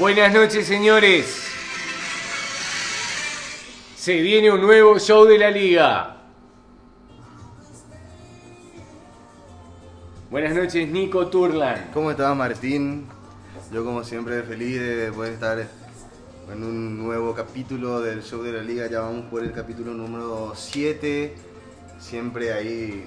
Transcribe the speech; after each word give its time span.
Buenas 0.00 0.32
noches, 0.32 0.66
señores. 0.66 1.46
Se 3.98 4.18
viene 4.22 4.50
un 4.50 4.62
nuevo 4.62 4.98
show 4.98 5.26
de 5.26 5.36
la 5.36 5.50
liga. 5.50 6.16
Buenas 10.30 10.54
noches, 10.54 10.88
Nico 10.88 11.26
Turlan. 11.26 11.90
¿Cómo 11.92 12.12
estás, 12.12 12.34
Martín? 12.34 13.08
Yo, 13.70 13.84
como 13.84 14.02
siempre, 14.02 14.42
feliz 14.42 14.80
de 14.80 15.12
poder 15.12 15.34
estar 15.34 15.68
en 16.50 16.64
un 16.64 16.96
nuevo 16.96 17.34
capítulo 17.34 18.00
del 18.00 18.22
show 18.22 18.42
de 18.42 18.52
la 18.52 18.62
liga. 18.62 18.86
Ya 18.86 19.00
vamos 19.00 19.26
por 19.26 19.44
el 19.44 19.52
capítulo 19.52 19.92
número 19.92 20.54
7. 20.56 21.34
Siempre 21.98 22.54
ahí 22.54 23.04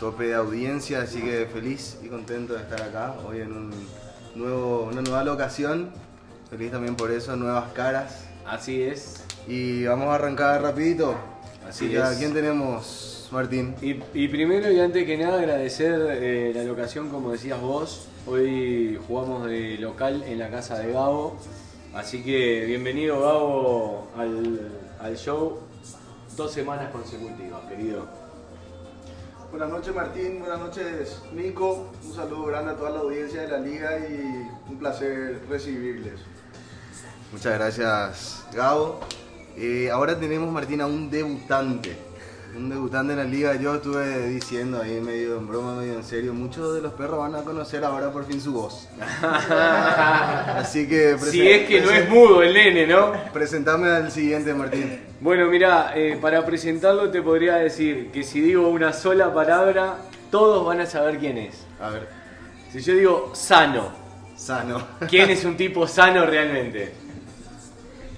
tope 0.00 0.28
de 0.28 0.36
audiencia, 0.36 1.02
así 1.02 1.20
que 1.20 1.46
feliz 1.52 1.98
y 2.02 2.08
contento 2.08 2.54
de 2.54 2.62
estar 2.62 2.80
acá 2.80 3.14
hoy 3.26 3.42
en 3.42 3.52
un 3.52 4.07
nuevo, 4.34 4.84
una 4.90 5.02
nueva 5.02 5.24
locación. 5.24 5.90
Feliz 6.50 6.70
también 6.70 6.96
por 6.96 7.10
eso, 7.10 7.36
nuevas 7.36 7.72
caras. 7.72 8.24
Así 8.46 8.82
es. 8.82 9.22
Y 9.46 9.84
vamos 9.84 10.08
a 10.08 10.14
arrancar 10.14 10.62
rapidito. 10.62 11.14
Así 11.68 11.88
que, 11.90 11.98
¿A 12.00 12.12
es. 12.12 12.18
quién 12.18 12.32
tenemos, 12.32 13.28
Martín? 13.30 13.74
Y, 13.82 14.00
y 14.14 14.28
primero 14.28 14.70
y 14.70 14.80
antes 14.80 15.04
que 15.04 15.18
nada 15.18 15.38
agradecer 15.38 16.00
eh, 16.10 16.52
la 16.54 16.64
locación, 16.64 17.10
como 17.10 17.32
decías 17.32 17.60
vos. 17.60 18.08
Hoy 18.26 18.98
jugamos 19.06 19.46
de 19.46 19.76
local 19.78 20.22
en 20.26 20.38
la 20.38 20.50
casa 20.50 20.78
de 20.78 20.92
Gabo. 20.92 21.36
Así 21.94 22.22
que 22.22 22.64
bienvenido 22.66 23.20
Gabo 23.20 24.08
al, 24.16 24.70
al 25.00 25.16
show. 25.16 25.60
Dos 26.36 26.52
semanas 26.52 26.90
consecutivas, 26.90 27.60
querido. 27.68 28.06
Buenas 29.50 29.70
noches 29.70 29.94
Martín, 29.94 30.40
buenas 30.40 30.58
noches 30.58 31.22
Nico, 31.32 31.90
un 32.04 32.14
saludo 32.14 32.44
grande 32.44 32.72
a 32.72 32.76
toda 32.76 32.90
la 32.90 32.98
audiencia 33.00 33.40
de 33.40 33.48
la 33.48 33.58
liga 33.58 33.98
y 33.98 34.46
un 34.70 34.78
placer 34.78 35.40
recibirles. 35.48 36.20
Muchas 37.32 37.54
gracias, 37.54 38.46
Gabo. 38.54 39.00
Eh, 39.56 39.90
ahora 39.90 40.18
tenemos, 40.18 40.52
Martín, 40.52 40.82
a 40.82 40.86
un 40.86 41.10
debutante. 41.10 41.96
Un 42.54 42.68
debutante 42.68 43.12
en 43.14 43.18
la 43.18 43.24
liga. 43.24 43.54
Yo 43.56 43.76
estuve 43.76 44.28
diciendo 44.28 44.80
ahí 44.82 45.00
medio 45.00 45.38
en 45.38 45.48
broma, 45.48 45.76
medio 45.76 45.94
en 45.94 46.04
serio. 46.04 46.32
Muchos 46.34 46.74
de 46.74 46.82
los 46.82 46.92
perros 46.92 47.18
van 47.18 47.34
a 47.34 47.42
conocer 47.42 47.84
ahora 47.84 48.10
por 48.10 48.24
fin 48.26 48.40
su 48.40 48.52
voz. 48.52 48.88
Así 49.50 50.88
que 50.88 51.18
Si 51.18 51.46
es 51.48 51.68
que 51.68 51.80
no 51.80 51.90
es 51.90 52.08
mudo 52.08 52.42
el 52.42 52.54
nene, 52.54 52.86
¿no? 52.86 53.12
Presentame 53.32 53.88
al 53.88 54.10
siguiente, 54.10 54.54
Martín. 54.54 55.07
Bueno, 55.20 55.46
mira, 55.46 55.92
eh, 55.96 56.16
para 56.20 56.44
presentarlo 56.46 57.10
te 57.10 57.20
podría 57.22 57.56
decir 57.56 58.10
que 58.12 58.22
si 58.22 58.40
digo 58.40 58.68
una 58.68 58.92
sola 58.92 59.34
palabra, 59.34 59.96
todos 60.30 60.64
van 60.64 60.80
a 60.80 60.86
saber 60.86 61.18
quién 61.18 61.38
es. 61.38 61.66
A 61.80 61.90
ver, 61.90 62.08
Si 62.70 62.80
yo 62.80 62.94
digo 62.94 63.34
sano, 63.34 63.90
sano. 64.36 64.80
¿quién 65.08 65.30
es 65.30 65.44
un 65.44 65.56
tipo 65.56 65.86
sano 65.88 66.24
realmente? 66.24 66.92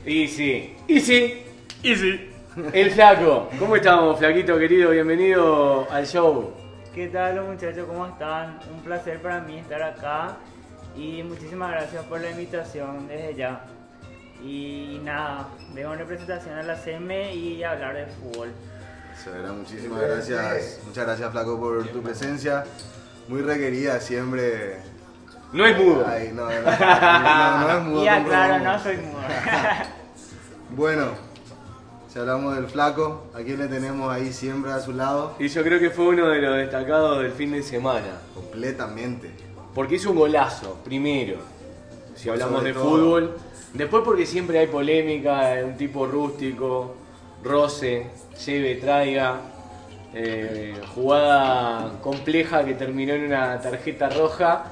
Y 0.04 0.28
sí, 0.28 0.76
y 0.88 1.00
sí, 1.00 1.42
y 1.82 1.96
sí. 1.96 2.26
El 2.72 2.90
flaco, 2.90 3.48
¿cómo 3.58 3.76
estamos, 3.76 4.18
flaquito 4.18 4.58
querido? 4.58 4.90
Bienvenido 4.90 5.86
al 5.90 6.06
show. 6.06 6.52
¿Qué 6.94 7.06
tal 7.08 7.36
los 7.36 7.48
muchachos? 7.48 7.86
¿Cómo 7.86 8.06
están? 8.06 8.58
Un 8.74 8.80
placer 8.82 9.22
para 9.22 9.40
mí 9.40 9.58
estar 9.58 9.80
acá 9.82 10.36
y 10.96 11.22
muchísimas 11.22 11.70
gracias 11.70 12.04
por 12.04 12.20
la 12.20 12.30
invitación 12.30 13.06
desde 13.08 13.34
ya. 13.36 13.64
Y 14.42 15.00
nada, 15.04 15.48
vengo 15.74 15.92
en 15.92 15.98
representación 15.98 16.58
a 16.58 16.62
la 16.62 16.76
CM 16.76 17.34
y 17.34 17.62
a 17.62 17.72
hablar 17.72 17.94
de 17.94 18.06
fútbol. 18.06 18.50
Eso 19.18 19.34
era, 19.34 19.52
muchísimas 19.52 20.00
gracias. 20.00 20.80
Muchas 20.86 21.04
gracias, 21.04 21.30
Flaco, 21.30 21.58
por 21.58 21.86
tu 21.88 22.02
presencia. 22.02 22.64
Muy 23.28 23.42
requerida 23.42 24.00
siempre. 24.00 24.78
No 25.52 25.66
es 25.66 25.76
mudo. 25.76 26.06
Ay, 26.06 26.30
no, 26.32 26.44
no, 26.46 26.50
no, 26.50 27.60
no 27.60 27.78
es 27.78 27.84
mudo. 27.84 28.04
y 28.04 28.08
aclaro, 28.08 28.54
comprobamos. 28.54 28.62
no 28.62 28.82
soy 28.82 28.96
mudo. 28.96 29.20
Bueno, 30.72 31.06
si 32.08 32.18
hablamos 32.20 32.54
del 32.54 32.66
flaco, 32.68 33.26
¿a 33.34 33.38
quién 33.38 33.58
le 33.58 33.66
tenemos 33.66 34.12
ahí 34.12 34.32
siempre 34.32 34.70
a 34.70 34.78
su 34.80 34.92
lado? 34.92 35.34
Y 35.40 35.48
yo 35.48 35.64
creo 35.64 35.80
que 35.80 35.90
fue 35.90 36.06
uno 36.06 36.28
de 36.28 36.40
los 36.40 36.56
destacados 36.58 37.20
del 37.20 37.32
fin 37.32 37.50
de 37.50 37.62
semana. 37.64 38.20
Completamente. 38.34 39.32
Porque 39.74 39.96
hizo 39.96 40.10
un 40.10 40.16
golazo, 40.18 40.78
primero. 40.84 41.38
Si 42.14 42.28
hablamos 42.30 42.58
Sobre 42.58 42.72
de 42.72 42.78
todo. 42.78 42.88
fútbol. 42.90 43.36
Después 43.74 44.02
porque 44.04 44.26
siempre 44.26 44.58
hay 44.58 44.66
polémica, 44.66 45.54
un 45.64 45.76
tipo 45.76 46.06
rústico, 46.06 46.96
roce, 47.42 48.06
lleve, 48.44 48.76
traiga. 48.76 49.40
eh, 50.12 50.74
jugada 50.94 52.00
compleja 52.02 52.64
que 52.64 52.74
terminó 52.74 53.14
en 53.14 53.24
una 53.26 53.60
tarjeta 53.60 54.08
roja. 54.08 54.64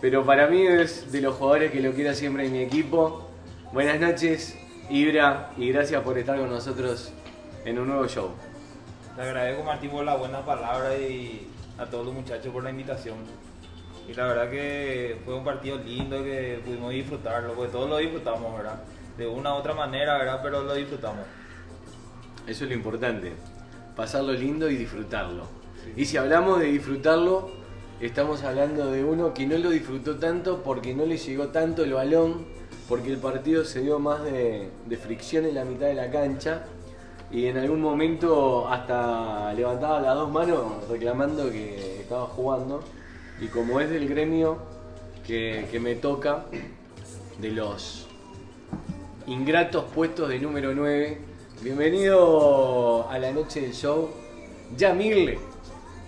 Pero 0.00 0.24
para 0.24 0.46
mí 0.48 0.66
es 0.66 1.10
de 1.10 1.22
los 1.22 1.36
jugadores 1.36 1.70
que 1.72 1.80
lo 1.80 1.92
quiero 1.92 2.14
siempre 2.14 2.46
en 2.46 2.52
mi 2.52 2.58
equipo. 2.58 3.26
Buenas 3.72 3.98
noches, 3.98 4.54
Ibra, 4.90 5.50
y 5.56 5.72
gracias 5.72 6.02
por 6.02 6.18
estar 6.18 6.38
con 6.38 6.50
nosotros 6.50 7.10
en 7.64 7.78
un 7.78 7.88
nuevo 7.88 8.06
show. 8.06 8.30
Le 9.16 9.22
agradezco 9.22 9.64
Martín 9.64 9.90
por 9.90 10.04
la 10.04 10.16
buena 10.16 10.44
palabra 10.44 10.96
y 10.98 11.48
a 11.78 11.86
todos 11.86 12.04
los 12.04 12.14
muchachos 12.14 12.52
por 12.52 12.62
la 12.62 12.70
invitación. 12.70 13.16
Y 14.08 14.14
la 14.14 14.26
verdad 14.26 14.50
que 14.50 15.16
fue 15.24 15.34
un 15.34 15.44
partido 15.44 15.78
lindo 15.78 16.22
que 16.22 16.60
pudimos 16.64 16.92
disfrutarlo, 16.92 17.54
porque 17.54 17.72
todos 17.72 17.88
lo 17.88 17.96
disfrutamos, 17.96 18.56
¿verdad? 18.56 18.82
De 19.16 19.26
una 19.26 19.54
u 19.54 19.58
otra 19.58 19.74
manera, 19.74 20.18
¿verdad? 20.18 20.40
Pero 20.42 20.62
lo 20.62 20.74
disfrutamos. 20.74 21.24
Eso 22.46 22.64
es 22.64 22.70
lo 22.70 22.76
importante, 22.76 23.32
pasarlo 23.96 24.32
lindo 24.32 24.68
y 24.68 24.76
disfrutarlo. 24.76 25.46
Y 25.96 26.04
si 26.04 26.18
hablamos 26.18 26.60
de 26.60 26.66
disfrutarlo, 26.66 27.50
estamos 28.00 28.42
hablando 28.42 28.90
de 28.90 29.04
uno 29.04 29.32
que 29.32 29.46
no 29.46 29.56
lo 29.56 29.70
disfrutó 29.70 30.16
tanto 30.16 30.62
porque 30.62 30.94
no 30.94 31.06
le 31.06 31.16
llegó 31.16 31.48
tanto 31.48 31.84
el 31.84 31.94
balón, 31.94 32.44
porque 32.88 33.10
el 33.10 33.18
partido 33.18 33.64
se 33.64 33.80
dio 33.80 33.98
más 33.98 34.22
de, 34.24 34.68
de 34.84 34.96
fricción 34.98 35.46
en 35.46 35.54
la 35.54 35.64
mitad 35.64 35.86
de 35.86 35.94
la 35.94 36.10
cancha 36.10 36.64
y 37.30 37.46
en 37.46 37.56
algún 37.56 37.80
momento 37.80 38.68
hasta 38.68 39.52
levantaba 39.54 40.00
las 40.00 40.14
dos 40.14 40.30
manos 40.30 40.88
reclamando 40.88 41.50
que 41.50 42.00
estaba 42.00 42.26
jugando. 42.26 42.82
Y 43.40 43.48
como 43.48 43.80
es 43.80 43.90
del 43.90 44.08
gremio 44.08 44.58
que, 45.26 45.66
que 45.70 45.80
me 45.80 45.94
toca, 45.96 46.46
de 47.40 47.50
los 47.50 48.06
ingratos 49.26 49.84
puestos 49.92 50.28
de 50.28 50.38
número 50.38 50.74
9. 50.74 51.18
Bienvenido 51.62 53.08
a 53.10 53.18
la 53.18 53.32
noche 53.32 53.60
del 53.62 53.72
show, 53.72 54.10
Yamil, 54.76 55.38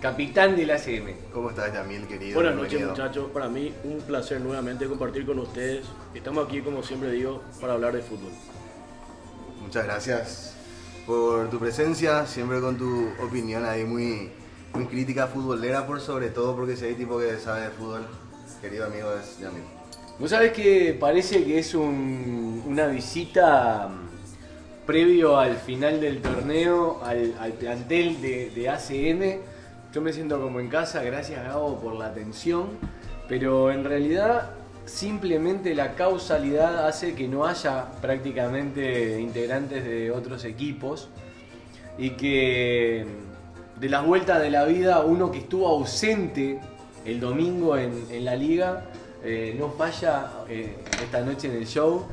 capitán 0.01 0.55
del 0.55 0.71
ACM. 0.71 1.13
¿Cómo 1.33 1.49
estás, 1.49 1.73
Yamil, 1.73 2.07
querido? 2.07 2.35
Buenas 2.35 2.55
noches 2.55 2.85
muchachos, 2.85 3.29
para 3.31 3.49
mí 3.49 3.73
un 3.83 4.01
placer 4.01 4.39
nuevamente 4.39 4.87
compartir 4.87 5.25
con 5.25 5.39
ustedes. 5.39 5.85
Estamos 6.13 6.47
aquí, 6.47 6.61
como 6.61 6.83
siempre 6.83 7.11
digo, 7.11 7.41
para 7.59 7.73
hablar 7.73 7.93
de 7.93 8.01
fútbol. 8.01 8.31
Muchas 9.61 9.85
gracias 9.85 10.55
por 11.05 11.49
tu 11.49 11.59
presencia, 11.59 12.25
siempre 12.25 12.61
con 12.61 12.77
tu 12.77 13.09
opinión 13.21 13.65
ahí 13.65 13.83
muy, 13.83 14.31
muy 14.77 14.85
crítica 14.87 15.27
futbolera, 15.27 15.85
por 15.87 15.99
sobre 16.01 16.29
todo 16.29 16.55
porque 16.55 16.75
si 16.75 16.85
hay 16.85 16.93
tipo 16.95 17.17
que 17.19 17.37
sabe 17.37 17.61
de 17.61 17.69
fútbol, 17.69 18.05
querido 18.61 18.85
amigo, 18.85 19.09
es 19.13 19.39
Yamil. 19.39 19.63
Vos 20.19 20.29
sabés 20.31 20.51
que 20.51 20.95
parece 20.99 21.43
que 21.43 21.59
es 21.59 21.73
un- 21.75 22.63
una 22.67 22.87
visita 22.87 23.87
mm, 23.89 24.85
previo 24.85 25.37
al 25.39 25.57
final 25.57 25.99
del 26.01 26.21
torneo, 26.21 27.01
al, 27.03 27.35
al 27.39 27.53
plantel 27.53 28.21
de, 28.21 28.49
de 28.51 28.69
ACM. 28.69 29.41
Yo 29.93 30.01
me 30.01 30.13
siento 30.13 30.39
como 30.41 30.59
en 30.59 30.69
casa, 30.69 31.01
gracias 31.03 31.43
Gabo 31.43 31.79
por 31.79 31.95
la 31.95 32.07
atención, 32.07 32.67
pero 33.27 33.71
en 33.71 33.83
realidad 33.83 34.51
simplemente 34.85 35.75
la 35.75 35.95
causalidad 35.95 36.87
hace 36.87 37.13
que 37.13 37.27
no 37.27 37.45
haya 37.45 37.85
prácticamente 38.01 39.19
integrantes 39.19 39.83
de 39.83 40.11
otros 40.11 40.45
equipos 40.45 41.09
y 41.97 42.11
que 42.11 43.05
mm, 43.05 43.26
de 43.79 43.89
las 43.89 44.05
vueltas 44.05 44.41
de 44.41 44.49
la 44.49 44.65
vida 44.65 45.01
uno 45.01 45.31
que 45.31 45.39
estuvo 45.39 45.67
ausente 45.67 46.59
el 47.05 47.19
domingo 47.19 47.77
en, 47.77 48.05
en 48.09 48.25
la 48.25 48.35
liga 48.35 48.83
eh, 49.23 49.55
no 49.57 49.71
falla 49.71 50.31
eh, 50.47 50.77
esta 51.03 51.21
noche 51.21 51.47
en 51.47 51.55
el 51.55 51.67
show. 51.67 52.05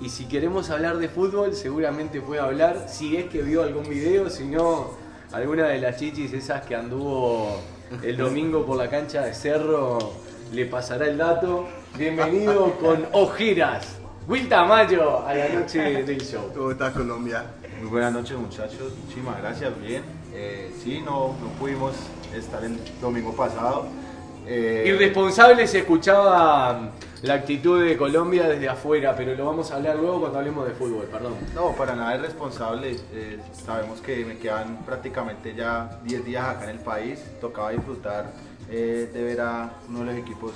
Y 0.00 0.08
si 0.08 0.26
queremos 0.26 0.70
hablar 0.70 0.98
de 0.98 1.08
fútbol 1.08 1.54
seguramente 1.54 2.20
puede 2.20 2.40
hablar 2.40 2.86
si 2.88 3.16
es 3.16 3.26
que 3.26 3.42
vio 3.42 3.62
algún 3.62 3.88
video 3.88 4.30
si 4.30 4.44
no 4.44 4.90
alguna 5.32 5.68
de 5.68 5.78
las 5.78 5.98
chichis 5.98 6.32
esas 6.32 6.62
que 6.66 6.74
anduvo 6.74 7.60
el 8.02 8.16
domingo 8.16 8.64
por 8.64 8.76
la 8.76 8.88
cancha 8.88 9.22
de 9.22 9.34
Cerro 9.34 10.12
le 10.52 10.66
pasará 10.66 11.06
el 11.06 11.18
dato. 11.18 11.68
Bienvenido 11.96 12.76
con 12.78 13.06
ojeras. 13.12 13.96
Will 14.26 14.48
Tamayo 14.48 15.26
a 15.26 15.34
la 15.34 15.48
noche 15.48 16.02
del 16.02 16.20
show. 16.20 16.52
¿Cómo 16.54 16.70
estás, 16.72 16.92
Colombia? 16.92 17.44
Muy 17.80 17.88
buenas 17.88 18.12
noches 18.12 18.36
muchachos, 18.36 18.92
muchísimas 19.02 19.38
gracias, 19.38 19.80
bien. 19.80 20.19
Eh, 20.32 20.72
sí, 20.82 21.00
no, 21.04 21.34
no 21.40 21.48
pudimos 21.58 21.92
estar 22.34 22.62
el 22.64 22.78
domingo 23.00 23.34
pasado. 23.34 23.86
Eh, 24.46 24.84
Irresponsable 24.86 25.66
se 25.66 25.80
escuchaba 25.80 26.90
la 27.22 27.34
actitud 27.34 27.84
de 27.84 27.96
Colombia 27.96 28.48
desde 28.48 28.68
afuera, 28.68 29.14
pero 29.16 29.34
lo 29.34 29.44
vamos 29.46 29.70
a 29.70 29.76
hablar 29.76 29.96
luego 29.96 30.20
cuando 30.20 30.38
hablemos 30.38 30.66
de 30.66 30.72
fútbol, 30.72 31.04
perdón. 31.06 31.34
No, 31.54 31.72
para 31.72 31.94
nada 31.94 32.16
irresponsable. 32.16 32.96
eh, 33.12 33.38
sabemos 33.52 34.00
que 34.00 34.24
me 34.24 34.38
quedan 34.38 34.78
prácticamente 34.86 35.54
ya 35.54 36.00
10 36.04 36.24
días 36.24 36.44
acá 36.44 36.64
en 36.64 36.70
el 36.70 36.78
país. 36.78 37.22
Tocaba 37.40 37.70
disfrutar 37.70 38.32
eh, 38.70 39.10
de 39.12 39.22
ver 39.22 39.40
a 39.40 39.70
uno 39.88 40.00
de 40.00 40.04
los 40.06 40.14
equipos 40.16 40.52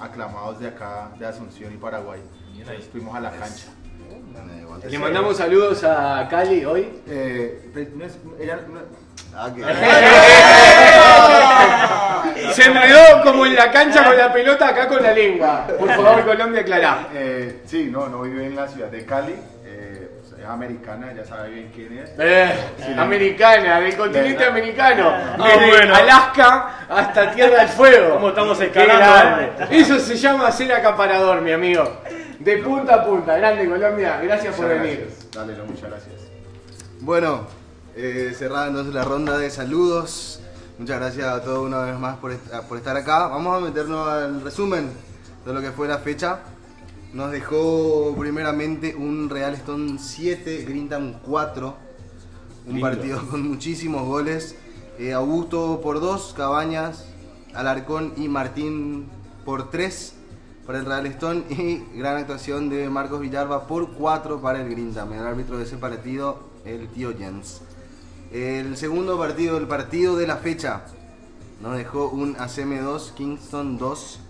aclamados 0.00 0.58
de 0.58 0.68
acá, 0.68 1.10
de 1.18 1.26
Asunción 1.26 1.72
y 1.72 1.76
Paraguay. 1.76 2.20
Entonces 2.58 2.88
fuimos 2.90 3.14
a 3.14 3.20
la 3.20 3.30
cancha. 3.30 3.66
Le 4.88 4.98
mandamos 4.98 5.36
saludos 5.36 5.84
a 5.84 6.26
Cali 6.28 6.64
hoy. 6.64 6.88
Eh, 7.06 7.70
pues, 7.72 7.88
es- 8.00 8.18
ella 8.40 8.60
Se 12.52 12.64
enredó 12.64 13.22
como 13.22 13.46
en 13.46 13.54
la 13.54 13.70
cancha 13.70 14.04
con 14.04 14.16
la 14.16 14.32
pelota 14.32 14.68
acá 14.68 14.88
con 14.88 15.02
la 15.02 15.12
lengua. 15.12 15.66
Por 15.78 15.88
favor, 15.88 16.24
Colombia, 16.24 16.62
aclará. 16.62 17.08
eh, 17.14 17.60
sí, 17.66 17.88
no, 17.90 18.08
no 18.08 18.22
vive 18.22 18.46
en 18.46 18.56
la 18.56 18.66
ciudad 18.66 18.88
de 18.88 19.04
Cali. 19.04 19.34
eh, 19.64 20.08
es 20.38 20.44
americana, 20.46 21.12
ya 21.14 21.24
sabe 21.24 21.50
bien 21.50 21.70
quién 21.74 21.98
es. 21.98 22.10
Eh, 22.18 22.50
americana, 22.96 23.80
del 23.80 23.96
continente 23.96 24.44
americano. 24.44 25.12
Ah, 25.12 25.36
Desde 25.44 25.68
bueno. 25.68 25.94
Alaska 25.94 26.70
hasta 26.88 27.30
Tierra 27.32 27.58
del 27.60 27.68
Fuego. 27.68 28.14
¿Cómo 28.14 28.28
estamos 28.30 28.60
escalando. 28.60 29.66
Eso 29.70 29.98
se 29.98 30.16
llama 30.16 30.50
ser 30.50 30.72
acaparador, 30.72 31.40
mi 31.42 31.52
amigo. 31.52 32.00
De 32.38 32.56
punta 32.58 32.94
a 32.96 33.04
punta. 33.04 33.36
Grande, 33.36 33.68
Colombia. 33.68 34.20
Gracias 34.22 34.54
por 34.54 34.68
venir. 34.68 35.06
gracias. 35.06 35.30
Dale, 35.32 35.54
no, 35.56 35.64
muchas 35.64 35.90
gracias. 35.90 36.14
Bueno, 37.00 37.46
eh, 37.98 38.32
cerrada 38.36 38.68
entonces 38.68 38.94
la 38.94 39.04
ronda 39.04 39.36
de 39.38 39.50
saludos. 39.50 40.40
Muchas 40.78 41.00
gracias 41.00 41.26
a 41.26 41.42
todos 41.42 41.66
una 41.66 41.80
vez 41.80 41.98
más 41.98 42.16
por, 42.18 42.30
est- 42.32 42.52
por 42.68 42.78
estar 42.78 42.96
acá. 42.96 43.26
Vamos 43.26 43.56
a 43.56 43.60
meternos 43.64 44.08
al 44.08 44.40
resumen 44.42 44.90
de 45.44 45.52
lo 45.52 45.60
que 45.60 45.72
fue 45.72 45.88
la 45.88 45.98
fecha. 45.98 46.40
Nos 47.12 47.32
dejó 47.32 48.14
primeramente 48.18 48.94
un 48.94 49.28
Real 49.28 49.54
Stone 49.54 49.98
7, 49.98 50.64
Grintam 50.68 51.14
4. 51.24 51.74
Un 52.66 52.74
Lindo. 52.74 52.88
partido 52.88 53.26
con 53.30 53.48
muchísimos 53.48 54.04
goles. 54.06 54.54
Eh, 54.98 55.12
Augusto 55.12 55.80
por 55.82 56.00
2, 56.00 56.34
Cabañas, 56.36 57.06
Alarcón 57.54 58.12
y 58.16 58.28
Martín 58.28 59.08
por 59.44 59.70
3 59.70 60.14
para 60.66 60.78
el 60.78 60.84
Real 60.84 61.06
Stone. 61.06 61.44
Y 61.50 61.82
gran 61.98 62.16
actuación 62.18 62.68
de 62.68 62.88
Marcos 62.88 63.20
Villalba 63.20 63.66
por 63.66 63.92
4 63.94 64.40
para 64.40 64.60
el 64.60 64.68
Grintam. 64.68 65.12
El 65.12 65.26
árbitro 65.26 65.56
de 65.58 65.64
ese 65.64 65.76
partido, 65.78 66.38
el 66.64 66.88
tío 66.88 67.12
Jens. 67.18 67.62
El 68.30 68.76
segundo 68.76 69.16
partido, 69.16 69.56
el 69.56 69.66
partido 69.66 70.14
de 70.14 70.26
la 70.26 70.36
fecha, 70.36 70.82
nos 71.62 71.78
dejó 71.78 72.10
un 72.10 72.36
ACM 72.38 72.84
2, 72.84 73.12
Kingston 73.16 73.78
2. 73.78 74.20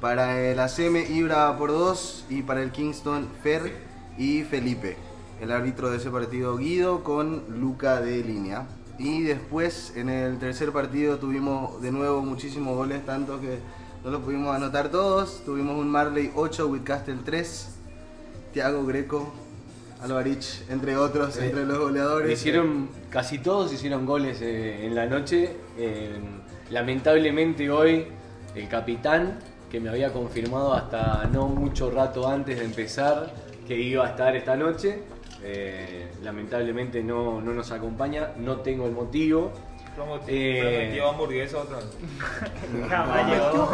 Para 0.00 0.40
el 0.40 0.58
ACM 0.58 0.96
Ibra 1.08 1.56
por 1.56 1.70
2 1.70 2.24
y 2.28 2.42
para 2.42 2.60
el 2.60 2.72
Kingston 2.72 3.28
Fer 3.40 3.72
y 4.18 4.42
Felipe. 4.42 4.96
El 5.40 5.52
árbitro 5.52 5.90
de 5.90 5.98
ese 5.98 6.10
partido 6.10 6.56
Guido 6.56 7.04
con 7.04 7.44
Luca 7.60 8.00
de 8.00 8.24
línea. 8.24 8.66
Y 8.98 9.22
después 9.22 9.92
en 9.94 10.08
el 10.08 10.40
tercer 10.40 10.72
partido 10.72 11.18
tuvimos 11.18 11.80
de 11.80 11.92
nuevo 11.92 12.22
muchísimos 12.22 12.74
goles, 12.74 13.06
tanto 13.06 13.40
que 13.40 13.60
no 14.02 14.10
los 14.10 14.22
pudimos 14.22 14.56
anotar 14.56 14.88
todos. 14.88 15.44
Tuvimos 15.44 15.78
un 15.78 15.88
Marley 15.88 16.32
8, 16.34 16.66
Whitcastle 16.66 17.20
3, 17.24 17.68
Thiago 18.52 18.84
Greco, 18.86 19.32
Alvarich, 20.02 20.62
entre 20.70 20.96
otros, 20.96 21.34
Sí. 21.34 21.44
entre 21.44 21.64
los 21.66 21.78
goleadores. 21.78 22.32
Hicieron, 22.32 22.88
casi 23.10 23.38
todos 23.38 23.72
hicieron 23.72 24.06
goles 24.06 24.40
eh, 24.40 24.86
en 24.86 24.94
la 24.94 25.06
noche. 25.06 25.56
Eh, 25.78 26.18
lamentablemente 26.70 27.70
hoy 27.70 28.06
el 28.54 28.68
capitán, 28.68 29.38
que 29.70 29.78
me 29.80 29.88
había 29.88 30.12
confirmado 30.12 30.74
hasta 30.74 31.28
no 31.32 31.46
mucho 31.46 31.90
rato 31.90 32.28
antes 32.28 32.58
de 32.58 32.64
empezar 32.64 33.32
que 33.68 33.78
iba 33.78 34.04
a 34.04 34.10
estar 34.10 34.34
esta 34.34 34.56
noche, 34.56 35.02
eh, 35.42 36.08
lamentablemente 36.22 37.02
no, 37.02 37.40
no 37.40 37.52
nos 37.52 37.70
acompaña, 37.70 38.32
no 38.36 38.56
tengo 38.58 38.86
el 38.86 38.92
motivo. 38.92 39.52
Promo- 40.00 40.20
Eh. 40.26 40.58
Prometió 40.62 41.08
hamburguesa 41.10 41.58
otra 41.58 41.76
vez. 41.76 41.86
Jamás 42.88 43.26
llegó. 43.28 43.70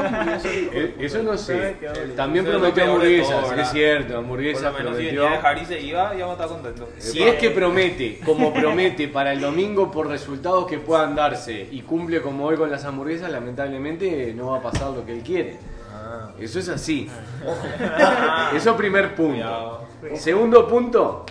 Eh, 0.73 0.97
Eso 0.99 1.23
no 1.23 1.37
sé. 1.39 1.77
Eh, 1.81 2.13
También 2.17 2.45
prometió 2.45 2.85
hamburguesas, 2.85 3.53
es 3.59 3.69
cierto, 3.71 4.09
Por 4.15 4.17
hamburguesas 4.25 4.63
lo 4.65 4.73
menos 4.73 4.97
si 4.97 5.03
prometió. 5.05 5.23
venía 5.23 5.31
a 5.31 5.37
dejar 5.37 5.59
y 5.59 5.65
se 5.67 5.81
iba, 5.81 6.15
íbamos 6.17 6.39
a 6.41 6.43
estar 6.45 6.49
contentos. 6.61 6.89
Si 6.99 7.23
es 7.23 7.35
que 7.37 7.51
promete, 7.51 8.19
como 8.25 8.53
promete 8.53 9.07
para 9.09 9.33
el 9.33 9.41
domingo 9.41 9.91
por 9.93 10.09
resultados 10.09 10.67
que 10.67 10.79
puedan 10.79 11.15
darse 11.15 11.69
y 11.71 11.83
cumple 11.83 12.21
como 12.21 12.45
hoy 12.47 12.57
con 12.57 12.71
las 12.71 12.85
hamburguesas, 12.85 13.31
lamentablemente 13.31 14.33
no 14.35 14.51
va 14.51 14.59
a 14.59 14.63
pasar 14.63 14.91
lo 14.91 15.05
que 15.07 15.13
él 15.13 15.23
quiere. 15.23 15.59
Ah. 15.95 16.31
Eso 16.41 16.59
es 16.59 16.69
así. 16.69 17.09
Eso 18.55 18.77
primer 18.77 19.15
punto. 19.15 19.87
Segundo 20.17 20.67
punto. 20.69 21.25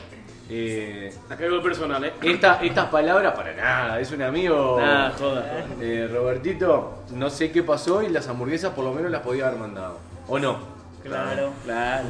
Eh, 0.49 1.11
Acá 1.29 1.45
algo 1.45 1.61
personal, 1.63 2.03
¿eh? 2.05 2.13
esta- 2.21 2.59
estas 2.63 2.85
palabras 2.89 3.33
para 3.35 3.53
nada, 3.55 3.99
es 3.99 4.11
un 4.11 4.21
amigo. 4.21 4.77
Nada, 4.79 5.11
joda. 5.17 5.65
Eh, 5.81 6.07
Robertito, 6.11 6.99
no 7.13 7.29
sé 7.29 7.51
qué 7.51 7.63
pasó 7.63 8.03
y 8.03 8.09
las 8.09 8.27
hamburguesas 8.27 8.71
por 8.73 8.83
lo 8.85 8.93
menos 8.93 9.11
las 9.11 9.21
podía 9.21 9.47
haber 9.47 9.59
mandado. 9.59 9.97
¿O 10.27 10.37
no? 10.39 10.57
Claro. 11.03 11.51
Claro. 11.63 12.07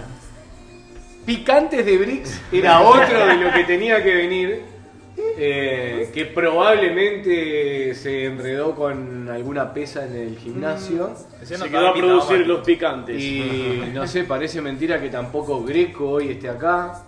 Picantes 1.25 1.85
de 1.85 1.97
Brix 1.97 2.41
era 2.51 2.81
otro 2.87 3.25
de 3.25 3.35
lo 3.37 3.51
que 3.53 3.63
tenía 3.63 4.03
que 4.03 4.13
venir. 4.15 4.61
eh, 5.37 6.09
que 6.13 6.25
probablemente 6.25 7.95
se 7.95 8.25
enredó 8.25 8.75
con 8.75 9.29
alguna 9.29 9.73
pesa 9.73 10.05
en 10.05 10.15
el 10.15 10.37
gimnasio. 10.37 11.07
No 11.39 11.45
Se 11.45 11.69
quedó 11.69 11.87
a 11.89 11.93
producir 11.93 12.45
los 12.47 12.63
picantes. 12.65 13.15
Y 13.21 13.91
no 13.93 14.05
sé, 14.07 14.23
parece 14.25 14.61
mentira 14.61 14.99
que 14.99 15.09
tampoco 15.09 15.63
Greco 15.63 16.09
hoy 16.11 16.31
esté 16.31 16.49
acá. 16.49 17.01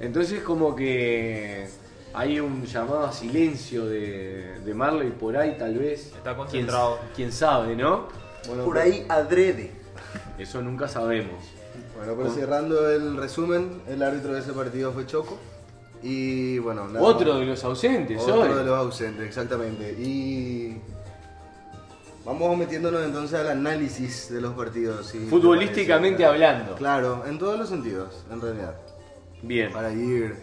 Entonces 0.00 0.42
como 0.42 0.74
que 0.76 1.68
hay 2.14 2.40
un 2.40 2.64
llamado 2.64 3.04
a 3.06 3.12
silencio 3.12 3.86
de, 3.86 4.60
de 4.64 4.74
Marley 4.74 5.10
por 5.10 5.36
ahí 5.36 5.56
tal 5.58 5.76
vez. 5.78 6.06
Está 6.16 6.36
concentrado. 6.36 6.98
Quién, 6.98 7.10
quién 7.16 7.32
sabe, 7.32 7.74
¿no? 7.76 8.08
Bueno, 8.46 8.64
Por 8.64 8.78
ahí 8.78 9.04
adrede. 9.08 9.72
Eso 10.38 10.62
nunca 10.62 10.88
sabemos. 10.88 11.44
Bueno, 11.96 12.14
pues 12.14 12.32
cerrando 12.34 12.88
el 12.90 13.16
resumen, 13.16 13.82
el 13.88 14.02
árbitro 14.02 14.32
de 14.34 14.40
ese 14.40 14.52
partido 14.52 14.92
fue 14.92 15.04
Choco. 15.06 15.36
Y 16.02 16.58
bueno, 16.60 16.86
nada 16.86 17.04
Otro 17.04 17.32
más. 17.32 17.40
de 17.40 17.46
los 17.46 17.64
ausentes 17.64 18.22
Otro 18.22 18.42
hoy. 18.42 18.48
de 18.54 18.64
los 18.64 18.78
ausentes, 18.78 19.26
exactamente. 19.26 19.92
Y 19.98 20.80
vamos 22.24 22.56
metiéndonos 22.56 23.04
entonces 23.04 23.38
al 23.40 23.48
análisis 23.48 24.32
de 24.32 24.40
los 24.40 24.54
partidos. 24.54 25.08
si 25.08 25.18
Futbolísticamente 25.26 26.22
parece. 26.24 26.44
hablando. 26.46 26.74
Claro, 26.76 27.24
en 27.26 27.36
todos 27.38 27.58
los 27.58 27.68
sentidos, 27.68 28.24
en 28.30 28.40
realidad. 28.40 28.74
Bien. 29.42 29.72
Para 29.72 29.92
ir 29.92 30.36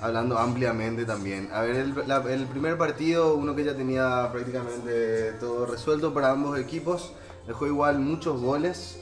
hablando 0.00 0.38
ampliamente 0.38 1.04
también. 1.04 1.48
A 1.52 1.62
ver, 1.62 1.76
el, 1.76 1.94
la- 2.06 2.22
el 2.32 2.46
primer 2.46 2.76
partido, 2.76 3.34
uno 3.34 3.54
que 3.54 3.64
ya 3.64 3.74
tenía 3.74 4.28
prácticamente 4.32 5.32
todo 5.40 5.66
resuelto 5.66 6.12
para 6.12 6.30
ambos 6.30 6.58
equipos, 6.58 7.12
dejó 7.46 7.66
igual 7.66 7.98
muchos 7.98 8.40
goles. 8.40 9.00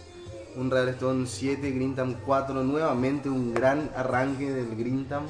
Un 0.54 0.70
Real 0.70 0.88
Stone 0.90 1.26
7, 1.26 1.70
Grintam 1.70 2.14
4, 2.26 2.62
nuevamente 2.62 3.30
un 3.30 3.54
gran 3.54 3.90
arranque 3.96 4.52
del 4.52 4.76
Grintam. 4.76 5.24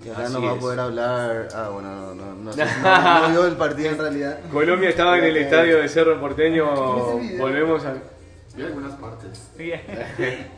Que 0.00 0.12
acá 0.12 0.22
Así 0.26 0.32
nos 0.34 0.44
va 0.44 0.52
a 0.52 0.54
poder 0.60 0.78
hablar. 0.78 1.48
Ah, 1.52 1.70
bueno, 1.72 1.90
no, 1.90 2.14
no, 2.14 2.34
no 2.36 2.52
sé 2.52 2.64
no, 2.84 3.20
no 3.22 3.28
vio 3.30 3.46
el 3.48 3.56
partido 3.56 3.90
en 3.90 3.98
realidad. 3.98 4.38
Colombia 4.52 4.90
estaba 4.90 5.18
en 5.18 5.24
el 5.24 5.36
estadio 5.38 5.78
de 5.78 5.88
Cerro 5.88 6.20
Porteño. 6.20 7.18
Volvemos 7.36 7.84
a. 7.84 7.94
Vi 8.56 8.62
algunas 8.62 8.92
partes. 8.92 9.50
Bien. 9.58 9.80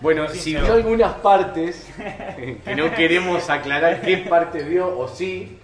Bueno, 0.00 0.28
Sí, 0.28 0.38
si 0.38 0.50
vio 0.54 0.66
no. 0.68 0.74
algunas 0.74 1.14
partes, 1.14 1.86
que 2.64 2.74
no 2.76 2.94
queremos 2.94 3.48
aclarar 3.48 4.02
qué 4.02 4.18
partes 4.18 4.68
vio 4.68 4.98
o 4.98 5.08
sí, 5.08 5.58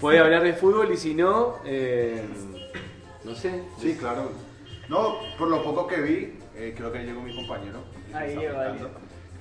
puede 0.00 0.18
hablar 0.18 0.42
de 0.42 0.52
fútbol 0.52 0.92
y 0.92 0.96
si 0.96 1.14
no, 1.14 1.56
eh, 1.64 2.22
no 3.24 3.34
sé. 3.34 3.62
Sí, 3.80 3.96
claro. 3.98 4.30
No, 4.88 5.16
por 5.38 5.48
lo 5.48 5.62
poco 5.62 5.86
que 5.86 6.00
vi, 6.00 6.34
eh, 6.56 6.74
creo 6.76 6.92
que 6.92 6.98
llegó 7.04 7.22
mi 7.22 7.34
compañero. 7.34 7.78
Ahí. 8.12 8.36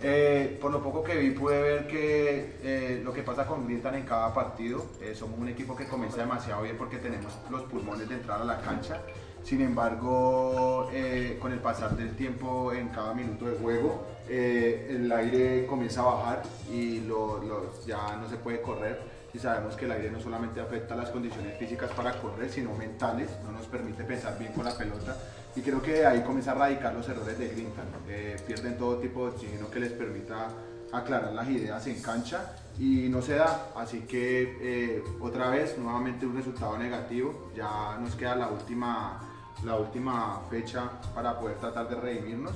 Eh, 0.02 0.58
por 0.62 0.72
lo 0.72 0.82
poco 0.82 1.04
que 1.04 1.18
vi 1.18 1.32
pude 1.32 1.62
ver 1.62 1.88
que 1.88 2.56
eh, 2.64 3.02
lo 3.04 3.12
que 3.12 3.22
pasa 3.22 3.46
con 3.46 3.66
Grintan 3.68 3.96
en 3.96 4.04
cada 4.04 4.34
partido, 4.34 4.86
eh, 5.02 5.14
somos 5.14 5.38
un 5.38 5.50
equipo 5.50 5.76
que 5.76 5.88
comienza 5.88 6.22
demasiado 6.22 6.62
bien 6.62 6.78
porque 6.78 6.98
tenemos 6.98 7.38
los 7.50 7.64
pulmones 7.64 8.08
de 8.08 8.16
entrar 8.16 8.42
a 8.42 8.46
la 8.46 8.62
cancha. 8.62 9.02
Sin 9.44 9.62
embargo, 9.62 10.90
eh, 10.94 11.38
con 11.42 11.52
el 11.52 11.60
pasar 11.60 11.98
del 11.98 12.16
tiempo 12.16 12.72
en 12.72 12.90
cada 12.90 13.14
minuto 13.14 13.46
de 13.46 13.58
juego, 13.58 14.06
eh, 14.30 14.88
el 14.92 15.12
aire 15.12 15.66
comienza 15.66 16.02
a 16.02 16.06
bajar 16.06 16.44
y 16.72 17.02
lo- 17.02 17.44
lo- 17.44 17.86
ya 17.86 18.16
no 18.18 18.30
se 18.30 18.38
puede 18.38 18.62
correr. 18.62 19.20
Y 19.34 19.38
sabemos 19.40 19.76
que 19.76 19.86
el 19.86 19.92
aire 19.92 20.10
no 20.12 20.20
solamente 20.20 20.60
afecta 20.60 20.96
las 20.96 21.10
condiciones 21.12 21.58
físicas 21.60 21.92
para 21.92 22.20
correr, 22.20 22.50
sino 22.50 22.74
mentales, 22.74 23.30
no 23.44 23.52
nos 23.52 23.68
permite 23.68 24.04
pensar 24.04 24.38
bien 24.40 24.52
con 24.54 24.66
la 24.66 24.76
pelota. 24.76 25.16
Y 25.56 25.62
creo 25.62 25.82
que 25.82 26.06
ahí 26.06 26.22
comienza 26.22 26.52
a 26.52 26.56
radicar 26.56 26.94
los 26.96 27.08
errores 27.10 27.38
de 27.38 27.48
Grintan. 27.50 27.86
Eh, 28.08 28.38
pierden 28.48 28.78
todo 28.78 28.98
tipo 28.98 29.26
de 29.28 29.32
oxígeno 29.34 29.70
que 29.70 29.80
les 29.82 29.92
permita 29.92 30.48
aclarar 30.92 31.32
las 31.34 31.48
ideas 31.48 31.86
en 31.86 32.02
cancha 32.02 32.56
y 32.80 33.08
no 33.10 33.22
se 33.22 33.36
da. 33.36 33.68
Así 33.76 34.02
que 34.02 34.58
eh, 34.62 35.04
otra 35.22 35.50
vez, 35.52 35.78
nuevamente 35.78 36.26
un 36.26 36.36
resultado 36.36 36.76
negativo. 36.78 37.52
Ya 37.56 37.98
nos 38.00 38.16
queda 38.16 38.36
la 38.36 38.48
última, 38.48 39.20
la 39.64 39.76
última 39.76 40.42
fecha 40.50 40.90
para 41.14 41.40
poder 41.40 41.58
tratar 41.58 41.88
de 41.88 41.96
redimirnos. 41.96 42.56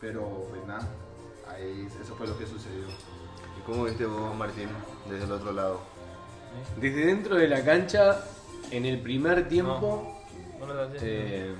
Pero 0.00 0.46
pues 0.50 0.64
nada, 0.66 0.86
ahí 1.56 1.88
eso 2.00 2.14
fue 2.14 2.26
lo 2.26 2.38
que 2.38 2.46
sucedió. 2.46 2.86
¿Y 3.58 3.62
cómo 3.64 3.84
viste 3.84 4.04
vos, 4.06 4.34
Martín, 4.36 4.68
desde 5.08 5.24
el 5.24 5.32
otro 5.32 5.52
lado? 5.52 5.80
Desde 6.80 7.06
dentro 7.06 7.36
de 7.36 7.48
la 7.48 7.64
cancha, 7.64 8.24
en 8.70 8.84
el 8.86 9.00
primer 9.00 9.48
tiempo, 9.48 10.22
No 10.58 10.66
eh, 11.00 11.54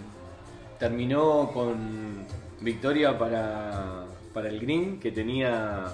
terminó 0.78 1.50
con 1.52 2.26
victoria 2.60 3.18
para, 3.18 4.04
para 4.32 4.48
el 4.48 4.60
Green, 4.60 4.98
que 5.00 5.12
tenía... 5.12 5.86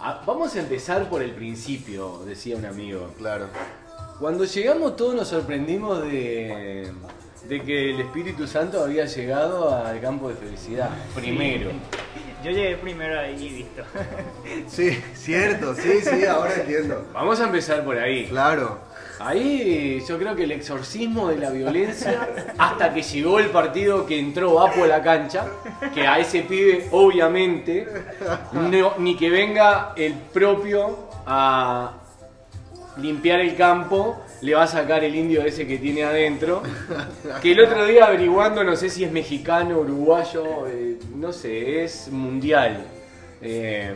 Ah, 0.00 0.22
vamos 0.26 0.56
a 0.56 0.60
empezar 0.60 1.08
por 1.10 1.22
el 1.22 1.32
principio, 1.32 2.20
decía 2.24 2.56
un 2.56 2.64
amigo. 2.64 3.10
Claro. 3.18 3.46
Cuando 4.18 4.44
llegamos 4.44 4.96
todos 4.96 5.14
nos 5.14 5.28
sorprendimos 5.28 6.02
de, 6.02 6.90
de 7.48 7.62
que 7.62 7.90
el 7.90 8.00
Espíritu 8.00 8.46
Santo 8.46 8.82
había 8.82 9.04
llegado 9.04 9.74
al 9.74 10.00
campo 10.00 10.28
de 10.28 10.34
felicidad, 10.34 10.90
primero. 11.14 11.70
Yo 12.44 12.50
llegué 12.50 12.76
primero 12.76 13.18
ahí 13.20 13.34
y 13.46 13.50
listo. 13.50 13.82
Sí, 14.68 14.98
cierto, 15.14 15.74
sí, 15.74 16.00
sí, 16.02 16.24
ahora 16.24 16.54
entiendo. 16.54 17.06
Vamos 17.12 17.40
a 17.40 17.44
empezar 17.44 17.84
por 17.84 17.98
ahí. 17.98 18.26
Claro. 18.26 18.78
Ahí 19.18 20.02
yo 20.08 20.18
creo 20.18 20.34
que 20.34 20.44
el 20.44 20.52
exorcismo 20.52 21.28
de 21.28 21.36
la 21.36 21.50
violencia, 21.50 22.26
hasta 22.56 22.94
que 22.94 23.02
llegó 23.02 23.38
el 23.38 23.50
partido 23.50 24.06
que 24.06 24.18
entró 24.18 24.54
Vapo 24.54 24.84
a 24.84 24.86
la 24.86 25.02
cancha, 25.02 25.44
que 25.92 26.06
a 26.06 26.18
ese 26.18 26.40
pibe 26.42 26.88
obviamente, 26.90 27.86
no- 28.52 28.94
ni 28.98 29.16
que 29.16 29.28
venga 29.28 29.92
el 29.96 30.14
propio 30.14 31.10
a 31.26 31.92
limpiar 32.96 33.40
el 33.40 33.56
campo, 33.56 34.22
le 34.42 34.54
va 34.54 34.62
a 34.62 34.66
sacar 34.66 35.04
el 35.04 35.14
indio 35.14 35.42
ese 35.42 35.66
que 35.66 35.78
tiene 35.78 36.04
adentro, 36.04 36.62
que 37.42 37.52
el 37.52 37.60
otro 37.60 37.84
día 37.84 38.06
averiguando, 38.06 38.64
no 38.64 38.76
sé 38.76 38.88
si 38.88 39.04
es 39.04 39.12
mexicano, 39.12 39.80
uruguayo, 39.80 40.66
eh, 40.66 40.98
no 41.14 41.32
sé, 41.32 41.84
es 41.84 42.08
mundial. 42.10 42.84
Eh, 43.42 43.94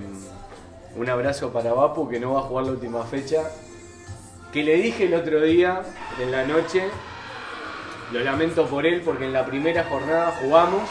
un 0.96 1.08
abrazo 1.08 1.52
para 1.52 1.72
Vapo 1.72 2.08
que 2.08 2.20
no 2.20 2.34
va 2.34 2.40
a 2.40 2.42
jugar 2.42 2.66
la 2.66 2.72
última 2.72 3.02
fecha 3.04 3.42
que 4.54 4.62
le 4.62 4.76
dije 4.76 5.06
el 5.06 5.14
otro 5.14 5.40
día 5.42 5.82
en 6.22 6.30
la 6.30 6.44
noche, 6.46 6.84
lo 8.12 8.20
lamento 8.20 8.66
por 8.66 8.86
él 8.86 9.02
porque 9.04 9.24
en 9.24 9.32
la 9.32 9.44
primera 9.44 9.82
jornada 9.82 10.32
jugamos, 10.40 10.88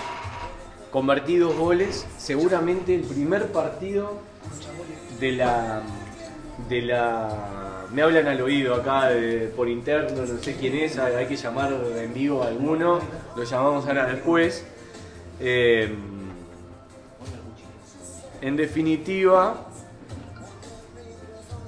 convertí 0.91 1.37
dos 1.37 1.55
goles, 1.55 2.05
seguramente 2.17 2.93
el 2.93 3.03
primer 3.03 3.53
partido 3.53 4.19
de 5.21 5.31
la 5.31 5.81
de 6.67 6.81
la 6.81 7.72
me 7.93 8.01
hablan 8.01 8.27
al 8.27 8.41
oído 8.41 8.75
acá 8.75 9.09
de- 9.09 9.51
por 9.55 9.69
interno, 9.69 10.25
no 10.25 10.37
sé 10.41 10.55
quién 10.55 10.75
es, 10.75 10.97
hay 10.97 11.25
que 11.27 11.35
llamar 11.35 11.71
en 11.97 12.13
vivo 12.13 12.43
a 12.43 12.47
alguno, 12.47 12.99
lo 13.35 13.43
llamamos 13.43 13.85
ahora 13.87 14.07
después. 14.07 14.65
Eh, 15.39 15.93
en 18.41 18.55
definitiva, 18.57 19.67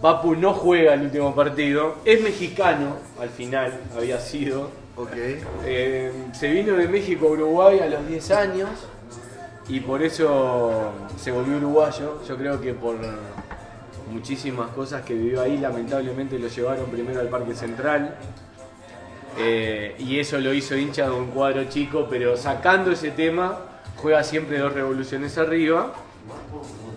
Papu 0.02 0.36
no 0.36 0.54
juega 0.54 0.94
el 0.94 1.04
último 1.04 1.34
partido, 1.34 1.96
es 2.06 2.22
mexicano 2.22 2.98
al 3.20 3.30
final, 3.30 3.74
había 3.96 4.20
sido. 4.20 4.70
Ok. 4.98 5.12
Eh, 5.66 6.12
se 6.34 6.50
vino 6.50 6.76
de 6.76 6.88
México 6.88 7.28
a 7.28 7.32
Uruguay 7.32 7.80
a 7.80 7.88
los 7.88 8.08
10 8.08 8.32
años 8.32 8.70
y 9.68 9.80
por 9.82 10.02
eso 10.02 10.92
se 11.20 11.32
volvió 11.32 11.58
uruguayo. 11.58 12.22
Yo 12.28 12.38
creo 12.38 12.62
que 12.62 12.74
por 12.74 12.96
muchísimas 14.12 14.70
cosas 14.70 15.04
que 15.04 15.14
vivió 15.14 15.42
ahí, 15.42 15.58
lamentablemente 15.58 16.40
lo 16.40 16.48
llevaron 16.48 16.86
primero 16.88 17.20
al 17.20 17.30
Parque 17.30 17.56
Central. 17.56 18.16
Eh, 19.38 19.96
y 20.00 20.20
eso 20.20 20.40
lo 20.40 20.54
hizo 20.54 20.78
hincha 20.78 21.06
de 21.06 21.12
un 21.12 21.28
cuadro 21.28 21.66
chico, 21.66 22.08
pero 22.10 22.38
sacando 22.38 22.92
ese 22.92 23.12
tema, 23.12 23.60
juega 23.98 24.24
siempre 24.24 24.60
dos 24.60 24.74
revoluciones 24.74 25.38
arriba. 25.38 25.94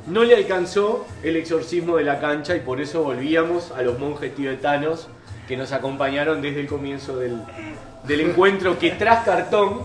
No 0.06 0.24
le 0.24 0.36
alcanzó 0.36 1.06
el 1.22 1.36
exorcismo 1.36 1.96
de 1.96 2.04
la 2.04 2.20
cancha 2.20 2.56
y 2.56 2.60
por 2.60 2.80
eso 2.80 3.02
volvíamos 3.02 3.72
a 3.72 3.82
los 3.82 3.98
monjes 3.98 4.34
tibetanos 4.34 5.08
que 5.46 5.56
nos 5.56 5.72
acompañaron 5.72 6.40
desde 6.40 6.60
el 6.60 6.66
comienzo 6.66 7.16
del, 7.16 7.42
del 8.06 8.20
encuentro, 8.20 8.78
que 8.78 8.92
tras 8.92 9.24
cartón 9.24 9.80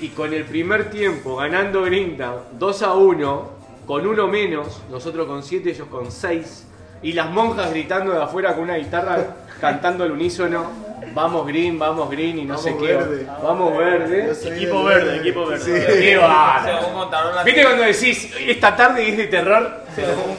y 0.00 0.08
con 0.08 0.32
el 0.34 0.44
primer 0.44 0.90
tiempo 0.90 1.36
ganando 1.36 1.82
Grinta 1.82 2.42
2 2.58 2.82
a 2.82 2.94
1, 2.94 3.50
con 3.86 4.06
uno 4.06 4.26
menos, 4.26 4.82
nosotros 4.90 5.26
con 5.26 5.42
7, 5.42 5.70
ellos 5.70 5.88
con 5.88 6.10
6, 6.10 6.66
y 7.02 7.12
las 7.12 7.30
monjas 7.30 7.70
gritando 7.70 8.12
de 8.12 8.22
afuera 8.22 8.54
con 8.54 8.64
una 8.64 8.76
guitarra 8.76 9.18
cantando 9.60 10.04
al 10.04 10.12
unísono, 10.12 10.64
vamos 11.14 11.46
Green, 11.46 11.78
vamos 11.78 12.10
Green 12.10 12.38
y 12.38 12.44
no 12.44 12.56
sé 12.58 12.70
Vamos 12.70 12.82
qué, 12.82 12.94
verde. 12.94 13.26
vamos 13.42 13.78
verde. 13.78 14.32
Equipo 14.56 14.84
verde, 14.84 15.16
equipo 15.18 15.46
verde. 15.46 15.64
Sí. 15.86 16.00
Qué 16.00 16.16
bárbaro. 16.16 17.10
¿Viste 17.44 17.62
cuando 17.62 17.82
decís 17.84 18.34
esta 18.40 18.74
tarde 18.74 19.08
es 19.08 19.16
de 19.16 19.26
terror? 19.26 19.70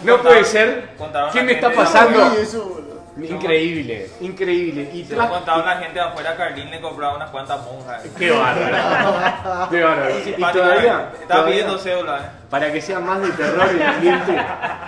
No 0.04 0.22
puede 0.22 0.44
ser. 0.44 0.90
¿Qué 1.32 1.44
me 1.44 1.54
está 1.54 1.72
pasando? 1.72 2.34
Eso. 2.34 2.82
Increíble, 3.18 4.10
increíble. 4.20 4.90
Y 4.94 5.04
tras- 5.04 5.30
contaron 5.30 5.66
la 5.66 5.78
gente 5.78 5.94
de 5.94 6.02
afuera, 6.02 6.36
Carlín 6.36 6.70
le 6.70 6.82
compraba 6.82 7.16
unas 7.16 7.30
cuantas 7.30 7.62
monjas. 7.64 8.04
Qué 8.18 8.30
bárbaro. 8.32 9.70
Qué 9.72 9.84
bárbaro. 9.84 10.20
Y 10.20 10.24
Simpática, 10.24 10.52
todavía, 10.52 11.12
Estaba 11.14 11.28
todavía, 11.28 11.46
pidiendo 11.46 11.78
cédula, 11.78 12.18
eh. 12.18 12.30
para 12.50 12.72
que 12.74 12.82
sea 12.82 13.00
más 13.00 13.22
de 13.22 13.30
terror 13.32 13.70
el 13.70 13.82
ambiente, 13.82 14.38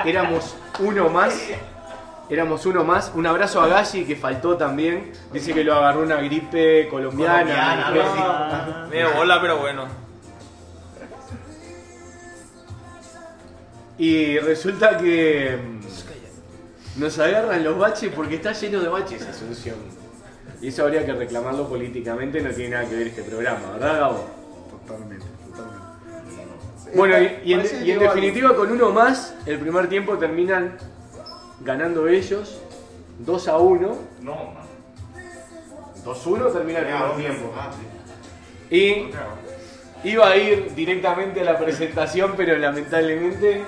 éramos 0.05 0.55
uno 0.79 1.07
más. 1.09 1.39
Éramos 2.29 2.65
uno 2.65 2.83
más. 2.83 3.11
Un 3.15 3.25
abrazo 3.25 3.61
a 3.61 3.67
Galli 3.67 4.03
que 4.03 4.17
faltó 4.17 4.57
también. 4.57 5.13
Dice 5.31 5.53
que 5.53 5.63
lo 5.63 5.75
agarró 5.75 6.01
una 6.01 6.17
gripe 6.17 6.89
colombiana. 6.89 7.85
Colombiana, 7.87 8.87
Medio 8.89 9.13
bola, 9.13 9.39
pero 9.39 9.57
bueno. 9.59 9.85
Y 13.97 14.37
resulta 14.39 14.97
que 14.97 15.57
nos 16.97 17.17
agarran 17.19 17.63
los 17.63 17.77
baches 17.77 18.11
porque 18.15 18.35
está 18.35 18.53
lleno 18.53 18.81
de 18.81 18.87
baches 18.87 19.21
Asunción. 19.21 19.75
Y 20.61 20.69
eso 20.69 20.83
habría 20.83 21.05
que 21.05 21.13
reclamarlo 21.13 21.67
políticamente, 21.69 22.41
no 22.41 22.49
tiene 22.49 22.75
nada 22.75 22.89
que 22.89 22.95
ver 22.95 23.07
este 23.07 23.23
programa, 23.23 23.73
¿verdad 23.73 23.99
Gabo? 23.99 24.27
Totalmente, 24.71 25.25
totalmente. 25.49 25.87
Bueno, 26.95 27.21
y, 27.21 27.49
y 27.49 27.53
en, 27.53 27.61
y 27.85 27.91
definitiva 27.91 28.55
con 28.55 28.71
uno 28.71 28.91
más, 28.91 29.35
el 29.45 29.59
primer 29.59 29.87
tiempo 29.87 30.17
terminan 30.17 30.77
ganando 31.61 32.07
ellos 32.07 32.59
2 33.19 33.47
a 33.47 33.57
1. 33.57 33.97
No, 34.21 34.35
man. 34.35 34.67
2-1 36.07 36.53
termina 36.53 36.79
el 36.79 36.85
primer 36.85 37.15
tiempo. 37.17 37.53
Ah. 37.55 37.71
Y 38.69 39.09
iba 40.03 40.29
a 40.29 40.37
ir 40.37 40.73
directamente 40.73 41.41
a 41.41 41.43
la 41.43 41.57
presentación, 41.57 42.33
pero 42.37 42.57
lamentablemente, 42.57 43.63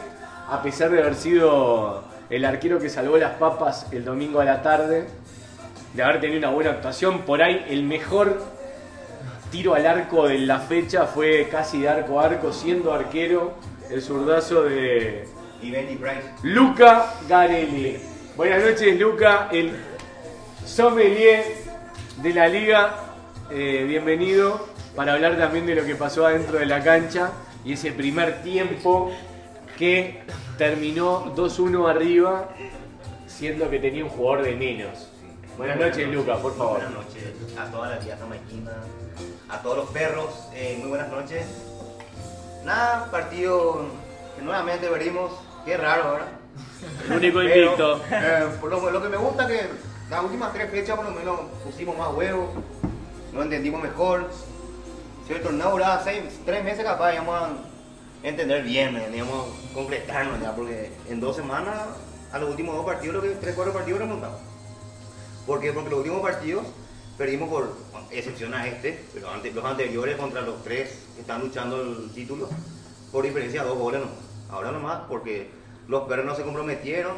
a 0.47 0.61
pesar 0.61 0.89
de 0.91 1.01
haber 1.01 1.15
sido 1.15 2.03
el 2.29 2.45
arquero 2.45 2.79
que 2.79 2.89
salvó 2.89 3.17
las 3.17 3.33
papas 3.33 3.87
el 3.91 4.05
domingo 4.05 4.39
a 4.39 4.45
la 4.45 4.61
tarde, 4.61 5.07
de 5.93 6.03
haber 6.03 6.21
tenido 6.21 6.39
una 6.39 6.49
buena 6.51 6.71
actuación, 6.71 7.21
por 7.21 7.41
ahí 7.41 7.65
el 7.69 7.83
mejor 7.83 8.41
tiro 9.51 9.73
al 9.73 9.85
arco 9.87 10.27
de 10.27 10.37
la 10.39 10.59
fecha 10.59 11.05
fue 11.05 11.47
casi 11.49 11.81
de 11.81 11.89
arco 11.89 12.19
a 12.19 12.25
arco, 12.25 12.53
siendo 12.53 12.93
arquero 12.93 13.55
el 13.89 14.01
zurdazo 14.01 14.63
de 14.63 15.27
Y 15.61 15.71
Benny 15.71 15.95
Price. 15.95 16.21
Luca 16.43 17.13
Garelli. 17.27 17.97
Buenas 18.37 18.63
noches, 18.63 18.99
Luca, 18.99 19.49
el 19.51 19.71
sommelier 20.65 21.43
de 22.21 22.33
la 22.33 22.47
liga. 22.47 22.95
Eh, 23.49 23.85
bienvenido 23.87 24.67
para 24.95 25.13
hablar 25.13 25.37
también 25.37 25.65
de 25.65 25.73
lo 25.73 25.83
que 25.83 25.95
pasó 25.95 26.27
adentro 26.27 26.59
de 26.59 26.67
la 26.67 26.83
cancha 26.83 27.31
y 27.65 27.73
ese 27.73 27.91
primer 27.91 28.43
tiempo 28.43 29.11
que 29.77 30.21
terminó 30.59 31.33
2-1 31.37 31.89
arriba, 31.89 32.49
siendo 33.27 33.69
que 33.69 33.79
tenía 33.79 34.03
un 34.03 34.09
jugador 34.09 34.43
de 34.43 34.55
menos. 34.57 35.07
Buenas 35.57 35.79
noches, 35.79 36.07
Luca, 36.09 36.35
por 36.35 36.55
favor. 36.57 36.81
Buenas 36.81 36.91
noches 36.91 37.23
a 37.57 37.65
toda 37.71 37.89
la 37.91 37.99
vía 37.99 38.17
jamaiquina, 38.19 38.71
a 39.47 39.61
todos 39.61 39.77
los 39.77 39.89
perros, 39.91 40.49
eh, 40.53 40.75
muy 40.81 40.89
buenas 40.89 41.07
noches. 41.09 41.45
Nada, 42.65 43.09
partido 43.09 43.85
que 44.35 44.41
nuevamente 44.41 44.89
veremos, 44.89 45.31
qué 45.63 45.77
raro, 45.77 46.11
¿verdad? 46.11 46.27
El 47.05 47.17
único 47.17 47.41
invicto. 47.41 48.01
eh, 48.11 48.47
por 48.59 48.69
lo, 48.69 48.91
lo 48.91 49.01
que 49.01 49.07
me 49.09 49.17
gusta 49.17 49.47
que 49.47 49.61
las 50.09 50.23
últimas 50.25 50.51
tres 50.51 50.69
fechas 50.69 50.97
por 50.97 51.05
lo 51.05 51.11
menos 51.11 51.39
pusimos 51.63 51.97
más 51.97 52.13
huevos, 52.13 52.49
nos 53.31 53.43
entendimos 53.45 53.81
mejor. 53.81 54.29
Si 55.25 55.33
el 55.33 55.41
torneo 55.41 55.71
duraba 55.71 56.03
seis, 56.03 56.21
tres 56.45 56.61
meses 56.65 56.83
capaz 56.83 57.13
íbamos 57.13 57.43
a 57.43 57.49
entender 58.23 58.63
bien, 58.63 58.95
a 58.97 59.73
completarnos 59.73 60.41
ya, 60.41 60.55
porque 60.55 60.91
en 61.07 61.19
dos 61.19 61.35
semanas 61.35 61.75
a 62.31 62.39
los 62.39 62.49
últimos 62.49 62.75
dos 62.75 62.85
partidos, 62.85 63.15
lo 63.15 63.21
que, 63.21 63.29
tres, 63.29 63.55
cuatro 63.55 63.73
partidos 63.73 63.99
remontamos. 63.99 64.39
¿Por 65.45 65.59
qué? 65.59 65.71
Porque 65.71 65.89
los 65.89 65.99
últimos 65.99 66.21
partidos 66.21 66.65
perdimos 67.17 67.49
por, 67.49 67.75
excepción 68.11 68.53
a 68.53 68.67
este, 68.67 69.03
pero 69.13 69.29
los 69.53 69.65
anteriores 69.65 70.15
contra 70.17 70.41
los 70.41 70.63
tres 70.63 70.99
que 71.15 71.21
están 71.21 71.41
luchando 71.41 71.81
el 71.81 72.11
título, 72.11 72.49
por 73.11 73.23
diferencia 73.23 73.63
dos 73.63 73.77
goles 73.77 74.01
no. 74.01 74.07
Ahora 74.53 74.71
nomás, 74.71 75.01
porque 75.07 75.49
los 75.87 76.07
perros 76.07 76.25
no 76.25 76.35
se 76.35 76.43
comprometieron, 76.43 77.17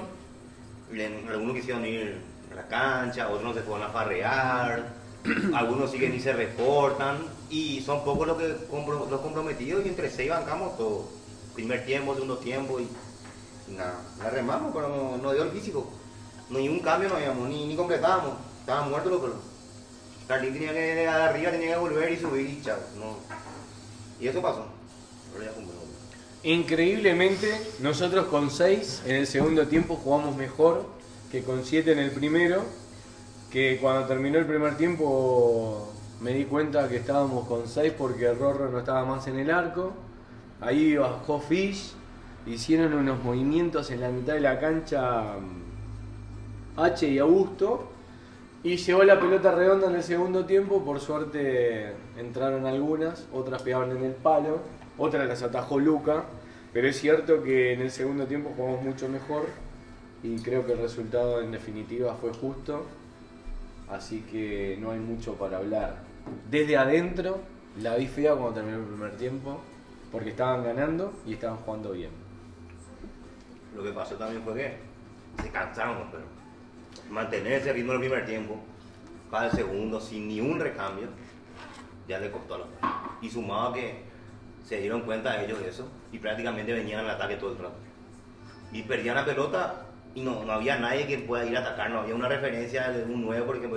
algunos 1.30 1.56
quisieron 1.56 1.86
ir 1.86 2.22
a 2.52 2.56
la 2.56 2.68
cancha, 2.68 3.30
otros 3.30 3.44
no 3.44 3.54
se 3.54 3.62
fueron 3.62 3.88
a 3.88 3.90
farrear, 3.90 4.94
algunos 5.54 5.92
siguen 5.92 6.16
y 6.16 6.20
se 6.20 6.34
reportan, 6.34 7.20
y 7.52 7.82
son 7.82 8.04
pocos 8.06 8.26
los, 8.26 8.38
que 8.38 8.48
los 8.48 9.22
comprometidos 9.22 9.86
y 9.86 9.90
entre 9.90 10.10
seis 10.10 10.30
bancamos 10.30 10.78
todo. 10.78 11.06
Primer 11.54 11.86
tiempo, 11.86 12.14
segundo 12.14 12.38
tiempo 12.38 12.80
y 12.80 12.88
nada, 13.74 14.02
la 14.20 14.30
remamos, 14.30 14.72
pero 14.74 15.18
no, 15.22 15.34
dio 15.34 15.44
el 15.44 15.52
físico. 15.52 15.86
No, 16.50 16.60
ni 16.60 16.70
un 16.70 16.80
cambio 16.80 17.10
no 17.10 17.16
habíamos, 17.16 17.50
ni, 17.50 17.66
ni 17.66 17.76
completábamos. 17.76 18.36
Estaban 18.62 18.90
muertos 18.90 19.12
los 19.12 19.22
pelos. 19.22 19.38
Carlín 20.28 20.54
tenía 20.54 20.72
que 20.72 20.80
de 20.80 21.08
arriba, 21.08 21.52
tenía 21.52 21.74
que 21.74 21.80
volver 21.80 22.14
y 22.14 22.18
subir 22.18 22.50
y 22.50 22.62
chao. 22.62 22.78
No, 22.98 23.18
Y 24.20 24.28
eso 24.28 24.42
pasó. 24.42 24.66
Increíblemente, 26.44 27.62
nosotros 27.80 28.28
con 28.28 28.50
6 28.50 29.04
en 29.06 29.16
el 29.18 29.28
segundo 29.28 29.68
tiempo 29.68 29.96
jugamos 29.96 30.36
mejor 30.38 30.86
que 31.32 31.44
con 31.44 31.66
7 31.66 31.92
en 31.92 32.00
el 32.00 32.12
primero. 32.12 32.64
Que 33.52 33.78
cuando 33.82 34.08
terminó 34.08 34.40
el 34.40 34.46
primer 34.46 34.78
tiempo 34.78 35.92
me 36.22 36.34
di 36.34 36.46
cuenta 36.46 36.88
que 36.88 36.98
estábamos 36.98 37.48
con 37.48 37.68
6 37.68 37.94
porque 37.98 38.32
Rorro 38.32 38.70
no 38.70 38.80
estaba 38.80 39.04
más 39.06 39.28
en 39.28 39.40
el 39.40 39.50
arco. 39.50 39.94
Ahí 40.62 40.96
bajó 40.96 41.40
Fish, 41.40 41.94
hicieron 42.46 42.94
unos 42.94 43.24
movimientos 43.24 43.90
en 43.90 44.02
la 44.02 44.10
mitad 44.10 44.34
de 44.34 44.42
la 44.42 44.60
cancha 44.60 45.38
mm, 45.40 46.80
H 46.80 47.08
y 47.08 47.18
Augusto. 47.18 47.88
Y 48.64 48.78
llegó 48.78 49.04
la 49.04 49.20
pelota 49.20 49.52
redonda 49.52 49.88
en 49.88 49.96
el 49.96 50.04
segundo 50.04 50.46
tiempo, 50.46 50.86
por 50.86 51.00
suerte 51.00 51.96
entraron 52.16 52.68
algunas, 52.68 53.26
otras 53.34 53.64
pegaban 53.64 53.90
en 53.90 54.04
el 54.04 54.12
palo, 54.12 54.60
otras 55.00 55.28
las 55.28 55.42
atajó 55.42 55.80
Luca, 55.80 56.26
pero 56.72 56.88
es 56.88 57.00
cierto 57.00 57.42
que 57.42 57.74
en 57.74 57.82
el 57.82 57.90
segundo 57.90 58.28
tiempo 58.28 58.54
jugamos 58.56 58.84
mucho 58.84 59.10
mejor 59.10 59.48
y 60.22 60.38
creo 60.44 60.64
que 60.68 60.74
el 60.74 60.78
resultado 60.78 61.42
en 61.42 61.52
definitiva 61.52 62.14
fue 62.22 62.32
justo, 62.34 62.86
así 63.90 64.22
que 64.32 64.78
no 64.80 64.92
hay 64.92 65.00
mucho 65.00 65.34
para 65.34 65.58
hablar. 65.58 66.11
Desde 66.50 66.78
adentro 66.78 67.42
la 67.82 67.96
vi 67.96 68.08
fea 68.08 68.34
cuando 68.34 68.54
terminó 68.54 68.78
el 68.78 68.86
primer 68.86 69.18
tiempo, 69.18 69.62
porque 70.12 70.32
estaban 70.32 70.64
ganando 70.64 71.14
y 71.26 71.34
estaban 71.34 71.58
jugando 71.58 71.92
bien. 71.92 72.12
Lo 73.76 73.84
que 73.84 73.92
pasó 73.92 74.16
también 74.16 74.44
fue 74.44 74.54
que 74.56 74.78
se 75.42 75.50
cansaron, 75.50 76.10
pero 76.12 76.24
mantener 77.10 77.54
ese 77.54 77.72
ritmo 77.72 77.94
en 77.94 78.02
el 78.02 78.08
primer 78.10 78.26
tiempo, 78.26 78.60
para 79.30 79.46
el 79.46 79.52
segundo, 79.54 80.02
sin 80.02 80.28
ni 80.28 80.42
un 80.42 80.60
recambio, 80.60 81.08
ya 82.08 82.20
le 82.20 82.30
costó 82.30 82.56
a 82.56 82.58
los 82.60 82.68
Y 83.22 83.30
sumado 83.30 83.72
que 83.74 84.04
se 84.66 84.78
dieron 84.78 85.02
cuenta 85.02 85.42
ellos 85.42 85.60
de 85.60 85.70
eso 85.70 85.88
y 86.12 86.20
prácticamente 86.20 86.74
venían 86.74 87.06
al 87.06 87.12
ataque 87.12 87.38
todo 87.38 87.52
el 87.52 87.58
rato. 87.58 87.76
Y 88.74 88.84
perdían 88.84 89.16
la 89.16 89.26
pelota 89.26 89.86
y 90.14 90.22
no, 90.22 90.44
no 90.44 90.52
había 90.52 90.78
nadie 90.78 91.08
que 91.08 91.20
pueda 91.20 91.46
ir 91.46 91.56
a 91.56 91.62
atacar, 91.62 91.90
no 91.90 92.02
había 92.02 92.16
una 92.16 92.28
referencia 92.28 92.90
de 92.90 93.04
un 93.04 93.22
nuevo 93.22 93.46
porque 93.46 93.68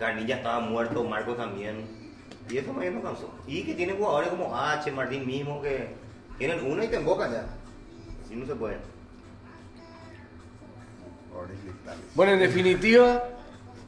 Carnilla 0.00 0.36
estaba 0.36 0.60
muerto, 0.60 1.04
Marcos 1.04 1.36
también. 1.36 1.84
Y 2.48 2.56
eso 2.56 2.72
bien 2.72 2.94
nos 2.94 3.04
cansó. 3.04 3.30
Y 3.46 3.62
que 3.62 3.74
tiene 3.74 3.92
jugadores 3.92 4.30
como 4.30 4.56
H, 4.56 4.90
Martín 4.90 5.26
mismo, 5.26 5.60
que 5.60 5.88
tienen 6.38 6.64
uno 6.64 6.82
y 6.82 6.88
te 6.88 6.96
embocan 6.96 7.30
ya. 7.30 7.46
Así 8.24 8.34
no 8.34 8.46
se 8.46 8.54
puede. 8.54 8.78
Bueno, 12.14 12.32
en 12.32 12.40
definitiva, 12.40 13.22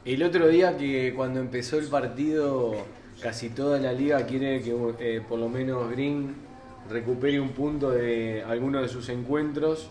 el 0.05 0.23
otro 0.23 0.47
día 0.47 0.77
que 0.77 1.13
cuando 1.15 1.39
empezó 1.39 1.79
el 1.79 1.87
partido, 1.87 2.75
casi 3.19 3.49
toda 3.49 3.79
la 3.79 3.91
liga 3.91 4.25
quiere 4.25 4.61
que 4.61 4.75
eh, 4.99 5.21
por 5.27 5.39
lo 5.39 5.49
menos 5.49 5.89
Green 5.91 6.35
recupere 6.89 7.39
un 7.39 7.49
punto 7.49 7.89
de 7.89 8.43
alguno 8.43 8.81
de 8.81 8.87
sus 8.87 9.09
encuentros. 9.09 9.89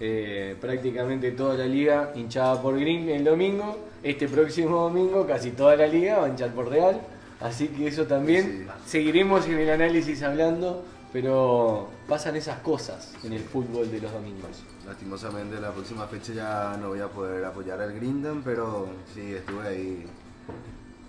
Eh, 0.00 0.56
prácticamente 0.60 1.30
toda 1.32 1.54
la 1.54 1.66
liga 1.66 2.12
hinchada 2.14 2.60
por 2.60 2.78
Green 2.78 3.08
el 3.08 3.24
domingo. 3.24 3.78
Este 4.02 4.28
próximo 4.28 4.82
domingo 4.82 5.26
casi 5.26 5.52
toda 5.52 5.76
la 5.76 5.86
liga 5.86 6.18
va 6.18 6.26
a 6.26 6.28
hinchar 6.28 6.50
por 6.52 6.68
Real. 6.68 7.00
Así 7.40 7.68
que 7.68 7.86
eso 7.86 8.06
también 8.06 8.68
seguiremos 8.86 9.46
en 9.46 9.58
el 9.58 9.70
análisis 9.70 10.22
hablando, 10.22 10.84
pero 11.12 11.88
pasan 12.08 12.36
esas 12.36 12.58
cosas 12.60 13.12
en 13.22 13.32
el 13.32 13.42
fútbol 13.42 13.90
de 13.90 14.00
los 14.00 14.12
domingos. 14.12 14.62
Lastimosamente 14.86 15.60
la 15.60 15.70
próxima 15.70 16.06
fecha 16.06 16.32
ya 16.32 16.76
no 16.80 16.88
voy 16.88 17.00
a 17.00 17.08
poder 17.08 17.44
apoyar 17.44 17.80
al 17.80 17.92
Grindam, 17.94 18.42
pero 18.44 18.88
sí, 19.14 19.34
estuve 19.34 19.68
ahí 19.68 20.06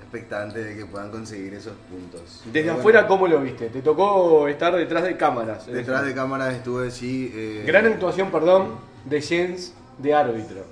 expectante 0.05 0.63
de 0.63 0.75
que 0.77 0.85
puedan 0.85 1.11
conseguir 1.11 1.53
esos 1.53 1.73
puntos. 1.89 2.41
Desde 2.45 2.61
Pero 2.69 2.73
afuera, 2.79 3.01
bueno, 3.01 3.07
¿cómo 3.15 3.27
lo 3.27 3.41
viste? 3.41 3.69
Te 3.69 3.81
tocó 3.81 4.47
estar 4.47 4.73
detrás 4.75 5.03
de 5.03 5.17
cámaras. 5.17 5.65
Detrás 5.65 6.05
de 6.05 6.13
cámaras 6.13 6.53
estuve, 6.53 6.91
sí. 6.91 7.31
eh, 7.33 7.63
Gran 7.65 7.85
actuación, 7.87 8.31
perdón, 8.31 8.75
de 9.03 9.21
Jens 9.21 9.73
de 9.97 10.13
árbitro. 10.13 10.63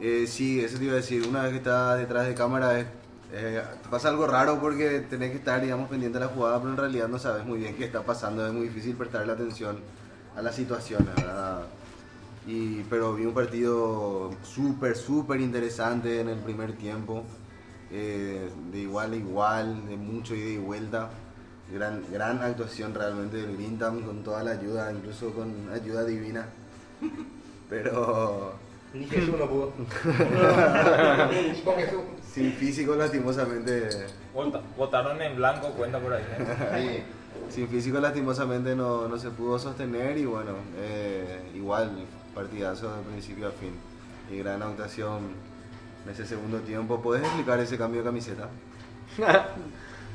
eh, 0.00 0.26
sí, 0.26 0.60
eso 0.60 0.78
te 0.78 0.84
iba 0.84 0.94
a 0.94 0.96
decir. 0.96 1.26
Una 1.26 1.42
vez 1.42 1.52
que 1.52 1.58
estás 1.58 1.98
detrás 1.98 2.26
de 2.26 2.34
cámara 2.34 2.78
es, 2.80 2.86
eh, 3.32 3.62
pasa 3.90 4.08
algo 4.08 4.26
raro 4.26 4.60
porque 4.60 5.00
tenés 5.08 5.30
que 5.30 5.36
estar, 5.38 5.60
digamos, 5.60 5.88
pendiente 5.88 6.18
de 6.18 6.24
la 6.26 6.30
jugada, 6.30 6.58
pero 6.58 6.70
en 6.70 6.76
realidad 6.76 7.08
no 7.08 7.18
sabes 7.18 7.44
muy 7.46 7.58
bien 7.60 7.74
qué 7.76 7.84
está 7.84 8.02
pasando. 8.02 8.46
Es 8.46 8.52
muy 8.52 8.64
difícil 8.68 8.94
prestarle 8.96 9.32
atención 9.32 9.78
a 10.36 10.42
las 10.42 10.54
situaciones, 10.54 11.14
¿verdad? 11.14 11.62
Y, 12.46 12.82
pero 12.90 13.14
vi 13.14 13.24
un 13.24 13.34
partido 13.34 14.30
súper, 14.42 14.96
súper 14.96 15.40
interesante 15.40 16.20
en 16.20 16.28
el 16.28 16.38
primer 16.40 16.72
tiempo. 16.72 17.22
Eh, 17.92 18.48
de 18.72 18.78
igual 18.78 19.12
a 19.12 19.16
igual, 19.16 19.86
de 19.88 19.96
mucho 19.96 20.34
ida 20.34 20.48
y 20.50 20.58
vuelta. 20.58 21.10
Gran, 21.72 22.02
gran 22.12 22.42
actuación 22.42 22.92
realmente 22.94 23.36
del 23.38 23.56
Grindam 23.56 24.02
con 24.02 24.22
toda 24.22 24.42
la 24.42 24.50
ayuda, 24.52 24.92
incluso 24.92 25.30
con 25.32 25.70
ayuda 25.72 26.04
divina. 26.04 26.46
Pero 27.70 28.54
Ni 28.92 29.06
Jesús 29.06 29.34
no 29.38 29.48
pudo. 29.48 29.72
Ni 31.30 31.60
con 31.62 31.74
Jesús. 31.76 32.00
sin 32.32 32.52
físico 32.52 32.94
lastimosamente, 32.94 33.88
Vota- 34.34 34.60
Votaron 34.76 35.20
en 35.22 35.36
blanco, 35.36 35.68
cuenta 35.70 35.98
por 35.98 36.12
ahí. 36.12 36.22
¿eh? 36.76 37.04
sin 37.50 37.68
físico 37.68 37.98
lastimosamente 38.00 38.74
no, 38.76 39.08
no 39.08 39.18
se 39.18 39.30
pudo 39.30 39.58
sostener 39.58 40.18
y 40.18 40.24
bueno, 40.26 40.52
eh, 40.76 41.40
igual 41.54 42.04
partidazo 42.34 42.94
de 42.96 43.02
principio 43.04 43.48
a 43.48 43.52
fin. 43.52 43.72
Y 44.30 44.38
gran 44.38 44.62
actuación 44.62 45.20
en 46.04 46.12
ese 46.12 46.26
segundo 46.26 46.58
tiempo. 46.60 47.00
¿Puedes 47.00 47.22
explicar 47.24 47.60
ese 47.60 47.78
cambio 47.78 48.00
de 48.00 48.06
camiseta? 48.06 48.48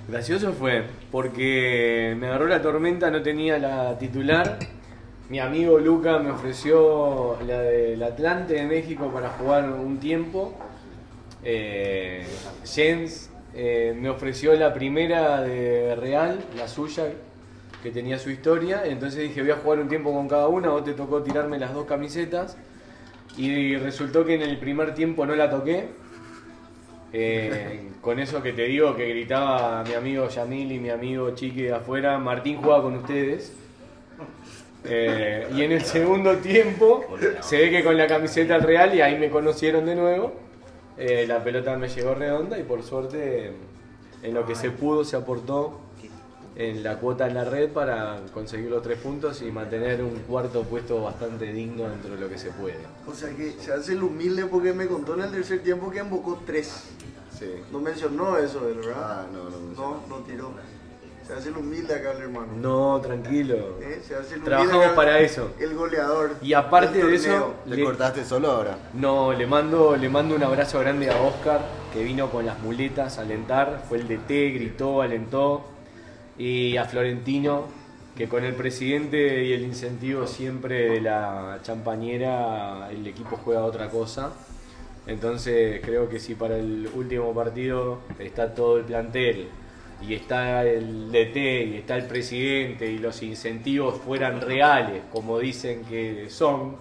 Gracioso 0.08 0.54
fue, 0.54 0.86
porque 1.12 2.16
me 2.18 2.28
agarró 2.28 2.48
la 2.48 2.62
tormenta, 2.62 3.12
no 3.12 3.22
tenía 3.22 3.60
la 3.60 3.98
titular. 3.98 4.58
Mi 5.30 5.40
amigo 5.40 5.78
Luca 5.80 6.20
me 6.20 6.32
ofreció 6.32 7.38
la 7.46 7.60
del 7.60 8.02
Atlante 8.02 8.54
de 8.54 8.66
México 8.66 9.12
para 9.14 9.30
jugar 9.32 9.70
un 9.70 10.00
tiempo. 10.00 10.54
Eh, 11.44 12.26
Jens 12.64 13.30
eh, 13.54 13.94
me 14.00 14.10
ofreció 14.10 14.54
la 14.56 14.74
primera 14.74 15.42
de 15.42 15.96
Real, 15.96 16.40
la 16.56 16.70
suya, 16.70 17.08
que 17.84 17.92
tenía 17.92 18.18
su 18.18 18.30
historia. 18.30 18.84
Entonces 18.86 19.24
dije, 19.24 19.42
voy 19.42 19.52
a 19.52 19.58
jugar 19.58 19.80
un 19.80 19.90
tiempo 19.90 20.14
con 20.14 20.30
cada 20.30 20.48
una, 20.48 20.70
vos 20.70 20.86
te 20.86 20.94
tocó 20.94 21.22
tirarme 21.22 21.60
las 21.60 21.74
dos 21.74 21.86
camisetas. 21.86 22.56
Y 23.38 23.78
resultó 23.78 24.26
que 24.26 24.36
en 24.36 24.42
el 24.42 24.58
primer 24.58 24.94
tiempo 24.94 25.26
no 25.26 25.36
la 25.36 25.50
toqué. 25.50 25.86
Eh, 27.14 27.82
con 28.02 28.20
eso 28.20 28.42
que 28.42 28.54
te 28.54 28.64
digo 28.64 28.96
que 28.96 29.08
gritaba 29.08 29.84
mi 29.84 29.94
amigo 29.94 30.28
Yamil 30.28 30.72
y 30.72 30.80
mi 30.80 30.90
amigo 30.90 31.32
Chiqui 31.32 31.64
de 31.64 31.74
afuera, 31.74 32.18
Martín 32.18 32.58
juega 32.58 32.82
con 32.82 32.96
ustedes. 32.96 33.54
Eh, 34.84 35.48
y 35.56 35.64
en 35.64 35.72
el 35.72 35.82
segundo 35.82 36.38
tiempo 36.38 37.06
se 37.42 37.58
ve 37.58 37.70
que 37.70 37.84
con 37.84 37.98
la 37.98 38.08
camiseta 38.08 38.56
al 38.56 38.64
Real 38.64 38.96
y 38.96 39.02
ahí 39.02 39.18
me 39.18 39.30
conocieron 39.30 39.86
de 39.86 39.96
nuevo. 39.96 40.34
Eh, 40.98 41.26
la 41.28 41.44
pelota 41.44 41.78
me 41.78 41.90
llegó 41.90 42.16
redonda 42.16 42.58
y 42.58 42.64
por 42.64 42.82
suerte 42.82 43.52
en 44.24 44.34
lo 44.34 44.46
que 44.46 44.56
se 44.56 44.72
pudo 44.72 45.04
se 45.04 45.16
aportó 45.16 45.80
en 46.60 46.82
la 46.84 46.98
cuota 46.98 47.28
en 47.28 47.36
la 47.36 47.46
red 47.46 47.70
para 47.70 48.20
conseguir 48.34 48.70
los 48.72 48.82
tres 48.82 48.98
puntos 49.00 49.42
y 49.44 49.52
mantener 49.52 50.02
un 50.02 50.16
cuarto 50.28 50.64
puesto 50.64 51.02
bastante 51.04 51.46
digno 51.54 51.88
dentro 51.88 52.16
de 52.16 52.20
lo 52.22 52.28
que 52.30 52.38
se 52.40 52.50
puede. 52.50 52.80
O 53.06 53.14
sea 53.14 53.30
que 53.30 53.54
se 53.60 53.72
hace 53.72 53.94
el 53.94 54.02
humilde 54.04 54.46
porque 54.48 54.74
me 54.74 54.88
contó 54.88 55.14
en 55.14 55.22
el 55.22 55.32
tercer 55.32 55.62
tiempo 55.62 55.92
que 55.92 56.00
embocó 56.00 56.40
tres. 56.46 56.86
Sí. 57.38 57.52
No 57.72 57.80
mencionó 57.80 58.38
eso, 58.38 58.62
¿verdad? 58.62 58.94
Ah, 58.98 59.26
no, 59.32 59.44
no 59.50 59.58
mencionó. 59.60 60.02
No, 60.10 60.18
no 60.18 60.24
tiró. 60.24 60.52
Se 61.28 61.34
hace 61.34 61.50
el 61.50 61.58
humilde 61.58 61.94
acá 61.94 62.14
el 62.14 62.22
hermano. 62.24 62.48
No, 62.56 63.02
tranquilo. 63.02 63.78
¿Eh? 63.82 64.02
Se 64.02 64.16
hace 64.16 64.36
el 64.36 64.40
humilde 64.40 64.46
Trabajamos 64.46 64.86
acá, 64.86 64.96
para 64.96 65.20
eso. 65.20 65.52
El 65.60 65.76
goleador. 65.76 66.32
Y 66.42 66.54
aparte 66.54 67.06
de 67.06 67.16
eso, 67.16 67.30
torneo. 67.30 67.54
¿Le 67.66 67.76
Le- 67.76 67.84
cortaste 67.84 68.24
solo 68.26 68.50
ahora? 68.50 68.78
No, 68.94 69.34
le 69.34 69.46
mando, 69.46 69.96
le 69.98 70.08
mando 70.10 70.36
un 70.36 70.44
abrazo 70.44 70.80
grande 70.80 71.12
a 71.12 71.22
Oscar, 71.22 71.60
que 71.94 72.02
vino 72.04 72.32
con 72.32 72.46
las 72.46 72.58
muletas 72.62 73.20
a 73.20 73.22
alentar, 73.22 73.84
fue 73.90 73.98
el 74.00 74.08
DT, 74.08 74.30
gritó, 74.54 75.02
alentó, 75.02 75.66
y 76.38 76.78
a 76.78 76.86
Florentino, 76.86 77.66
que 78.16 78.28
con 78.28 78.44
el 78.44 78.54
presidente 78.56 79.44
y 79.44 79.54
el 79.54 79.62
incentivo 79.62 80.28
siempre 80.28 80.90
de 80.90 81.02
la 81.02 81.60
champañera, 81.64 82.90
el 82.92 83.06
equipo 83.06 83.38
juega 83.38 83.64
otra 83.64 83.90
cosa. 83.90 84.34
Entonces 85.06 85.82
creo 85.84 86.10
que 86.10 86.20
si 86.20 86.36
para 86.36 86.58
el 86.58 86.90
último 86.94 87.34
partido 87.34 88.00
está 88.20 88.54
todo 88.54 88.78
el 88.78 88.84
plantel 88.84 89.48
y 90.02 90.14
está 90.14 90.66
el 90.66 91.12
DT 91.12 91.38
y 91.38 91.78
está 91.78 91.96
el 91.96 92.06
presidente 92.06 92.92
y 92.92 92.98
los 92.98 93.24
incentivos 93.24 94.00
fueran 94.02 94.42
reales, 94.42 95.04
como 95.12 95.40
dicen 95.40 95.86
que 95.86 96.30
son 96.30 96.78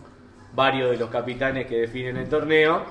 varios 0.55 0.91
de 0.91 0.97
los 0.97 1.11
capitanes 1.11 1.67
que 1.67 1.77
definen 1.77 2.17
el 2.17 2.29
torneo, 2.29 2.83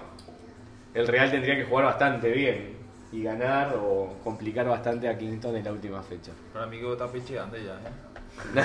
el 0.93 1.07
Real 1.07 1.29
tendría 1.29 1.55
que 1.57 1.65
jugar 1.65 1.85
bastante 1.85 2.31
bien 2.31 2.74
y 3.15 3.23
ganar 3.23 3.75
o 3.75 4.13
complicar 4.23 4.67
bastante 4.67 5.07
a 5.07 5.17
Kingston 5.17 5.55
en 5.55 5.63
la 5.63 5.71
última 5.71 6.01
fecha. 6.03 6.31
Para 6.53 6.65
mí 6.67 6.79
que 6.79 6.91
está 6.91 7.07
pecheando 7.07 7.57
ya. 7.57 7.75
¿eh? 7.75 8.63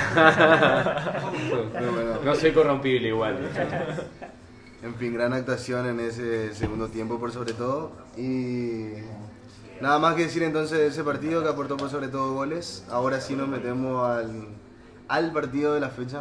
no, 1.80 2.24
no 2.24 2.34
soy 2.34 2.52
corrompible 2.52 3.08
igual. 3.08 3.38
En 4.82 4.94
fin, 4.96 5.14
gran 5.14 5.32
actuación 5.32 5.86
en 5.86 6.00
ese 6.00 6.52
segundo 6.54 6.88
tiempo 6.88 7.18
por 7.20 7.30
sobre 7.30 7.52
todo. 7.52 7.92
Y 8.16 8.94
Nada 9.80 9.98
más 9.98 10.14
que 10.14 10.24
decir 10.24 10.42
entonces 10.42 10.78
de 10.78 10.86
ese 10.88 11.02
partido 11.02 11.42
que 11.42 11.48
aportó 11.48 11.76
por 11.76 11.88
sobre 11.88 12.08
todo 12.08 12.34
goles. 12.34 12.84
Ahora 12.90 13.18
sí 13.20 13.34
nos 13.34 13.48
metemos 13.48 14.06
al, 14.10 14.48
al 15.08 15.32
partido 15.32 15.72
de 15.72 15.80
la 15.80 15.88
fecha. 15.88 16.18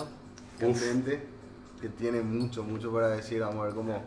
Candente, 0.57 1.21
que 1.81 1.89
tiene 1.89 2.21
mucho, 2.21 2.63
mucho 2.63 2.91
para 2.91 3.09
decir. 3.09 3.41
Vamos 3.41 3.61
a 3.61 3.65
ver 3.65 3.73
cómo, 3.73 4.01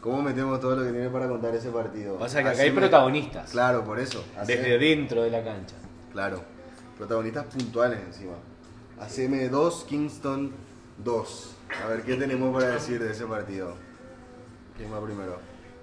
cómo 0.00 0.22
metemos 0.22 0.60
todo 0.60 0.76
lo 0.76 0.84
que 0.84 0.90
tiene 0.92 1.08
para 1.08 1.28
contar 1.28 1.54
ese 1.54 1.70
partido. 1.70 2.16
Pasa 2.18 2.42
que 2.42 2.48
acá 2.50 2.62
hay 2.62 2.68
Haceme- 2.70 2.74
protagonistas. 2.80 3.50
Claro, 3.50 3.84
por 3.84 3.98
eso. 3.98 4.24
Desde 4.46 4.54
Hace- 4.54 4.78
dentro 4.78 5.22
de 5.22 5.30
la 5.30 5.42
cancha. 5.44 5.74
Claro, 6.12 6.42
protagonistas 6.96 7.44
puntuales 7.46 8.00
encima. 8.06 8.34
ACM 9.00 9.48
2, 9.48 9.84
Kingston 9.88 10.52
2. 11.04 11.54
A 11.84 11.88
ver, 11.88 12.02
¿qué 12.02 12.14
tenemos 12.16 12.52
para 12.54 12.74
decir 12.74 13.02
de 13.02 13.12
ese 13.12 13.26
partido? 13.26 13.74
¿Quién 14.76 14.92
va 14.92 15.00
primero? 15.04 15.38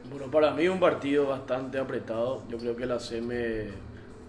Bueno, 0.10 0.28
para 0.32 0.52
mí 0.52 0.68
un 0.68 0.80
partido 0.80 1.28
bastante 1.28 1.80
apretado. 1.80 2.44
Yo 2.50 2.58
creo 2.58 2.76
que 2.76 2.86
la 2.86 3.00
CM 3.00 3.70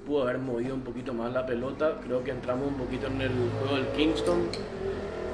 pudo 0.07 0.23
haber 0.23 0.39
movido 0.39 0.75
un 0.75 0.83
poquito 0.83 1.13
más 1.13 1.33
la 1.33 1.45
pelota. 1.47 2.01
Creo 2.05 2.23
que 2.25 2.31
entramos 2.31 2.69
un 2.69 2.75
poquito 2.77 3.07
en 3.09 3.21
el 3.21 3.31
juego 3.61 3.77
del 3.77 3.87
Kingston. 3.89 4.49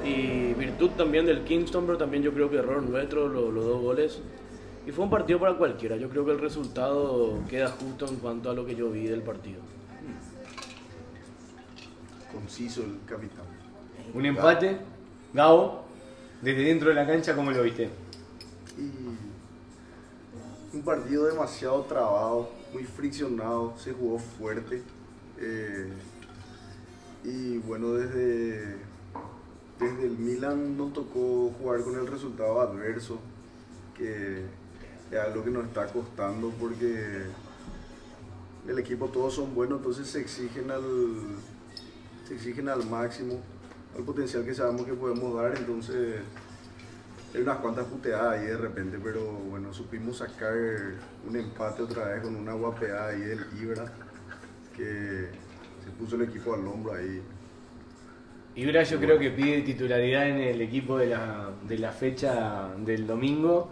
Y 0.03 0.53
virtud 0.55 0.89
también 0.97 1.25
del 1.25 1.43
Kingston, 1.43 1.85
pero 1.85 1.97
también 1.97 2.23
yo 2.23 2.33
creo 2.33 2.49
que 2.49 2.57
error 2.57 2.83
nuestro, 2.83 3.27
lo- 3.29 3.51
los, 3.51 3.63
dos 3.65 3.81
goles. 3.81 4.19
Y 4.85 4.91
fue 4.91 5.05
un 5.05 5.09
partido 5.09 5.39
para 5.39 5.57
cualquiera. 5.57 5.95
Yo 5.95 6.09
creo 6.09 6.25
que 6.25 6.31
el 6.31 6.39
resultado 6.39 7.39
queda 7.49 7.69
justo 7.69 8.07
en 8.07 8.17
cuanto 8.17 8.49
a 8.49 8.53
lo 8.53 8.65
que 8.65 8.75
yo 8.75 8.89
vi 8.91 9.07
del 9.07 9.21
partido. 9.21 9.61
Conciso 12.31 12.83
el 12.83 12.99
capitán. 13.05 13.45
Un 14.13 14.25
empate. 14.25 14.79
Gabo, 15.33 15.85
desde 16.41 16.63
dentro 16.63 16.89
de 16.89 16.95
la 16.95 17.07
cancha, 17.07 17.35
¿cómo 17.35 17.51
lo 17.51 17.63
viste? 17.63 17.89
Y 18.77 18.91
un 20.75 20.81
partido 20.83 21.25
demasiado 21.25 21.81
trabado, 21.83 22.49
muy 22.73 22.83
friccionado, 22.83 23.73
se 23.77 23.93
jugó 23.93 24.19
fuerte. 24.19 24.83
eh, 25.39 25.91
y 27.23 27.57
bueno, 27.59 27.93
desde, 27.93 28.75
desde 29.79 30.05
el 30.05 30.17
Milan 30.17 30.77
nos 30.77 30.91
tocó 30.91 31.51
jugar 31.57 31.81
con 31.83 31.95
el 31.95 32.05
resultado 32.05 32.59
adverso, 32.59 33.19
que 33.97 34.43
es 35.13 35.19
algo 35.19 35.43
que 35.43 35.51
nos 35.51 35.65
está 35.65 35.87
costando 35.87 36.49
porque 36.59 37.23
el 38.67 38.79
equipo 38.79 39.07
todos 39.07 39.33
son 39.33 39.53
buenos, 39.53 39.79
entonces 39.79 40.07
se 40.07 40.21
exigen 40.21 40.71
al, 40.71 40.83
se 42.27 42.35
exigen 42.35 42.69
al 42.69 42.85
máximo, 42.85 43.39
al 43.95 44.03
potencial 44.03 44.45
que 44.45 44.53
sabemos 44.53 44.85
que 44.85 44.93
podemos 44.93 45.35
dar, 45.35 45.57
entonces 45.57 46.21
hay 47.33 47.41
unas 47.41 47.57
cuantas 47.57 47.85
puteadas 47.85 48.39
ahí 48.39 48.45
de 48.45 48.57
repente, 48.57 48.99
pero 49.03 49.21
bueno, 49.21 49.73
supimos 49.73 50.17
sacar 50.17 50.53
un 51.27 51.35
empate 51.35 51.81
otra 51.81 52.05
vez 52.05 52.21
con 52.21 52.35
una 52.35 52.53
guapeada 52.53 53.09
ahí 53.09 53.21
del 53.21 53.45
Ibra, 53.61 53.91
que 54.75 55.29
se 55.83 55.91
puso 55.97 56.15
el 56.15 56.23
equipo 56.23 56.53
al 56.53 56.65
hombro 56.67 56.93
ahí. 56.93 57.21
Ibra 58.55 58.83
yo 58.83 58.99
creo 58.99 59.17
que 59.17 59.31
pide 59.31 59.61
titularidad 59.63 60.29
en 60.29 60.37
el 60.37 60.61
equipo 60.61 60.97
de 60.97 61.07
la, 61.07 61.49
de 61.67 61.77
la 61.79 61.91
fecha 61.91 62.69
del 62.77 63.07
domingo. 63.07 63.71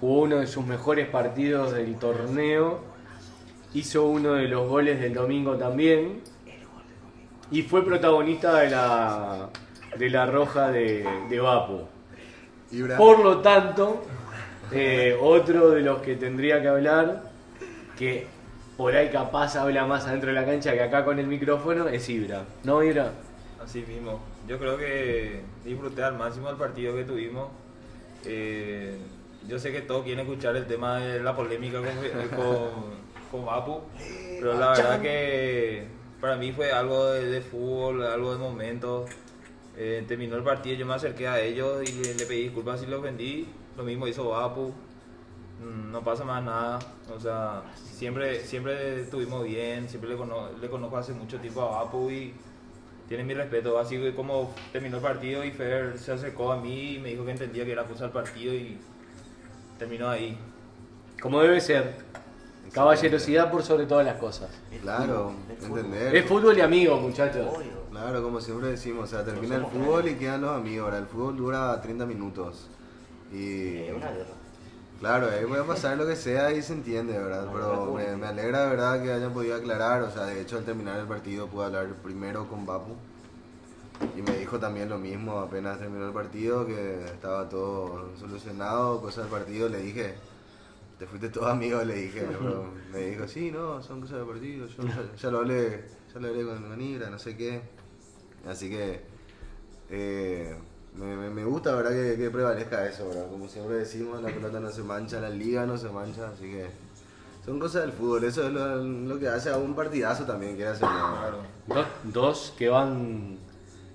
Jugó 0.00 0.22
uno 0.22 0.36
de 0.36 0.46
sus 0.46 0.66
mejores 0.66 1.08
partidos 1.08 1.72
del 1.72 1.96
torneo. 1.96 2.80
Hizo 3.72 4.06
uno 4.06 4.34
de 4.34 4.48
los 4.48 4.68
goles 4.68 5.00
del 5.00 5.14
domingo 5.14 5.56
también. 5.56 6.20
Y 7.50 7.62
fue 7.62 7.84
protagonista 7.84 8.58
de 8.60 8.70
la, 8.70 9.48
de 9.96 10.10
la 10.10 10.26
roja 10.26 10.70
de, 10.70 11.06
de 11.28 11.40
Vapo. 11.40 11.88
Por 12.96 13.20
lo 13.20 13.38
tanto, 13.38 14.02
eh, 14.72 15.16
otro 15.20 15.70
de 15.70 15.82
los 15.82 16.00
que 16.02 16.16
tendría 16.16 16.60
que 16.60 16.68
hablar, 16.68 17.30
que 17.96 18.26
por 18.76 18.94
ahí 18.94 19.10
capaz 19.10 19.54
habla 19.56 19.86
más 19.86 20.06
adentro 20.06 20.30
de 20.30 20.40
la 20.40 20.44
cancha 20.44 20.72
que 20.72 20.82
acá 20.82 21.04
con 21.04 21.18
el 21.18 21.26
micrófono, 21.26 21.88
es 21.88 22.08
Ibra. 22.08 22.44
¿No, 22.64 22.82
Ibra? 22.82 23.12
Así 23.62 23.84
mismo. 23.86 24.20
Yo 24.48 24.58
creo 24.58 24.76
que 24.76 25.40
disfruté 25.64 26.02
al 26.02 26.18
máximo 26.18 26.50
el 26.50 26.56
partido 26.56 26.94
que 26.96 27.04
tuvimos. 27.04 27.48
Eh, 28.24 28.96
yo 29.48 29.58
sé 29.58 29.72
que 29.72 29.82
todos 29.82 30.04
quieren 30.04 30.26
escuchar 30.26 30.56
el 30.56 30.66
tema 30.66 30.98
de 30.98 31.22
la 31.22 31.34
polémica 31.36 31.78
con, 31.78 31.88
con, 32.38 32.70
con 33.30 33.46
Vapu, 33.46 33.80
pero 34.40 34.54
la 34.58 34.70
verdad 34.72 35.00
que 35.02 35.86
para 36.20 36.36
mí 36.36 36.52
fue 36.52 36.72
algo 36.72 37.06
de, 37.12 37.26
de 37.26 37.40
fútbol, 37.40 38.04
algo 38.04 38.32
de 38.32 38.38
momento. 38.38 39.04
Eh, 39.76 40.04
terminó 40.06 40.36
el 40.36 40.44
partido, 40.44 40.76
yo 40.76 40.86
me 40.86 40.94
acerqué 40.94 41.26
a 41.28 41.40
ellos 41.40 41.82
y 41.82 41.92
le, 42.02 42.14
le 42.14 42.26
pedí 42.26 42.42
disculpas 42.44 42.80
si 42.80 42.86
los 42.86 43.00
ofendí. 43.00 43.48
Lo 43.76 43.82
mismo 43.82 44.06
hizo 44.06 44.28
Vapu. 44.28 44.72
Mm, 45.60 45.90
No 45.92 46.02
pasa 46.02 46.24
más 46.24 46.42
nada. 46.42 46.78
O 47.14 47.18
sea, 47.20 47.62
siempre, 47.74 48.40
siempre 48.44 49.00
estuvimos 49.02 49.44
bien, 49.44 49.88
siempre 49.88 50.10
le, 50.10 50.16
cono- 50.16 50.50
le 50.60 50.68
conozco 50.68 50.96
hace 50.96 51.12
mucho 51.12 51.38
tiempo 51.40 51.60
a 51.62 51.82
Vapu 51.82 52.08
y 52.10 52.32
tiene 53.08 53.24
mi 53.24 53.34
respeto. 53.34 53.78
Así 53.78 53.98
que 53.98 54.14
como 54.14 54.54
terminó 54.72 54.96
el 54.98 55.02
partido 55.02 55.44
y 55.44 55.50
Fer 55.50 55.98
se 55.98 56.12
acercó 56.12 56.52
a 56.52 56.56
mí 56.60 56.94
y 56.94 56.98
me 57.00 57.10
dijo 57.10 57.24
que 57.24 57.32
entendía 57.32 57.64
que 57.64 57.72
era 57.72 57.84
cosa 57.84 58.04
del 58.04 58.12
partido 58.12 58.54
y 58.54 58.78
terminó 59.78 60.08
ahí. 60.08 60.38
Como 61.20 61.40
debe 61.40 61.60
ser. 61.60 61.96
Caballerosidad 62.72 63.50
por 63.50 63.62
sobre 63.62 63.86
todas 63.86 64.04
las 64.04 64.16
cosas. 64.16 64.50
Claro, 64.82 65.32
entender. 65.62 66.16
Es 66.16 66.26
fútbol 66.26 66.58
y 66.58 66.60
amigos, 66.60 67.00
muchachos. 67.00 67.46
Claro, 67.90 68.22
como 68.22 68.40
siempre 68.40 68.68
decimos, 68.68 69.04
o 69.04 69.06
sea, 69.06 69.24
termina 69.24 69.56
el 69.56 69.66
fútbol 69.66 70.08
y 70.08 70.14
quedan 70.16 70.40
los 70.40 70.56
amigos. 70.56 70.86
Ahora, 70.86 70.98
el 70.98 71.06
fútbol 71.06 71.36
dura 71.36 71.80
30 71.80 72.04
minutos. 72.06 72.68
Y. 73.32 73.84
Claro, 74.98 75.28
ahí 75.28 75.44
puede 75.44 75.62
pasar 75.64 75.96
lo 75.96 76.06
que 76.06 76.16
sea 76.16 76.50
y 76.52 76.62
se 76.62 76.72
entiende, 76.72 77.16
¿verdad? 77.18 77.48
Pero 77.52 77.92
me, 77.94 78.16
me 78.16 78.26
alegra, 78.26 78.66
¿verdad?, 78.66 79.02
que 79.02 79.12
hayan 79.12 79.32
podido 79.32 79.54
aclarar. 79.54 80.02
O 80.02 80.10
sea, 80.10 80.24
de 80.24 80.40
hecho, 80.40 80.56
al 80.56 80.64
terminar 80.64 80.98
el 80.98 81.06
partido 81.06 81.46
pude 81.46 81.66
hablar 81.66 81.86
primero 82.02 82.48
con 82.48 82.66
Bapu. 82.66 82.94
Y 84.16 84.22
me 84.22 84.38
dijo 84.38 84.58
también 84.58 84.88
lo 84.88 84.98
mismo 84.98 85.38
apenas 85.38 85.78
terminó 85.78 86.06
el 86.06 86.12
partido, 86.12 86.66
que 86.66 87.04
estaba 87.06 87.48
todo 87.48 88.10
solucionado, 88.18 89.00
cosas 89.00 89.24
del 89.24 89.32
partido. 89.40 89.68
Le 89.68 89.78
dije, 89.80 90.14
te 90.98 91.06
fuiste 91.06 91.28
todo 91.28 91.46
amigo, 91.46 91.82
le 91.82 91.94
dije. 91.94 92.20
pero 92.28 92.70
me 92.92 92.98
dijo, 93.10 93.26
sí, 93.26 93.50
no, 93.50 93.82
son 93.82 94.00
cosas 94.00 94.18
del 94.18 94.26
partido. 94.28 94.66
Yo 94.66 94.82
ya, 94.84 95.02
ya 95.20 95.30
lo 95.30 95.38
hablé, 95.38 95.84
ya 96.12 96.20
lo 96.20 96.28
hablé 96.28 96.44
con 96.44 96.68
Manibra, 96.68 97.10
no 97.10 97.18
sé 97.18 97.36
qué. 97.36 97.60
Así 98.48 98.68
que 98.68 99.00
eh, 99.90 100.54
me, 100.96 101.16
me- 101.16 101.30
me 101.30 101.44
gusta, 101.44 101.74
¿verdad? 101.74 101.90
Que, 101.90 102.16
que 102.16 102.30
prevalezca 102.30 102.86
eso, 102.86 103.08
¿verdad? 103.08 103.28
Como 103.30 103.48
siempre 103.48 103.76
decimos, 103.76 104.22
la 104.22 104.28
pelota 104.28 104.60
no 104.60 104.70
se 104.70 104.82
mancha, 104.82 105.20
la 105.20 105.30
liga 105.30 105.66
no 105.66 105.76
se 105.78 105.88
mancha, 105.88 106.28
así 106.28 106.44
que 106.50 106.66
son 107.44 107.58
cosas 107.58 107.82
del 107.82 107.92
fútbol. 107.92 108.24
Eso 108.24 108.46
es 108.46 108.52
lo, 108.52 108.76
lo 108.82 109.18
que 109.18 109.28
hace 109.28 109.50
a 109.50 109.56
un 109.56 109.74
partidazo 109.74 110.24
también. 110.24 110.56
Claro. 110.56 111.38
Dos, 111.66 111.86
dos 112.04 112.54
que 112.58 112.68
van 112.68 113.38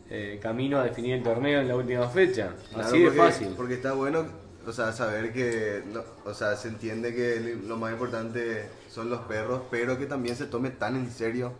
eh, 0.09 0.39
camino 0.41 0.79
a 0.79 0.83
definir 0.83 1.13
el 1.15 1.23
torneo 1.23 1.61
en 1.61 1.67
la 1.67 1.75
última 1.75 2.07
fecha. 2.09 2.53
Claro, 2.69 2.87
Así 2.87 2.99
de 2.99 3.05
porque- 3.05 3.17
fácil. 3.19 3.53
Porque 3.55 3.73
está 3.75 3.93
bueno, 3.93 4.25
o 4.65 4.71
sea, 4.71 4.91
saber 4.91 5.31
que, 5.33 5.83
no- 5.93 6.03
o 6.25 6.33
sea, 6.33 6.55
se 6.55 6.67
entiende 6.67 7.13
que 7.13 7.57
lo 7.67 7.77
más 7.77 7.91
importante 7.91 8.67
son 8.89 9.09
los 9.09 9.21
perros, 9.21 9.61
pero 9.69 9.97
que 9.97 10.05
también 10.05 10.35
se 10.35 10.45
tome 10.45 10.69
tan 10.71 10.95
en 10.95 11.11
serio 11.11 11.53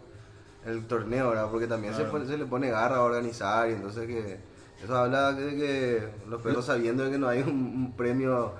el 0.66 0.86
torneo, 0.88 1.30
¿verdad? 1.30 1.50
Porque 1.52 1.68
también 1.68 1.94
se, 1.94 2.00
Claro. 2.00 2.12
pone- 2.12 2.28
se 2.28 2.38
le 2.38 2.46
pone 2.46 2.70
garra 2.70 2.98
a 2.98 3.02
organizar 3.04 3.70
y 3.70 3.74
entonces 3.74 4.08
que 4.08 4.38
eso 4.84 4.96
habla 4.96 5.32
de 5.34 5.56
que 5.56 6.08
los 6.30 6.42
perros 6.42 6.66
sabiendo 6.66 7.04
de 7.06 7.12
que 7.12 7.18
no 7.18 7.28
hay 7.28 7.42
un, 7.42 7.50
un 7.50 7.94
premio 7.96 8.54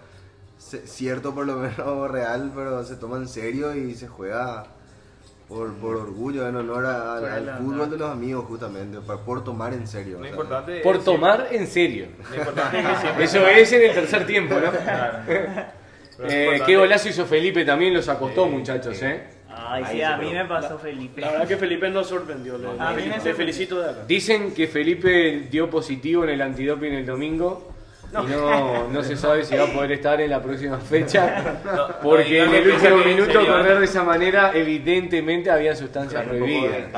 cierto 0.58 1.34
por 1.34 1.46
lo 1.46 1.56
menos 1.58 2.12
real, 2.12 2.52
pero 2.56 2.84
se 2.84 2.96
toma 2.96 3.18
en 3.18 3.28
serio 3.28 3.74
y 3.76 3.96
se 3.96 4.08
juega 4.08 4.66
por, 5.50 5.74
por 5.76 5.96
orgullo, 5.98 6.48
en 6.48 6.56
honor 6.56 6.86
a- 6.86 7.16
al, 7.18 7.58
fútbol 7.58 7.90
de 7.90 7.98
los 7.98 8.10
amigos 8.12 8.46
justamente, 8.46 9.00
por, 9.02 9.20
por 9.22 9.44
tomar 9.44 9.74
en 9.74 9.88
serio. 9.88 10.20
Lo 10.20 10.28
importante 10.28 10.80
Por 10.82 10.98
es 10.98 11.04
tomar 11.04 11.48
en 11.52 11.68
serio. 11.68 12.08
Lo 12.30 12.36
importante 12.38 12.80
es 12.80 12.86
que 12.88 12.96
siempre. 13.02 13.24
Eso 13.26 13.48
es 13.48 13.74
en 13.74 13.82
el 13.82 13.94
tercer 13.96 14.26
tiempo, 14.28 14.56
¿no? 14.56 14.72
Claro. 14.72 15.18
Eh, 16.22 16.60
qué 16.66 16.76
golazo 16.76 17.08
hizo 17.08 17.26
Felipe 17.26 17.64
también, 17.64 17.94
los 17.94 18.10
acostó, 18.10 18.44
Sí, 18.44 18.52
muchachos, 18.52 18.98
sí. 18.98 19.06
¿eh? 19.06 19.24
Ay, 19.48 19.86
sí, 19.90 20.02
a 20.02 20.18
mí 20.18 20.30
me 20.34 20.44
pasó 20.44 20.78
Felipe. 20.78 21.22
La 21.22 21.32
verdad 21.32 21.48
que 21.48 21.56
Felipe 21.56 21.90
nos 21.90 22.08
sorprendió. 22.08 22.58
Le, 22.58 22.68
A 22.68 22.72
mí 22.72 22.78
me 22.78 22.92
le 22.96 23.02
sorprendió. 23.14 23.36
felicito 23.36 23.80
de 23.82 23.90
acá. 23.90 24.04
Dicen 24.06 24.54
que 24.54 24.68
Felipe 24.68 25.48
dio 25.50 25.70
positivo 25.70 26.26
en 26.26 26.32
el 26.32 26.42
antidoping 26.42 26.92
el 26.94 27.06
domingo. 27.06 27.72
Y 28.12 28.32
no, 28.32 28.88
no 28.90 29.04
se 29.04 29.16
sabe 29.16 29.44
si 29.46 29.56
va 29.56 29.66
a 29.66 29.68
poder 29.68 29.92
estar 29.92 30.20
en 30.20 30.30
la 30.32 30.42
próxima 30.42 30.78
fecha. 30.80 31.60
Porque 32.02 32.44
en 32.44 32.54
el 32.56 32.68
último 32.72 32.98
minuto 32.98 33.40
correr 33.46 33.80
de 33.80 33.86
esa 33.86 34.04
manera, 34.04 34.52
evidentemente 34.54 35.52
había 35.52 35.76
sustancias 35.76 36.24
prohibidas. 36.26 36.92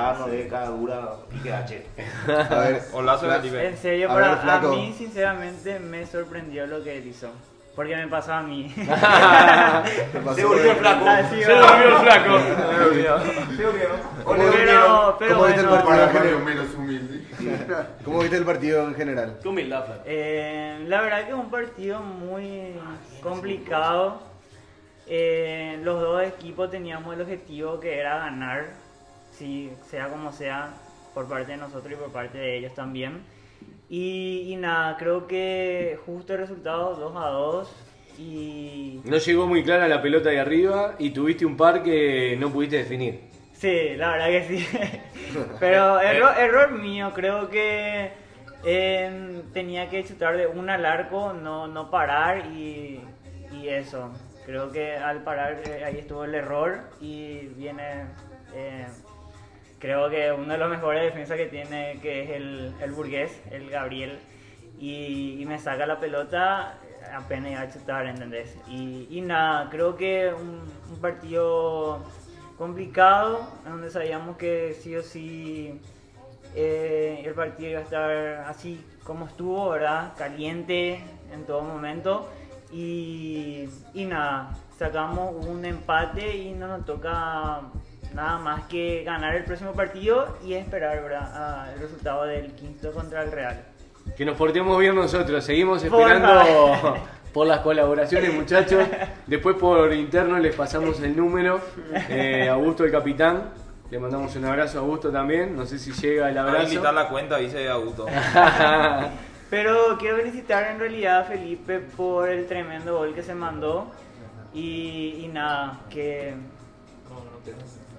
A 2.27 2.59
ver, 2.59 2.81
Olazo 2.93 3.25
de 3.27 3.31
Fla- 3.33 3.41
Felipe. 3.41 3.67
En 3.67 3.77
serio, 3.77 4.09
A 4.11 4.15
pero 4.15 4.25
ver, 4.27 4.35
a 4.35 4.59
mí 4.75 4.95
sinceramente 4.97 5.79
me 5.79 6.05
sorprendió 6.05 6.65
lo 6.67 6.83
que 6.83 6.97
él 6.97 7.07
hizo. 7.07 7.29
Porque 7.75 7.95
me 7.95 8.07
pasó 8.07 8.33
a 8.33 8.41
mí. 8.43 8.69
Se 10.35 10.45
volvió 10.45 10.71
el 10.71 10.77
flaco. 10.77 11.05
Se 11.29 11.51
el 11.87 11.95
flaco. 11.95 12.39
Se 13.55 13.65
volvió. 13.65 13.89
¿Cómo 14.25 14.41
Ole, 14.43 14.51
Pero, 14.51 15.15
pero 15.17 15.35
¿Cómo 15.35 15.45
viste 15.47 15.61
el 15.61 15.67
partido 15.69 15.81
en 15.81 15.85
Para 15.85 16.07
general? 16.11 16.43
menos 16.43 16.75
humilde. 16.75 17.25
¿Cómo 18.05 18.19
viste 18.19 18.37
el 18.37 18.45
partido 18.45 18.87
en 18.87 18.95
general? 18.95 19.39
Qué 19.41 19.47
humildad, 19.47 19.85
Flaco. 19.85 20.01
eh, 20.05 20.83
la 20.87 21.01
verdad 21.01 21.23
que 21.23 21.29
es 21.29 21.35
un 21.35 21.49
partido 21.49 21.99
muy 22.01 22.73
complicado. 23.21 24.21
eh, 25.07 25.79
los 25.83 25.99
dos 26.01 26.23
equipos 26.23 26.69
teníamos 26.69 27.13
el 27.15 27.21
objetivo 27.21 27.79
que 27.79 27.97
era 27.99 28.17
ganar, 28.19 28.65
si 29.31 29.71
sea 29.89 30.09
como 30.09 30.31
sea, 30.31 30.69
por 31.13 31.27
parte 31.27 31.53
de 31.53 31.57
nosotros 31.57 31.93
y 31.93 31.95
por 31.95 32.11
parte 32.11 32.37
de 32.37 32.57
ellos 32.57 32.73
también. 32.75 33.23
Y, 33.93 34.53
y 34.53 34.55
nada, 34.55 34.95
creo 34.95 35.27
que 35.27 35.99
justo 36.05 36.31
el 36.31 36.39
resultado 36.39 36.95
2 36.95 37.13
a 37.17 37.27
2 37.27 37.75
y 38.19 39.01
No 39.03 39.17
llegó 39.17 39.47
muy 39.47 39.65
clara 39.65 39.89
la 39.89 40.01
pelota 40.01 40.29
de 40.29 40.39
arriba 40.39 40.95
y 40.97 41.09
tuviste 41.09 41.45
un 41.45 41.57
par 41.57 41.83
que 41.83 42.37
no 42.39 42.49
pudiste 42.49 42.77
definir. 42.77 43.19
Sí, 43.51 43.95
la 43.97 44.11
verdad 44.11 44.27
que 44.27 44.47
sí. 44.47 44.67
Pero 45.59 45.99
error, 45.99 46.33
error 46.39 46.71
mío, 46.71 47.11
creo 47.13 47.49
que 47.49 48.11
eh, 48.63 49.41
tenía 49.53 49.89
que 49.89 50.05
chutar 50.05 50.37
de 50.37 50.47
una 50.47 50.75
al 50.75 50.85
arco, 50.85 51.33
no, 51.33 51.67
no 51.67 51.91
parar 51.91 52.45
y, 52.45 53.01
y 53.51 53.67
eso. 53.67 54.09
Creo 54.45 54.71
que 54.71 54.95
al 54.95 55.21
parar 55.23 55.63
eh, 55.65 55.83
ahí 55.83 55.97
estuvo 55.97 56.23
el 56.23 56.35
error 56.35 56.79
y 57.01 57.39
viene, 57.57 58.05
eh, 58.55 58.87
creo 59.81 60.09
que 60.09 60.31
uno 60.31 60.53
de 60.53 60.57
los 60.59 60.69
mejores 60.69 61.03
defensas 61.03 61.35
que 61.37 61.47
tiene, 61.47 61.99
que 62.01 62.23
es 62.23 62.29
el, 62.29 62.73
el 62.81 62.91
burgués, 62.91 63.41
el 63.51 63.69
Gabriel, 63.69 64.19
y, 64.79 65.43
me 65.45 65.59
saca 65.59 65.85
la 65.85 65.99
pelota 65.99 66.77
apenas 67.13 67.51
iba 67.51 67.61
a 67.61 67.71
chutar, 67.71 68.05
¿entendés? 68.05 68.55
Y, 68.67 69.07
y 69.09 69.21
nada, 69.21 69.69
creo 69.69 69.97
que 69.97 70.31
un, 70.33 70.61
un 70.89 71.01
partido 71.01 71.99
complicado, 72.57 73.47
donde 73.65 73.89
sabíamos 73.89 74.37
que 74.37 74.77
sí 74.79 74.95
o 74.95 75.03
sí 75.03 75.81
eh, 76.55 77.23
el 77.25 77.33
partido 77.33 77.71
iba 77.71 77.79
a 77.79 77.83
estar 77.83 78.11
así 78.47 78.83
como 79.03 79.25
estuvo, 79.25 79.69
¿verdad? 79.69 80.13
Caliente 80.17 81.01
en 81.33 81.45
todo 81.45 81.61
momento. 81.61 82.29
Y, 82.71 83.67
y 83.93 84.05
nada, 84.05 84.55
sacamos 84.77 85.45
un 85.45 85.65
empate 85.65 86.37
y 86.37 86.53
no 86.53 86.67
nos 86.67 86.85
toca 86.85 87.61
nada 88.13 88.37
más 88.37 88.65
que 88.65 89.03
ganar 89.03 89.35
el 89.35 89.43
próximo 89.43 89.73
partido 89.73 90.37
y 90.43 90.53
esperar, 90.53 91.01
¿verdad? 91.01 91.31
a 91.33 91.73
el 91.73 91.79
resultado 91.79 92.23
del 92.23 92.51
quinto 92.53 92.91
contra 92.91 93.23
el 93.23 93.31
Real. 93.31 93.65
Que 94.15 94.25
nos 94.25 94.37
portemos 94.37 94.77
bien 94.79 94.95
nosotros, 94.95 95.43
seguimos 95.43 95.83
esperando 95.83 96.97
por 97.33 97.47
las 97.47 97.59
colaboraciones 97.59 98.33
muchachos. 98.33 98.85
Después 99.27 99.55
por 99.55 99.91
interno 99.93 100.37
les 100.39 100.55
pasamos 100.55 100.99
el 101.01 101.15
número. 101.15 101.61
Eh, 102.09 102.49
Augusto 102.49 102.83
el 102.83 102.91
capitán, 102.91 103.51
le 103.89 103.99
mandamos 103.99 104.35
un 104.35 104.45
abrazo 104.45 104.79
a 104.79 104.81
Augusto 104.81 105.11
también, 105.11 105.55
no 105.55 105.65
sé 105.65 105.79
si 105.79 105.91
llega 105.91 106.29
el 106.29 106.37
abrazo. 106.37 106.63
invitar 106.63 106.93
la 106.93 107.07
cuenta, 107.07 107.37
dice 107.37 107.69
Augusto. 107.69 108.05
Pero 109.49 109.97
quiero 109.99 110.17
felicitar 110.17 110.71
en 110.71 110.79
realidad 110.79 111.21
a 111.21 111.23
Felipe 111.25 111.79
por 111.79 112.29
el 112.29 112.47
tremendo 112.47 112.97
gol 112.97 113.13
que 113.13 113.21
se 113.21 113.35
mandó. 113.35 113.91
Y, 114.53 115.21
y 115.23 115.27
nada, 115.27 115.81
que. 115.89 116.33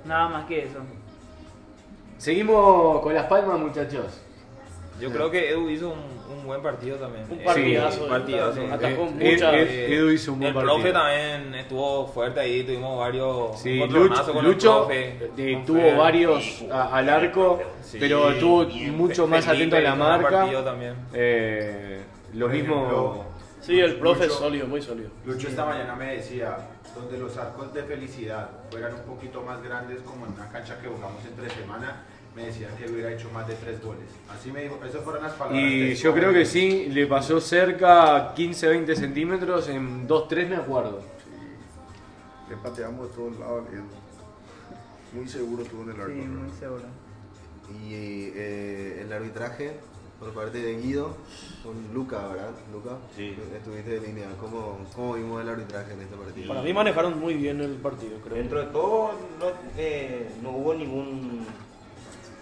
Nada 0.05 0.29
más 0.29 0.45
que 0.47 0.65
eso. 0.65 0.79
Seguimos 2.19 3.01
con 3.01 3.15
las 3.15 3.27
palmas 3.27 3.59
muchachos. 3.59 4.21
Yo 5.01 5.11
creo 5.11 5.31
que 5.31 5.51
Edu 5.51 5.69
hizo 5.69 5.89
un, 5.91 6.37
un 6.39 6.47
buen 6.47 6.63
partido 6.63 6.97
también. 6.97 7.25
Un 7.29 7.41
Eh, 7.41 7.45
partidazo. 7.45 8.05
un 8.05 8.09
partidazo. 8.11 8.53
Sí. 8.55 8.61
Eh, 8.61 8.73
Atajó 8.73 9.03
Ed- 9.19 9.33
muchas. 9.33 9.55
Ed- 9.55 9.93
Edu 9.93 10.11
hizo 10.11 10.33
un 10.33 10.39
buen 10.39 10.49
el 10.49 10.55
partido. 10.55 10.75
profe 10.77 10.93
también 10.93 11.55
estuvo 11.57 12.07
fuerte 12.07 12.41
ahí, 12.41 12.63
tuvimos 12.63 12.99
varios 12.99 13.59
Sí, 13.61 13.79
Lucho, 13.81 14.25
con 14.33 14.37
el 14.37 14.53
Lucho, 14.53 14.79
profe, 14.87 15.09
eh, 15.37 15.53
con 15.55 15.65
tuvo 15.67 15.81
Fer. 15.81 15.97
varios 15.97 16.65
a- 16.71 16.97
al 16.97 17.09
arco, 17.09 17.61
Sí, 17.83 17.97
pero 17.99 18.31
estuvo 18.31 18.65
mucho 18.93 19.27
más 19.27 19.45
Felipe 19.45 19.77
atento 19.77 19.77
a 19.77 19.81
la 19.81 19.93
un 19.95 19.99
marca. 19.99 20.47
Eh, 21.15 22.01
lo 22.35 22.49
mismo. 22.49 22.75
ejemplo, 22.77 23.25
Sí, 23.61 23.79
el 23.81 23.97
profe 23.97 24.27
es 24.27 24.33
sólido, 24.33 24.67
muy 24.67 24.83
sólido. 24.83 25.11
Lucho 25.25 25.49
esta 25.49 25.65
mañana 25.65 25.95
me 25.97 26.15
decía, 26.17 26.57
donde 26.95 27.19
los 27.19 27.37
arcos 27.37 27.73
de 27.73 27.83
felicidad 27.85 28.51
fueran 28.71 28.95
un 28.95 29.03
poquito 29.03 29.43
más 29.43 29.63
grandes 29.63 30.01
como 30.03 30.27
en 30.27 30.33
una 30.33 30.49
cancha 30.51 30.79
que 30.81 30.89
jugamos 30.89 31.25
entre 31.25 31.49
semana, 31.51 32.03
me 32.35 32.47
decía 32.47 32.69
que 32.77 32.91
hubiera 32.91 33.13
hecho 33.13 33.31
más 33.31 33.47
de 33.47 33.55
tres 33.55 33.83
goles. 33.83 34.09
Así 34.31 34.51
me 34.51 34.63
dijo, 34.63 34.79
esas 34.85 35.03
fueron 35.03 35.23
las 35.23 35.33
palabras. 35.33 35.63
Y 35.63 35.95
yo 35.95 36.15
creo 36.15 36.33
que 36.33 36.47
sí, 36.47 36.89
le 36.89 37.07
pasó 37.07 37.41
cerca 37.41 38.35
15-20 38.35 38.95
centímetros, 38.95 39.69
en 39.69 40.09
2-3 40.09 40.49
me 40.49 40.57
acuerdo. 40.57 41.03
Le 42.49 42.57
pateamos 42.57 43.09
de 43.09 43.15
todos 43.15 43.39
lados. 43.39 43.65
Muy 45.13 45.29
seguro 45.29 45.63
estuvo 45.63 45.83
en 45.83 45.91
el 45.91 46.01
arco. 46.01 46.13
Sí, 46.13 46.21
muy 46.21 46.51
seguro. 46.59 46.85
Y 47.71 48.33
eh, 48.35 49.03
el 49.03 49.13
arbitraje 49.13 49.77
por 50.23 50.33
parte 50.33 50.59
de 50.63 50.81
Guido 50.81 51.17
con 51.65 51.75
Luca, 51.93 52.19
¿verdad? 52.29 52.51
Luca, 52.73 52.91
Sí. 53.17 53.37
estuviste 53.57 53.99
de 53.99 54.07
línea. 54.07 54.29
¿Cómo, 54.41 54.79
¿Cómo 54.95 55.15
vimos 55.15 55.43
el 55.43 55.49
arbitraje 55.49 55.93
en 55.95 56.01
este 56.03 56.15
partido? 56.17 56.49
Para 56.49 56.63
mí 56.63 56.73
manejaron 56.73 57.19
muy 57.19 57.35
bien 57.35 57.61
el 57.61 57.73
partido, 57.77 58.19
creo. 58.23 58.37
Dentro 58.37 58.61
de 58.61 58.67
todo, 58.67 59.13
no, 59.41 59.47
eh, 59.77 60.31
no 60.43 60.51
hubo 60.51 60.75
ningún. 60.75 61.45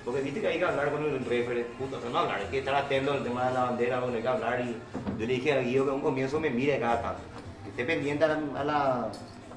Porque 0.04 0.20
viste 0.20 0.40
que 0.40 0.48
hay 0.48 0.58
que 0.58 0.64
hablar 0.64 0.90
con 0.92 1.04
el 1.04 1.24
referee, 1.24 1.64
puto, 1.78 1.96
o 1.96 2.00
sea, 2.00 2.10
no 2.10 2.18
hablar, 2.18 2.40
hay 2.40 2.46
que 2.48 2.58
estar 2.58 2.74
atento 2.74 3.12
al 3.12 3.22
tema 3.24 3.48
de 3.48 3.54
la 3.54 3.64
bandera, 3.64 4.00
donde 4.00 4.16
hay 4.18 4.22
que 4.22 4.28
hablar. 4.28 4.60
Y 4.60 4.72
yo 5.18 5.26
le 5.26 5.34
dije 5.34 5.52
a 5.54 5.60
Guido 5.60 5.84
que 5.86 5.90
a 5.90 5.94
un 5.94 6.00
comienzo 6.02 6.38
me 6.40 6.50
mire 6.50 6.78
cada 6.80 7.00
tanto, 7.02 7.20
que 7.64 7.70
esté 7.70 7.84
pendiente 7.84 8.24
a 8.24 8.28
la, 8.28 8.60
a 8.60 8.64
la- 8.64 9.12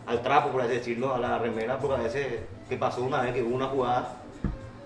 al 0.05 0.21
trapo, 0.21 0.49
por 0.49 0.61
así 0.61 0.73
decirlo, 0.73 1.13
a 1.15 1.17
la 1.19 1.39
remera, 1.39 1.77
porque 1.79 1.95
a 2.01 2.03
veces, 2.03 2.41
que 2.67 2.75
pasó 2.77 3.03
una 3.03 3.21
vez 3.21 3.33
que 3.33 3.41
hubo 3.43 3.55
una 3.55 3.67
jugada 3.67 4.21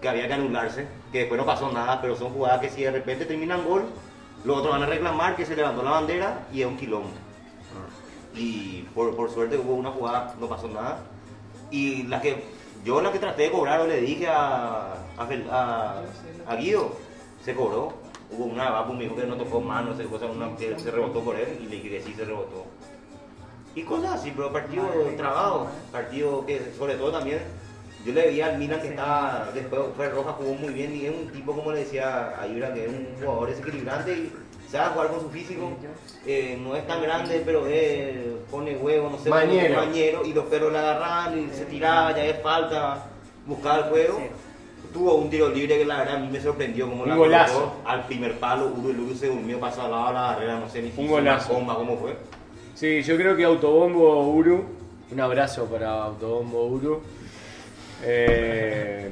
que 0.01 0.09
había 0.09 0.27
que 0.27 0.33
anularse, 0.33 0.87
que 1.11 1.19
después 1.19 1.39
no 1.39 1.45
pasó 1.45 1.71
nada, 1.71 1.99
pero 2.01 2.15
son 2.15 2.31
jugadas 2.31 2.59
que 2.61 2.69
si 2.69 2.83
de 2.83 2.91
repente 2.91 3.25
terminan 3.25 3.65
gol, 3.65 3.85
los 4.45 4.57
otros 4.57 4.71
van 4.73 4.83
a 4.83 4.85
reclamar 4.85 5.35
que 5.35 5.45
se 5.45 5.55
levantó 5.55 5.83
la 5.83 5.91
bandera 5.91 6.47
y 6.53 6.61
es 6.61 6.67
un 6.67 6.77
quilombo. 6.77 7.09
Y 8.35 8.83
por, 8.93 9.15
por 9.15 9.31
suerte 9.31 9.57
hubo 9.57 9.73
una 9.73 9.89
jugada, 9.91 10.35
no 10.39 10.47
pasó 10.47 10.67
nada. 10.67 10.99
Y 11.71 12.03
la 12.03 12.21
que 12.21 12.43
yo 12.85 13.01
la 13.01 13.11
que 13.11 13.19
traté 13.19 13.43
de 13.43 13.51
cobrar 13.51 13.81
o 13.81 13.87
le 13.87 13.99
dije 14.01 14.27
a, 14.27 14.93
a, 15.17 15.27
Fel- 15.27 15.49
a- 15.49 16.03
a 16.47 16.55
Guido, 16.55 16.91
se 17.43 17.55
cobró. 17.55 17.93
Hubo 18.29 18.43
una 18.45 18.83
me 18.83 19.03
dijo 19.05 19.15
que 19.15 19.25
no 19.25 19.35
tocó 19.37 19.61
mano, 19.61 19.95
se, 19.95 20.03
cosa, 20.03 20.25
una, 20.25 20.55
que 20.57 20.77
se 20.77 20.91
rebotó 20.91 21.21
por 21.21 21.35
él 21.37 21.59
y 21.61 21.63
le 21.63 21.77
dije 21.77 21.89
que 21.89 22.01
sí 22.03 22.13
se 22.13 22.25
rebotó. 22.25 22.65
Y 23.73 23.83
cosas 23.83 24.13
así, 24.15 24.31
pero 24.35 24.51
partido 24.51 24.83
trabado, 25.15 25.67
partido 25.91 26.45
que 26.45 26.73
sobre 26.77 26.95
todo 26.95 27.11
también 27.11 27.39
yo 28.05 28.13
le 28.13 28.21
veía 28.27 28.47
al 28.47 28.57
Milan 28.57 28.79
que 28.81 28.89
estaba, 28.89 29.49
después 29.53 29.81
fue 29.95 30.09
Roja 30.09 30.31
jugó 30.33 30.53
muy 30.53 30.73
bien 30.73 30.95
y 30.95 31.05
es 31.05 31.11
un 31.15 31.27
tipo 31.31 31.53
como 31.53 31.71
le 31.71 31.79
decía 31.79 32.33
a 32.39 32.47
Ibra 32.47 32.73
que 32.73 32.85
es 32.85 32.89
un 32.89 33.07
jugador 33.19 33.49
desequilibrante 33.49 34.13
y 34.13 34.31
sabe 34.71 34.93
jugar 34.93 35.07
con 35.09 35.21
su 35.21 35.29
físico, 35.29 35.71
eh, 36.25 36.57
no 36.61 36.75
es 36.75 36.85
tan 36.87 37.01
grande 37.01 37.41
pero 37.45 37.63
eh, 37.67 38.37
pone 38.51 38.75
huevo, 38.77 39.09
no 39.09 39.17
sé, 39.17 39.29
Mañero. 39.29 39.75
mañero 39.75 40.25
y 40.25 40.33
los 40.33 40.45
perros 40.45 40.71
le 40.71 40.79
agarraban 40.79 41.37
y 41.39 41.49
se 41.55 41.65
tiraba, 41.65 42.11
ya 42.15 42.25
es 42.25 42.41
falta, 42.41 43.05
buscaba 43.45 43.77
el 43.79 43.83
juego. 43.85 44.19
Tuvo 44.93 45.15
un 45.15 45.29
tiro 45.29 45.49
libre 45.49 45.77
que 45.79 45.85
la 45.85 45.97
verdad 45.97 46.15
a 46.15 46.19
mí 46.19 46.29
me 46.31 46.39
sorprendió 46.39 46.87
como 46.89 47.03
Un 47.03 47.09
la 47.09 47.15
golazo. 47.15 47.73
al 47.85 48.05
primer 48.05 48.39
palo, 48.39 48.67
Uru 48.67 48.93
Luru 48.93 49.15
se 49.15 49.27
durmió, 49.27 49.59
pasó 49.59 49.81
al 49.83 49.91
lado 49.91 50.07
de 50.07 50.13
la 50.13 50.21
barrera, 50.21 50.59
no 50.59 50.69
sé 50.69 50.81
ni 50.81 50.91
si 50.91 51.01
una 51.01 51.09
golazo. 51.11 51.53
comba, 51.53 51.75
cómo 51.75 51.97
fue. 51.97 52.15
Sí, 52.73 53.03
yo 53.03 53.17
creo 53.17 53.35
que 53.35 53.43
Autobombo 53.43 54.27
Uru, 54.29 54.63
un 55.11 55.19
abrazo 55.19 55.65
para 55.65 56.03
Autobombo 56.03 56.65
Uru, 56.67 57.01
eh, 58.03 59.09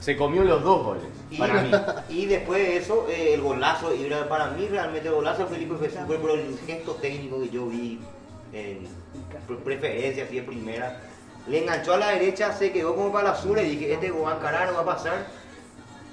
se 0.00 0.16
comió 0.16 0.42
los 0.44 0.62
dos 0.62 0.82
goles, 0.84 1.04
Y, 1.30 1.38
para 1.38 1.62
mí. 1.62 1.70
y 2.08 2.26
después 2.26 2.60
de 2.66 2.76
eso, 2.76 3.06
eh, 3.08 3.34
el 3.34 3.40
golazo, 3.40 3.94
y 3.94 4.10
para 4.28 4.48
mí 4.48 4.66
realmente 4.68 5.08
el 5.08 5.14
golazo 5.14 5.44
de 5.44 5.48
Felipe 5.54 5.74
fue 5.76 6.16
por 6.18 6.30
el 6.32 6.58
gesto 6.66 6.92
técnico 6.96 7.40
que 7.40 7.50
yo 7.50 7.66
vi 7.66 8.00
en 8.52 8.86
pre- 9.46 9.56
preferencia, 9.56 10.24
así 10.24 10.36
de 10.36 10.42
primera. 10.42 11.00
Le 11.48 11.58
enganchó 11.62 11.94
a 11.94 11.96
la 11.98 12.08
derecha, 12.10 12.52
se 12.52 12.70
quedó 12.72 12.94
como 12.94 13.12
para 13.12 13.30
la 13.30 13.34
sur 13.34 13.58
y 13.58 13.62
dije, 13.62 13.92
este 13.94 14.10
va 14.10 14.32
a 14.32 14.36
encarar, 14.36 14.68
no 14.68 14.74
va 14.74 14.80
a 14.92 14.96
pasar. 14.96 15.26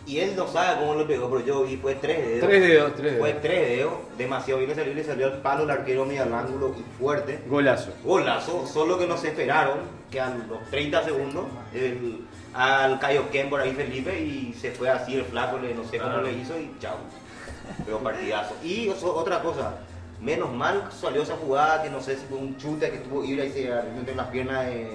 Y 0.06 0.20
él 0.20 0.36
no 0.36 0.48
sabe 0.48 0.80
cómo 0.80 0.96
lo 0.96 1.06
pegó, 1.08 1.30
pero 1.30 1.46
yo 1.46 1.64
vi, 1.64 1.78
fue 1.78 1.94
tres 1.96 2.18
dedos. 2.28 2.50
Tres 2.50 2.62
dedos, 2.62 2.96
tres 2.96 3.18
Fue 3.20 3.28
dedos. 3.30 3.42
tres 3.44 3.68
dedos, 3.70 3.94
demasiado 4.18 4.60
bien 4.60 4.70
le 4.70 4.76
salió, 4.76 4.94
le 4.94 5.04
salió 5.04 5.26
al 5.28 5.38
palo, 5.42 5.64
el 5.66 5.70
arquero 5.70 6.06
medio 6.06 6.24
al 6.24 6.34
ángulo 6.34 6.74
y 6.78 7.00
fuerte. 7.00 7.40
Golazo. 7.48 7.92
Golazo, 8.04 8.66
solo 8.66 8.98
que 8.98 9.06
no 9.06 9.18
se 9.18 9.28
esperaron 9.28 9.80
que 10.10 10.20
a 10.20 10.30
los 10.30 10.64
30 10.72 11.04
segundos 11.04 11.46
el, 11.74 12.26
al 12.56 13.00
Kaioken 13.00 13.50
por 13.52 13.62
ahí 13.62 13.74
Felipe 13.74 14.20
y 14.20 14.54
se 14.60 14.72
fue 14.72 14.90
así 14.90 15.14
el 15.16 15.26
flaco, 15.26 15.60
le, 15.60 15.76
no 15.76 15.84
sé 15.84 16.00
cómo 16.00 16.18
le 16.18 16.34
hizo 16.34 16.58
y 16.58 16.72
chao. 16.80 16.98
Pero 17.86 18.00
partidazo. 18.00 18.56
Y 18.64 18.90
eso- 18.90 19.14
otra 19.16 19.42
cosa, 19.44 19.76
menos 20.20 20.52
mal 20.52 20.90
salió 20.92 21.22
esa 21.22 21.36
jugada 21.36 21.84
que 21.84 21.90
no 21.92 22.02
sé 22.02 22.16
si 22.16 22.26
fue 22.26 22.40
un 22.40 22.58
chute 22.58 22.90
que 22.90 22.98
tuvo 22.98 23.24
Ibra 23.24 23.46
y 23.46 23.52
se 23.52 23.72
arregló 23.72 24.00
entre 24.00 24.16
las 24.16 24.28
piernas 24.28 24.66
de, 24.66 24.90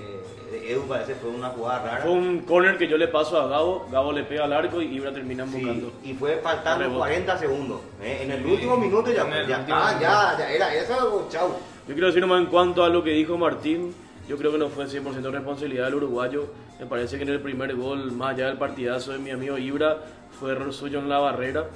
de 0.60 0.72
Edu, 0.72 0.82
parece 0.86 1.14
fue 1.14 1.30
una 1.30 1.48
jugada 1.50 1.82
rara. 1.84 2.02
Fue 2.02 2.12
un 2.12 2.40
corner 2.40 2.78
que 2.78 2.86
yo 2.88 2.96
le 2.96 3.08
paso 3.08 3.40
a 3.40 3.48
Gabo, 3.48 3.86
Gabo 3.90 4.12
le 4.12 4.24
pega 4.24 4.44
al 4.44 4.52
arco 4.52 4.80
y 4.80 4.86
Ibra 4.86 5.12
termina 5.12 5.46
Sí, 5.46 5.56
embocando. 5.56 5.92
y 6.04 6.14
fue 6.14 6.36
faltando 6.42 6.84
Rebote. 6.84 6.98
40 6.98 7.38
segundos. 7.38 7.80
¿eh? 8.02 8.20
En 8.22 8.30
el 8.30 8.46
último 8.46 8.76
minuto 8.76 9.10
ya, 9.10 9.28
ya, 9.46 9.58
último 9.58 9.76
ah, 9.78 9.98
ya, 10.00 10.36
ya 10.38 10.50
era 10.52 10.74
eso, 10.74 11.26
chao. 11.30 11.56
Yo 11.86 11.92
quiero 11.94 12.06
decir 12.06 12.20
nomás 12.22 12.40
en 12.40 12.46
cuanto 12.46 12.82
a 12.84 12.88
lo 12.88 13.02
que 13.02 13.10
dijo 13.10 13.36
Martín, 13.36 13.94
yo 14.28 14.36
creo 14.38 14.52
que 14.52 14.58
no 14.58 14.68
fue 14.68 14.86
100% 14.86 15.30
responsabilidad 15.30 15.84
del 15.86 15.96
uruguayo. 15.96 16.46
Me 16.80 16.86
parece 16.86 17.16
que 17.16 17.24
en 17.24 17.28
el 17.30 17.40
primer 17.40 17.74
gol, 17.76 18.10
más 18.12 18.34
allá 18.34 18.46
del 18.46 18.56
partidazo 18.58 19.12
de 19.12 19.18
mi 19.18 19.30
amigo 19.30 19.58
Ibra, 19.58 19.98
fue 20.38 20.52
error 20.52 20.72
suyo 20.72 20.98
en 20.98 21.08
la 21.08 21.18
barrera, 21.18 21.66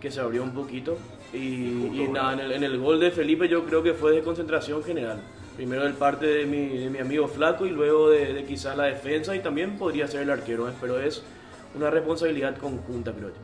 que 0.00 0.10
se 0.10 0.20
abrió 0.20 0.42
un 0.42 0.52
poquito. 0.52 0.96
Y, 1.32 1.36
y 1.38 2.08
nada, 2.12 2.34
en 2.34 2.40
el, 2.40 2.52
en 2.52 2.64
el 2.64 2.78
gol 2.78 3.00
de 3.00 3.10
Felipe 3.10 3.48
yo 3.48 3.64
creo 3.64 3.82
que 3.82 3.94
fue 3.94 4.12
de 4.12 4.22
concentración 4.22 4.82
general. 4.84 5.22
Primero 5.56 5.86
el 5.86 5.92
parte 5.94 6.26
de 6.26 6.46
mi, 6.46 6.78
de 6.78 6.88
mi 6.90 6.98
amigo 6.98 7.28
Flaco 7.28 7.66
y 7.66 7.70
luego 7.70 8.08
de, 8.10 8.32
de 8.32 8.44
quizás 8.44 8.76
la 8.76 8.84
defensa 8.84 9.34
y 9.36 9.40
también 9.40 9.76
podría 9.76 10.08
ser 10.08 10.22
el 10.22 10.30
arquero, 10.30 10.68
¿eh? 10.68 10.72
pero 10.80 10.98
es 10.98 11.22
una 11.74 11.90
responsabilidad 11.90 12.56
conjunta, 12.56 13.12
creo 13.12 13.28
yo. 13.28 13.34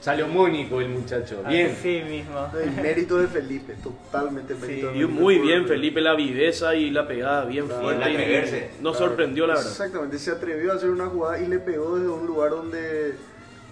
Salomónico 0.00 0.80
el 0.80 0.88
muchacho. 0.88 1.44
Bien. 1.48 1.70
Así 1.78 2.02
mismo. 2.08 2.34
El 2.60 2.72
mérito 2.72 3.18
de 3.18 3.28
Felipe, 3.28 3.74
totalmente 3.82 4.52
el 4.54 4.58
Sí. 4.58 4.66
mérito 4.66 4.86
de 4.88 4.92
Y 4.98 5.00
Felipe 5.02 5.20
muy 5.20 5.38
bien 5.38 5.66
Felipe 5.68 6.00
la 6.00 6.14
viveza 6.16 6.74
y 6.74 6.90
la 6.90 7.06
pegada 7.06 7.44
bien 7.44 7.66
Claro. 7.66 7.82
fuerte. 7.82 8.02
Y 8.10 8.14
el 8.14 8.20
y 8.20 8.24
atreverse. 8.24 8.70
Nos 8.80 8.96
Claro. 8.96 9.10
sorprendió 9.10 9.46
la 9.46 9.54
verdad. 9.54 9.70
Exactamente, 9.70 10.18
se 10.18 10.32
atrevió 10.32 10.72
a 10.72 10.74
hacer 10.74 10.90
una 10.90 11.06
jugada 11.06 11.40
y 11.40 11.46
le 11.46 11.60
pegó 11.60 11.94
desde 11.96 12.08
un 12.08 12.26
lugar 12.26 12.50
donde 12.50 13.14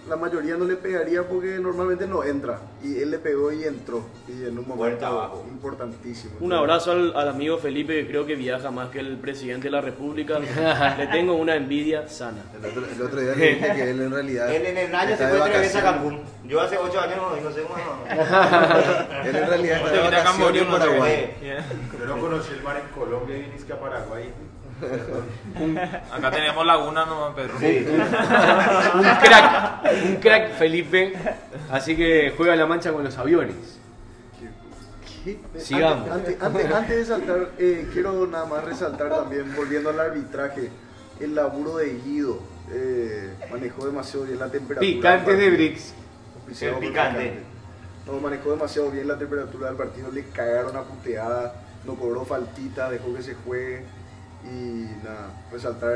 la 0.08 0.16
mayoría 0.16 0.56
no 0.56 0.64
le 0.64 0.76
pegaría 0.76 1.22
porque 1.22 1.58
normalmente 1.58 2.06
no 2.06 2.24
entra. 2.24 2.58
Y 2.82 2.98
él 3.00 3.10
le 3.10 3.18
pegó 3.18 3.52
y 3.52 3.64
entró. 3.64 4.04
Y 4.28 4.44
en 4.44 4.58
un 4.58 4.64
Puerta 4.64 4.76
momento 4.76 5.06
abajo. 5.06 5.46
importantísimo. 5.48 6.34
Un 6.40 6.52
abrazo 6.52 6.92
al, 6.92 7.14
al 7.16 7.28
amigo 7.28 7.58
Felipe 7.58 7.94
que 8.02 8.08
creo 8.08 8.26
que 8.26 8.34
viaja 8.34 8.70
más 8.70 8.88
que 8.90 9.00
el 9.00 9.18
presidente 9.18 9.68
de 9.68 9.72
la 9.72 9.80
República. 9.80 10.38
Le 10.98 11.06
tengo 11.08 11.34
una 11.34 11.54
envidia 11.56 12.08
sana. 12.08 12.42
El 12.58 12.66
otro, 12.66 12.82
el 12.92 13.02
otro 13.02 13.20
día 13.20 13.34
le 13.34 13.54
dije 13.54 13.72
que 13.74 13.90
él 13.90 14.00
en 14.00 14.10
realidad. 14.10 14.54
Él 14.54 14.66
en 14.66 14.78
el 14.78 14.94
año 14.94 15.16
se 15.16 15.28
fue 15.28 15.40
tres 15.40 15.60
veces 15.60 15.76
a. 15.76 15.82
Cancún. 15.82 16.20
Yo 16.44 16.60
hace 16.60 16.76
ocho 16.76 17.00
años 17.00 17.16
no, 17.16 17.40
no 17.40 17.50
sé 17.54 17.62
cómo 17.62 17.76
no. 17.76 18.10
Él 19.24 19.36
en 19.36 19.46
realidad 19.46 19.76
está 19.76 19.90
Te 19.90 19.96
de 19.96 20.02
vacaciones 20.02 20.62
en 20.62 20.68
Paraguay. 20.68 21.34
Yo 21.98 22.06
no 22.06 22.18
conocí 22.20 22.52
el 22.54 22.62
mar 22.62 22.82
en 22.84 23.00
Colombia 23.00 23.36
y 23.36 23.42
viniste 23.42 23.72
a 23.72 23.78
Paraguay. 23.78 24.32
Acá 26.12 26.30
tenemos 26.30 26.66
laguna 26.66 27.04
nomás, 27.06 27.34
Pedro. 27.34 27.54
un 27.56 29.02
crack, 29.02 29.82
un 30.06 30.16
crack 30.16 30.52
Felipe. 30.54 31.12
Así 31.70 31.96
que 31.96 32.32
juega 32.36 32.56
la 32.56 32.66
mancha 32.66 32.92
con 32.92 33.04
los 33.04 33.16
aviones. 33.18 33.78
¿Qué? 35.24 35.38
Sigamos. 35.58 36.10
Antes, 36.10 36.40
antes- 36.42 36.72
antes 36.72 36.96
de 36.96 37.04
saltar, 37.04 37.50
eh, 37.58 37.88
quiero 37.92 38.26
nada 38.26 38.46
más 38.46 38.64
resaltar 38.64 39.10
también, 39.10 39.54
volviendo 39.54 39.90
al 39.90 40.00
arbitraje, 40.00 40.70
el 41.20 41.34
laburo 41.34 41.76
de 41.76 41.94
Guido. 42.04 42.38
Eh, 42.72 43.30
manejó 43.50 43.86
demasiado 43.86 44.24
bien 44.24 44.38
la 44.38 44.48
temperatura. 44.48 44.80
Picantes 44.80 45.36
del 45.38 45.56
de 45.56 46.70
por 46.70 46.80
picante. 46.80 47.42
No, 48.06 48.14
manejó 48.14 48.52
demasiado 48.52 48.90
bien 48.90 49.06
la 49.08 49.18
temperatura 49.18 49.68
del 49.68 49.76
partido, 49.76 50.10
le 50.10 50.24
cagaron 50.28 50.76
a 50.76 50.82
puteada, 50.82 51.54
no 51.84 51.94
cobró 51.94 52.24
faltita, 52.24 52.90
dejó 52.90 53.14
que 53.14 53.22
se 53.22 53.34
juegue 53.34 53.84
y 54.44 55.04
nada, 55.04 55.30
resaltar 55.52 55.92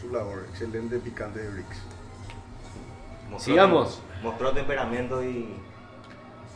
su 0.00 0.10
labor, 0.12 0.44
excelente 0.50 0.98
picante 0.98 1.40
de 1.40 1.50
Brix. 1.50 1.66
Mostró- 3.30 3.40
Sigamos. 3.52 4.00
Mostró 4.22 4.52
temperamento 4.52 5.24
y, 5.24 5.48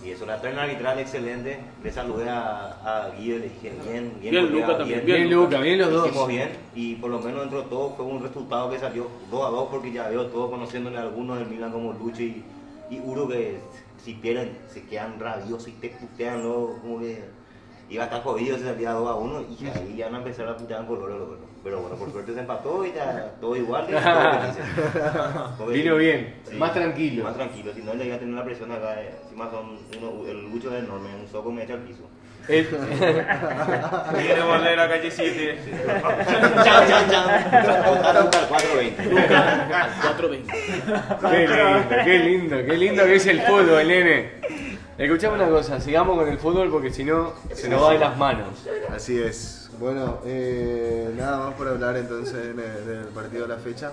y 0.05 0.11
eso, 0.11 0.27
la 0.27 0.40
terna 0.40 0.62
arbitral 0.64 0.99
excelente. 0.99 1.61
Le 1.83 1.90
saludé 1.92 2.29
a, 2.29 3.07
a 3.07 3.11
Guido 3.16 3.37
y 3.37 3.40
le 3.40 3.49
dije 3.49 3.73
bien, 3.88 4.12
bien, 4.20 4.31
Bien, 4.33 4.53
Luca 4.53 4.79
también, 4.79 5.05
Bien, 5.07 5.31
Luca, 5.31 5.59
bien 5.61 5.79
los 5.79 5.88
Hicimos 5.88 6.14
dos. 6.14 6.29
bien 6.29 6.51
y 6.75 6.97
por 6.97 7.11
lo 7.11 7.20
menos 7.20 7.40
dentro 7.42 7.62
de 7.62 7.68
todo 7.68 7.94
fue 7.97 8.05
un 8.05 8.23
resultado 8.23 8.70
que 8.70 8.79
salió 8.79 9.09
2 9.31 9.47
a 9.47 9.51
2 9.51 9.68
porque 9.70 9.92
ya 9.92 10.09
veo 10.09 10.27
todos 10.27 10.51
conociéndole 10.51 10.99
a 10.99 11.03
algunos 11.03 11.38
del 11.38 11.49
Milan 11.49 11.73
como 11.73 11.92
Lucho 11.94 12.23
y, 12.23 12.44
y 12.90 13.01
Uro 13.01 13.27
que 13.29 13.59
si 14.05 14.14
pierden 14.14 14.59
se 14.68 14.83
quedan 14.83 15.18
rabiosos 15.18 15.68
y 15.68 15.73
te 15.73 15.88
putean 15.88 16.42
luego 16.42 16.79
como 16.83 16.99
que 17.01 17.25
iba 17.90 18.03
a 18.05 18.07
estar 18.07 18.23
jodido 18.23 18.57
si 18.57 18.64
salía 18.64 18.90
2 18.92 19.09
a 19.11 19.14
1 19.14 19.40
y 19.61 19.66
ahí 19.66 19.94
ya 19.97 20.07
van 20.07 20.14
a 20.16 20.18
empezar 20.18 20.49
a 20.49 20.57
putear 20.57 20.81
en 20.81 20.87
color 20.87 21.38
pero 21.62 21.81
bueno 21.81 21.97
por 21.97 22.11
suerte 22.12 22.35
se 22.35 22.40
empató 22.40 22.85
y 22.85 22.92
ya 22.92 23.33
todo 23.40 23.57
igual. 23.57 23.87
Porque- 25.59 25.73
Vino 25.79 25.97
bien, 25.97 26.35
más 26.59 26.73
tranquilo. 26.75 27.25
más 27.25 27.35
tranquilo 27.35 27.73
si 27.75 27.83
no 27.83 27.94
le 27.94 28.07
iba 28.07 28.16
a 28.16 28.18
tener 28.18 28.35
la 28.35 28.44
presión 28.44 28.70
acá 28.73 29.01
eh, 29.01 29.14
encima 29.25 29.51
son 29.51 29.79
uno, 29.99 30.29
el 30.29 30.42
Lucho 30.51 30.75
es 30.77 30.83
enorme 30.85 31.09
un 31.23 31.29
soco 31.29 31.51
me 31.53 31.62
echa 31.64 31.75
al 31.75 31.81
piso 31.81 32.03
Viene 32.49 32.75
a 34.38 34.44
volver 34.44 34.79
a 34.79 34.87
calle 34.87 35.11
7. 35.11 35.59
chan 36.62 36.87
chan 36.88 37.11
chan 37.11 37.27
Votaron 37.87 38.31
para 38.31 38.40
el 38.42 38.49
420 38.49 39.35
Al 39.35 39.90
420. 40.03 40.53
Qué 41.23 41.38
lindo, 41.49 42.05
qué 42.05 42.18
lindo, 42.18 42.57
qué 42.66 42.77
lindo 42.77 43.05
que 43.07 43.14
es 43.16 43.27
el 43.29 43.40
fútbol, 43.40 43.88
nene. 43.88 44.33
Escuchame 44.96 45.35
una 45.35 45.48
cosa, 45.48 45.80
sigamos 45.80 46.16
con 46.16 46.28
el 46.28 46.38
fútbol 46.38 46.70
porque 46.70 46.90
si 46.92 47.04
no 47.04 47.33
se 47.52 47.68
nos 47.68 47.83
va 47.83 47.92
de 47.94 47.98
las 47.98 48.16
manos. 48.16 48.48
Así 48.94 49.18
es. 49.18 49.70
Bueno, 49.80 50.18
eh, 50.24 51.12
nada 51.16 51.46
más 51.46 51.54
por 51.54 51.66
hablar 51.66 51.96
entonces 51.96 52.54
de- 52.57 52.80
del 52.85 53.07
partido 53.07 53.42
de 53.42 53.48
la 53.54 53.61
fecha. 53.61 53.92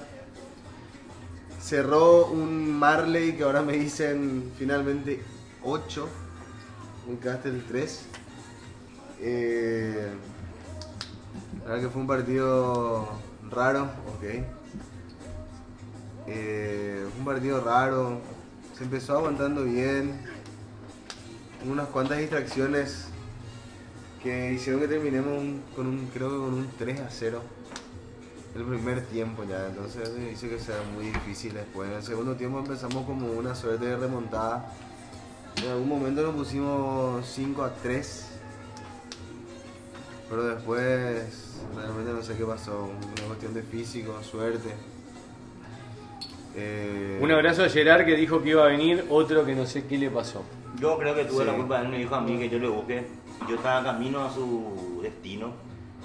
Cerró 1.60 2.28
un 2.28 2.72
Marley 2.78 3.34
que 3.36 3.44
ahora 3.44 3.62
me 3.64 3.74
dicen 3.74 4.52
finalmente 4.58 5.22
8, 5.64 6.08
un 7.08 7.16
Castle 7.18 7.64
3. 7.68 8.06
Eh, 9.22 10.08
la 11.64 11.70
verdad 11.70 11.82
que 11.84 11.90
fue 11.90 12.02
un 12.02 12.08
partido 12.08 13.08
raro, 13.50 13.84
ok. 14.16 14.24
Eh, 16.28 17.06
un 17.18 17.26
partido 17.26 17.60
raro, 17.64 18.20
se 18.78 18.84
empezó 18.84 19.18
aguantando 19.18 19.64
bien, 19.64 20.22
unas 21.70 21.88
cuantas 21.90 22.18
distracciones 22.20 23.08
que 24.24 24.54
hicieron 24.54 24.82
que 24.82 24.88
terminemos 24.88 25.38
un- 25.38 25.62
con 25.76 25.88
un, 25.88 26.08
creo 26.14 26.30
que 26.30 26.36
con 26.38 26.54
un 26.54 26.68
3 26.78 27.00
a 27.00 27.10
0 27.10 27.42
el 28.56 28.64
primer 28.64 29.02
tiempo 29.06 29.44
ya, 29.46 29.68
entonces 29.68 30.10
hizo 30.34 30.50
que 30.50 30.60
sea 30.60 30.76
muy 30.94 31.06
difícil 31.06 31.54
después. 31.54 31.90
En 31.90 31.96
el 31.98 32.04
segundo 32.04 32.36
tiempo 32.36 32.60
empezamos 32.60 33.06
como 33.06 33.32
una 33.32 33.56
suerte 33.56 33.86
de 33.86 33.96
remontada. 33.98 34.72
En 35.64 35.70
algún 35.70 35.88
momento 35.88 36.22
nos 36.24 36.36
pusimos 36.36 37.26
5 37.26 37.64
a 37.64 37.74
3, 37.76 38.26
pero 40.30 40.44
después 40.44 41.58
realmente 41.76 42.12
no 42.14 42.22
sé 42.22 42.36
qué 42.36 42.44
pasó, 42.46 42.90
una 43.18 43.28
cuestión 43.28 43.54
de 43.54 43.62
físico, 43.64 44.22
suerte. 44.24 44.70
Eh, 46.56 47.20
Un 47.22 47.32
abrazo 47.32 47.64
a 47.64 47.70
Gerard 47.70 48.06
que 48.06 48.16
dijo 48.16 48.42
que 48.44 48.50
iba 48.50 48.64
a 48.66 48.68
venir, 48.68 49.06
otro 49.10 49.46
que 49.46 49.56
no 49.56 49.66
sé 49.66 49.86
qué 49.86 49.98
le 49.98 50.10
pasó. 50.10 50.44
Yo 50.82 50.98
creo 50.98 51.14
que 51.16 51.26
tuve 51.26 51.44
Sí. 51.46 51.50
la 51.52 51.56
culpa, 51.56 51.80
él 51.82 51.88
me 51.90 52.00
dijo 52.00 52.16
a 52.16 52.22
mí 52.22 52.38
que 52.40 52.50
yo 52.50 52.58
le 52.60 52.68
busque. 52.68 53.06
Yo 53.48 53.56
estaba 53.56 53.84
camino 53.84 54.26
a 54.26 54.30
su 54.32 55.00
destino. 55.04 55.52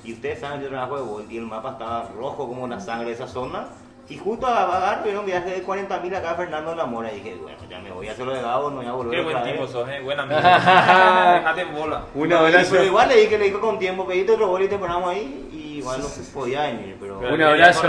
Y 0.05 0.13
ustedes 0.13 0.39
saben, 0.39 0.61
yo 0.61 0.69
trabajo 0.69 0.97
de 0.99 1.03
Bolt 1.03 1.33
y 1.33 1.39
el 1.39 1.47
mapa 1.47 1.71
estaba 1.73 2.09
rojo 2.17 2.47
como 2.47 2.69
la 2.69 2.79
sangre 2.79 3.07
de 3.09 3.13
esa 3.15 3.27
zona. 3.27 3.67
Y 4.09 4.19
justo 4.19 4.47
a 4.47 4.63
agarrar 4.63 4.99
tuvieron 5.01 5.21
un 5.23 5.27
viaje 5.27 5.51
de 5.51 5.65
40.000 5.65 6.15
acá 6.15 6.31
a 6.31 6.35
Fernando 6.37 6.71
de 6.71 6.77
la 6.77 6.87
Mora. 6.87 7.11
Y 7.11 7.17
dije, 7.17 7.37
bueno, 7.43 7.59
ya 7.69 7.81
me 7.81 7.91
voy 7.91 8.07
a 8.07 8.13
hacerlo 8.13 8.35
de 8.35 8.41
Gabo, 8.43 8.71
no 8.71 8.77
voy 8.77 8.87
a 8.87 8.93
volver 8.93 9.19
Qué 9.19 9.25
buen 9.25 9.43
tipo 9.43 9.67
sos, 9.67 9.89
eh. 9.89 10.01
Buen 10.05 10.21
amigo. 10.21 10.37
Dejate 10.41 11.61
en 11.63 11.75
bola. 11.75 12.05
Un 12.15 12.31
Y- 12.31 12.33
abrazo. 12.35 12.71
Pero 12.73 12.85
igual 12.85 13.09
le 13.09 13.17
dije, 13.17 13.39
le 13.39 13.45
dije 13.47 13.59
con 13.59 13.79
tiempo, 13.81 14.07
pediste 14.07 14.33
otro 14.33 14.47
bol 14.47 14.63
y 14.63 14.69
te 14.69 14.79
ponemos 14.79 15.09
ahí. 15.11 15.49
Y 15.53 15.79
igual 15.79 16.01
no 16.03 16.07
podía 16.33 16.63
venir, 16.63 16.97
pero... 17.01 17.19
Pero 17.19 17.33
Un 17.33 17.39
que 17.39 17.45
abrazo. 17.45 17.81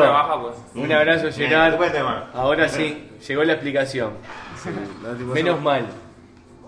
pues. 0.41 0.83
Un 0.85 0.91
abrazo, 0.91 1.23
Bien, 1.37 1.49
Gerard. 1.49 2.29
Ahora 2.33 2.67
sí, 2.69 3.09
llegó 3.27 3.43
la 3.43 3.53
explicación. 3.53 4.11
Menos 5.33 5.61
mal. 5.61 5.85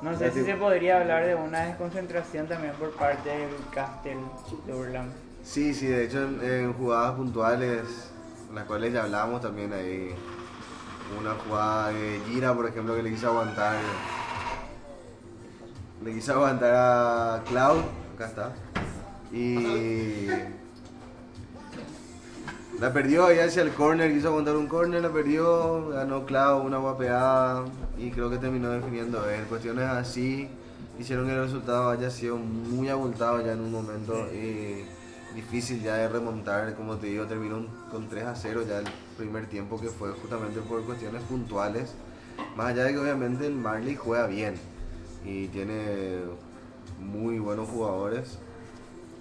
No 0.01 0.17
sé 0.17 0.31
si 0.31 0.45
se 0.45 0.55
podría 0.55 1.01
hablar 1.01 1.25
de 1.25 1.35
una 1.35 1.65
desconcentración 1.65 2.47
también 2.47 2.73
por 2.73 2.91
parte 2.91 3.29
del 3.29 3.49
Castel 3.73 4.17
de 4.65 4.73
Urlan. 4.73 5.11
Sí, 5.43 5.73
sí, 5.73 5.87
de 5.87 6.05
hecho 6.05 6.23
en, 6.23 6.41
en 6.41 6.73
jugadas 6.73 7.15
puntuales, 7.15 8.11
las 8.53 8.65
cuales 8.65 8.93
ya 8.93 9.03
hablamos 9.03 9.41
también 9.41 9.73
ahí, 9.73 10.15
una 11.19 11.33
jugada 11.33 11.89
de 11.89 12.21
Gira, 12.27 12.53
por 12.53 12.67
ejemplo, 12.67 12.95
que 12.95 13.03
le 13.03 13.09
quiso 13.09 13.27
aguantar, 13.27 13.75
le 16.03 16.13
quiso 16.13 16.33
aguantar 16.33 16.73
a 16.75 17.43
Cloud, 17.47 17.81
acá 18.15 18.25
está, 18.27 18.53
y 19.33 20.27
la 22.79 22.93
perdió 22.93 23.25
ahí 23.25 23.39
hacia 23.39 23.61
el 23.61 23.71
corner, 23.71 24.13
quiso 24.13 24.29
aguantar 24.29 24.55
un 24.55 24.67
corner, 24.67 25.01
la 25.01 25.09
perdió, 25.09 25.89
ganó 25.89 26.25
Cloud, 26.25 26.65
una 26.65 26.77
guapeada, 26.77 27.65
y 27.97 28.09
creo 28.09 28.29
que 28.29 28.37
terminó 28.37 28.69
definiendo 28.69 29.29
él. 29.29 29.43
Cuestiones 29.45 29.85
así 29.85 30.47
hicieron 30.97 31.25
que 31.25 31.33
el 31.33 31.43
resultado 31.43 31.89
haya 31.89 32.09
sido 32.09 32.37
muy 32.37 32.87
abultado 32.87 33.41
ya 33.41 33.51
en 33.51 33.59
un 33.59 33.71
momento 33.71 34.27
y 34.33 34.85
difícil 35.35 35.83
ya 35.83 35.95
de 35.95 36.07
remontar, 36.07 36.73
como 36.75 36.95
te 36.95 37.07
digo, 37.07 37.25
terminó 37.25 37.65
con 37.91 38.07
3 38.07 38.25
a 38.25 38.35
0 38.35 38.63
ya 38.67 38.79
el 38.79 38.85
primer 39.17 39.47
tiempo 39.47 39.79
que 39.79 39.89
fue 39.89 40.11
justamente 40.11 40.61
por 40.61 40.83
cuestiones 40.85 41.21
puntuales, 41.23 41.93
más 42.55 42.67
allá 42.67 42.85
de 42.85 42.93
que 42.93 42.99
obviamente 42.99 43.45
el 43.45 43.55
Marley 43.55 43.95
juega 43.95 44.25
bien 44.27 44.55
y 45.25 45.47
tiene 45.47 46.19
muy 46.97 47.39
buenos 47.39 47.67
jugadores 47.67 48.39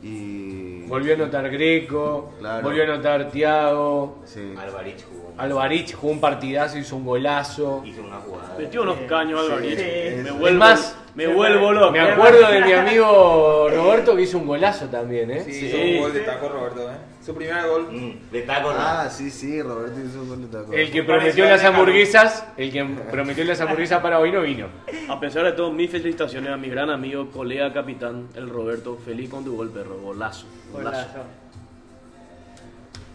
y 0.02 0.82
Volvió 0.88 1.12
a 1.12 1.16
anotar 1.16 1.50
Greco, 1.50 2.32
Claro. 2.38 2.62
volvió 2.62 2.82
a 2.82 2.86
anotar 2.86 3.30
Tiago, 3.30 4.18
sí. 4.24 4.54
Alvarich 4.56 5.04
jugó. 5.04 5.32
Alvarich 5.36 5.94
jugó 5.94 6.12
un 6.12 6.20
partidazo, 6.20 6.78
hizo 6.78 6.96
un 6.96 7.04
golazo. 7.04 7.82
Hizo 7.84 8.02
una 8.02 8.16
jugada. 8.16 8.54
Metió 8.58 8.82
unos 8.82 8.96
caños 9.08 9.40
Alvarito. 9.40 9.76
Sí. 9.82 9.86
Me 10.22 10.28
Es 10.30 10.38
vuelvo, 10.38 10.58
más, 10.58 10.96
Me 11.18 11.26
vuelvo 11.26 11.72
loco. 11.72 11.90
Me 11.90 11.98
acuerdo 12.00 12.48
de 12.48 12.60
mi 12.62 12.72
amigo 12.72 13.68
Roberto 13.68 14.14
que 14.14 14.22
hizo 14.22 14.38
un 14.38 14.46
golazo 14.46 14.86
también, 14.86 15.28
¿eh? 15.32 15.42
Sí, 15.44 15.52
Sí. 15.52 15.66
hizo 15.66 15.76
un 15.76 15.98
gol 16.02 16.12
de 16.12 16.20
taco 16.20 16.48
Roberto, 16.48 16.88
¿eh? 16.88 16.94
Su 17.26 17.34
primer 17.34 17.66
gol. 17.66 17.88
Mm, 17.90 18.30
de 18.30 18.42
taco, 18.42 18.70
¿no? 18.72 18.78
Ah, 18.78 19.08
sí, 19.10 19.28
sí, 19.28 19.60
Roberto 19.60 19.98
hizo 20.00 20.22
un 20.22 20.28
gol 20.28 20.42
de 20.42 20.58
taco. 20.58 20.72
El 20.72 20.90
que 20.92 21.02
prometió 21.02 21.44
a 21.44 21.48
las 21.48 21.64
hamburguesas, 21.64 22.46
el 22.56 22.70
que 22.72 22.84
prometió 23.10 23.42
las 23.44 23.60
hamburguesas 23.60 24.00
para 24.00 24.20
hoy 24.20 24.30
no 24.30 24.42
vino. 24.42 24.68
A 25.08 25.18
pesar 25.18 25.42
de 25.44 25.52
todo, 25.52 25.72
mis 25.72 25.90
felicitaciones 25.90 26.50
a 26.52 26.56
mi 26.56 26.68
gran 26.68 26.88
amigo, 26.88 27.28
colega 27.32 27.72
capitán, 27.72 28.28
el 28.36 28.48
Roberto. 28.48 28.96
Feliz 29.04 29.28
con 29.28 29.44
tu 29.44 29.56
gol, 29.56 29.70
perro. 29.70 29.98
Golazo. 29.98 30.46
Golazo. 30.72 30.96
Golazo. 31.08 31.18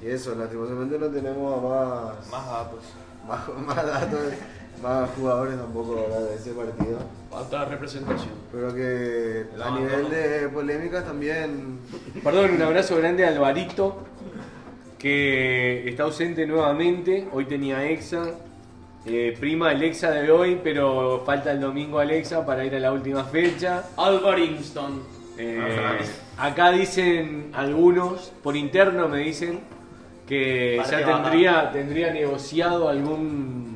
Y 0.02 0.08
eso, 0.10 0.36
lastimosamente 0.36 1.00
no 1.00 1.08
tenemos 1.08 1.64
más, 1.64 2.30
Más 2.30 2.46
datos. 2.48 2.84
más, 3.26 3.48
más 3.66 3.86
datos, 3.86 4.20
más 4.82 5.10
jugadores 5.12 5.58
tampoco 5.58 5.96
¿verdad? 5.96 6.30
de 6.30 6.36
ese 6.36 6.52
partido. 6.52 7.00
Falta 7.32 7.66
representación. 7.66 8.32
Pero 8.52 8.74
que 8.74 9.46
a 9.62 9.70
No, 9.70 9.80
nivel 9.80 10.04
no. 10.04 10.10
de 10.10 10.50
polémicas 10.50 11.06
también. 11.06 11.80
Perdón, 12.24 12.52
un 12.56 12.62
abrazo 12.62 12.96
grande 12.98 13.26
a 13.26 13.30
Alvarito, 13.30 13.98
que 15.00 15.88
está 15.88 16.04
ausente 16.04 16.46
nuevamente. 16.46 17.28
Hoy 17.32 17.46
tenía 17.46 17.86
Exa. 17.90 18.32
Eh, 19.06 19.36
prima 19.38 19.70
Alexa 19.72 20.12
de 20.12 20.32
hoy, 20.32 20.62
pero 20.64 21.24
falta 21.26 21.52
el 21.52 21.60
domingo 21.60 22.00
Alexa 22.00 22.46
para 22.46 22.64
ir 22.64 22.74
a 22.76 22.80
la 22.80 22.94
última 22.94 23.24
fecha. 23.26 23.84
Alvarinston. 23.98 25.02
Eh, 25.38 25.98
acá 26.38 26.72
dicen 26.72 27.50
algunos, 27.54 28.32
por 28.42 28.56
interno 28.56 29.10
me 29.10 29.18
dicen, 29.18 29.60
que 30.28 30.76
Parte 30.78 31.02
ya 31.02 31.06
tendría, 31.22 31.72
tendría 31.72 32.14
negociado 32.14 32.88
algún 32.88 33.73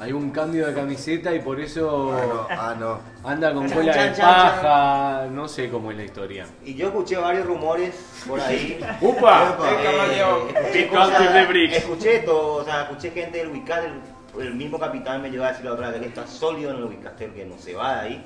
algún 0.00 0.30
cambio 0.30 0.66
de 0.66 0.74
camiseta 0.74 1.34
y 1.34 1.40
por 1.40 1.60
eso 1.60 2.46
Ah, 2.48 2.74
no. 2.78 2.98
anda 3.22 3.52
con 3.52 3.68
Chan, 3.68 3.76
cola 3.78 3.92
de 3.92 3.98
chan, 3.98 4.14
chan, 4.14 4.26
paja, 4.34 5.26
no 5.30 5.46
sé 5.46 5.68
cómo 5.68 5.90
es 5.90 5.96
la 5.98 6.04
historia. 6.04 6.46
Y 6.64 6.74
yo 6.74 6.86
escuché 6.88 7.16
varios 7.16 7.46
rumores 7.46 7.94
por 8.26 8.40
ahí. 8.40 8.80
¡Upa! 9.00 9.56
El 9.68 9.84
camaleón. 9.84 10.48
escuché, 10.72 11.28
de 11.32 11.76
escuché 11.76 12.18
todo, 12.20 12.54
o 12.54 12.64
sea, 12.64 12.82
escuché 12.82 13.10
gente 13.10 13.38
del 13.38 13.48
Wicat, 13.48 13.84
el, 13.84 14.42
el 14.42 14.54
mismo 14.54 14.78
capitán 14.78 15.20
me 15.22 15.30
llegó 15.30 15.44
a 15.44 15.48
decir 15.48 15.66
la 15.66 15.72
otra 15.74 15.90
vez 15.90 16.00
que 16.00 16.06
está 16.08 16.26
sólido 16.26 16.70
en 16.70 16.76
el 16.78 16.84
Wicaster, 16.84 17.30
que 17.30 17.44
no 17.44 17.58
se 17.58 17.74
va 17.74 17.96
de 17.96 18.00
ahí. 18.08 18.24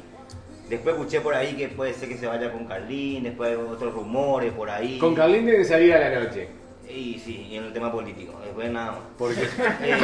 Después 0.68 0.94
escuché 0.94 1.20
por 1.20 1.34
ahí 1.34 1.54
que 1.56 1.68
puede 1.68 1.92
ser 1.92 2.08
que 2.08 2.16
se 2.16 2.26
vaya 2.26 2.50
con 2.50 2.64
Carlín, 2.66 3.24
después 3.24 3.50
hay 3.50 3.56
otros 3.56 3.92
rumores 3.92 4.52
por 4.52 4.70
ahí. 4.70 4.98
Con 4.98 5.14
Carlín 5.14 5.44
debe 5.44 5.64
salir 5.64 5.92
a 5.92 6.08
la 6.08 6.20
noche. 6.20 6.48
Y 6.94 7.18
sí, 7.18 7.48
y 7.50 7.56
en 7.56 7.64
el 7.64 7.72
tema 7.72 7.90
político, 7.90 8.38
después 8.44 8.70
nada 8.70 8.92
más. 8.92 9.00
Porque 9.18 9.40
Eh, 9.82 9.98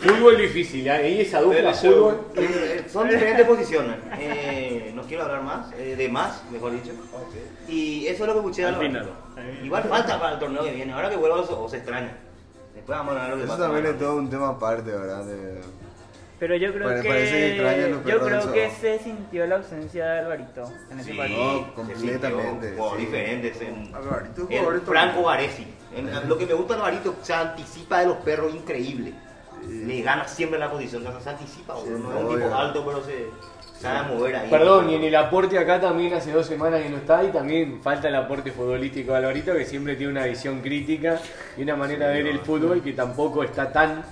fútbol 0.00 0.36
difícil, 0.36 0.86
¿eh? 0.86 0.90
ahí 0.92 1.20
esa 1.22 1.40
dupla 1.40 1.74
fútbol. 1.74 2.20
eh, 2.36 2.84
son 2.88 3.08
diferentes 3.08 3.44
posiciones. 3.46 3.96
Eh, 4.18 4.92
no 4.94 5.02
quiero 5.02 5.24
hablar 5.24 5.42
más, 5.42 5.72
eh, 5.76 5.96
de 5.96 6.08
más, 6.08 6.44
mejor 6.52 6.72
dicho. 6.72 6.92
Y 7.68 8.06
eso 8.06 8.22
es 8.22 8.28
lo 8.28 8.32
que 8.34 8.38
escuché. 8.40 8.64
Al 8.64 8.76
final. 8.76 9.10
Igual 9.64 9.82
falta 9.84 10.20
para 10.20 10.34
el 10.34 10.38
torneo 10.38 10.62
que 10.62 10.70
viene. 10.72 10.92
Ahora 10.92 11.10
que 11.10 11.16
vuelva 11.16 11.40
o 11.40 11.68
se 11.68 11.78
extraña. 11.78 12.16
Después 12.74 12.96
vamos 12.98 13.14
a 13.16 13.16
hablar 13.24 13.30
lo 13.30 13.36
que 13.38 13.42
Eso 13.44 13.52
pasa. 13.52 13.64
también 13.64 13.86
es 13.86 13.98
todo 13.98 14.16
un 14.16 14.30
tema 14.30 14.48
aparte, 14.50 14.90
¿verdad? 14.92 15.24
De- 15.24 15.60
Pero 16.42 16.56
yo 16.56 16.72
creo 16.74 16.88
Pare- 16.88 17.02
que, 17.02 18.00
yo 18.04 18.18
creo 18.20 18.52
que 18.52 18.68
se 18.70 18.98
sintió 18.98 19.46
la 19.46 19.54
ausencia 19.58 20.04
de 20.06 20.18
Alvarito 20.22 20.72
en 20.90 20.98
ese 20.98 21.12
Sí, 21.12 21.16
partido. 21.16 21.38
No, 21.44 21.66
se 21.66 21.72
completamente, 21.74 22.66
sintió 22.66 22.76
Jugador 22.78 22.98
sí. 22.98 23.04
diferente. 23.06 23.48
es 23.48 23.60
un- 23.60 23.94
Alvarito, 23.94 24.40
el 24.50 24.58
jugador 24.58 24.80
Franco 24.84 25.22
Varesi. 25.22 25.66
Lo 26.26 26.36
que 26.38 26.46
me 26.46 26.54
gusta 26.54 26.74
de 26.74 26.80
Alvarito, 26.80 27.14
se 27.22 27.32
anticipa 27.32 28.00
de 28.00 28.06
los 28.06 28.16
perros 28.16 28.52
increíble. 28.52 29.12
Le 29.68 30.02
gana 30.02 30.26
siempre 30.26 30.58
la 30.58 30.68
posición, 30.68 31.06
o 31.06 31.12
sea, 31.12 31.20
se 31.20 31.30
anticipa. 31.30 31.74
no 31.74 31.80
es 32.18 32.24
un 32.24 32.34
tipo 32.42 32.52
alto, 32.56 32.84
pero 32.84 33.04
se 33.04 33.26
sabe 33.80 34.12
mover 34.12 34.34
ahí. 34.34 34.50
Perdón, 34.50 34.90
y 34.90 34.96
en 34.96 35.04
el 35.04 35.14
aporte 35.14 35.56
acá 35.60 35.80
también 35.80 36.12
hace 36.14 36.32
dos 36.32 36.46
semanas 36.48 36.82
que 36.82 36.90
no 36.90 36.96
está 36.96 37.22
y 37.22 37.28
también 37.28 37.80
falta 37.80 38.08
el 38.08 38.16
aporte 38.16 38.50
futbolístico 38.50 39.12
de 39.12 39.18
Alvarito 39.18 39.52
que 39.54 39.64
siempre 39.64 39.94
tiene 39.94 40.10
una 40.10 40.24
visión 40.26 40.60
crítica 40.60 41.20
y 41.56 41.62
una 41.62 41.76
manera 41.76 42.08
de 42.08 42.20
ver 42.20 42.32
el 42.32 42.40
fútbol 42.40 42.82
que 42.82 42.94
tampoco 42.94 43.44
está 43.44 43.70
tan 43.70 44.02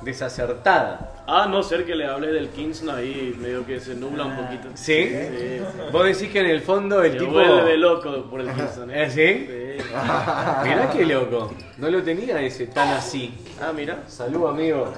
desacertada. 0.00 1.12
A 1.26 1.46
no 1.46 1.62
ser 1.62 1.86
que 1.86 1.94
le 1.94 2.06
hables 2.06 2.32
del 2.32 2.48
Kingston 2.50 2.90
ahí, 2.90 3.34
medio 3.38 3.64
que 3.64 3.80
se 3.80 3.94
nubla 3.94 4.26
un 4.26 4.36
poquito. 4.36 4.68
¿Sí? 4.74 5.08
Sí. 5.08 5.60
Vos 5.90 6.04
decís 6.04 6.30
que 6.30 6.40
en 6.40 6.46
el 6.46 6.60
fondo 6.60 7.02
el 7.02 7.12
Se 7.12 7.18
tipo... 7.18 7.32
vuelve 7.32 7.76
loco 7.78 8.24
por 8.30 8.40
el 8.40 8.52
Kingston. 8.52 8.90
¿Eh, 8.90 9.10
sí? 9.10 9.46
Sí. 9.46 9.84
Mirá 10.64 10.90
qué 10.92 11.06
loco, 11.06 11.52
no 11.78 11.90
lo 11.90 12.02
tenía 12.02 12.40
ese 12.42 12.66
tan 12.66 12.88
así. 12.88 13.34
Ah, 13.60 13.72
mira. 13.74 14.02
Salud 14.06 14.48
amigo. 14.48 14.92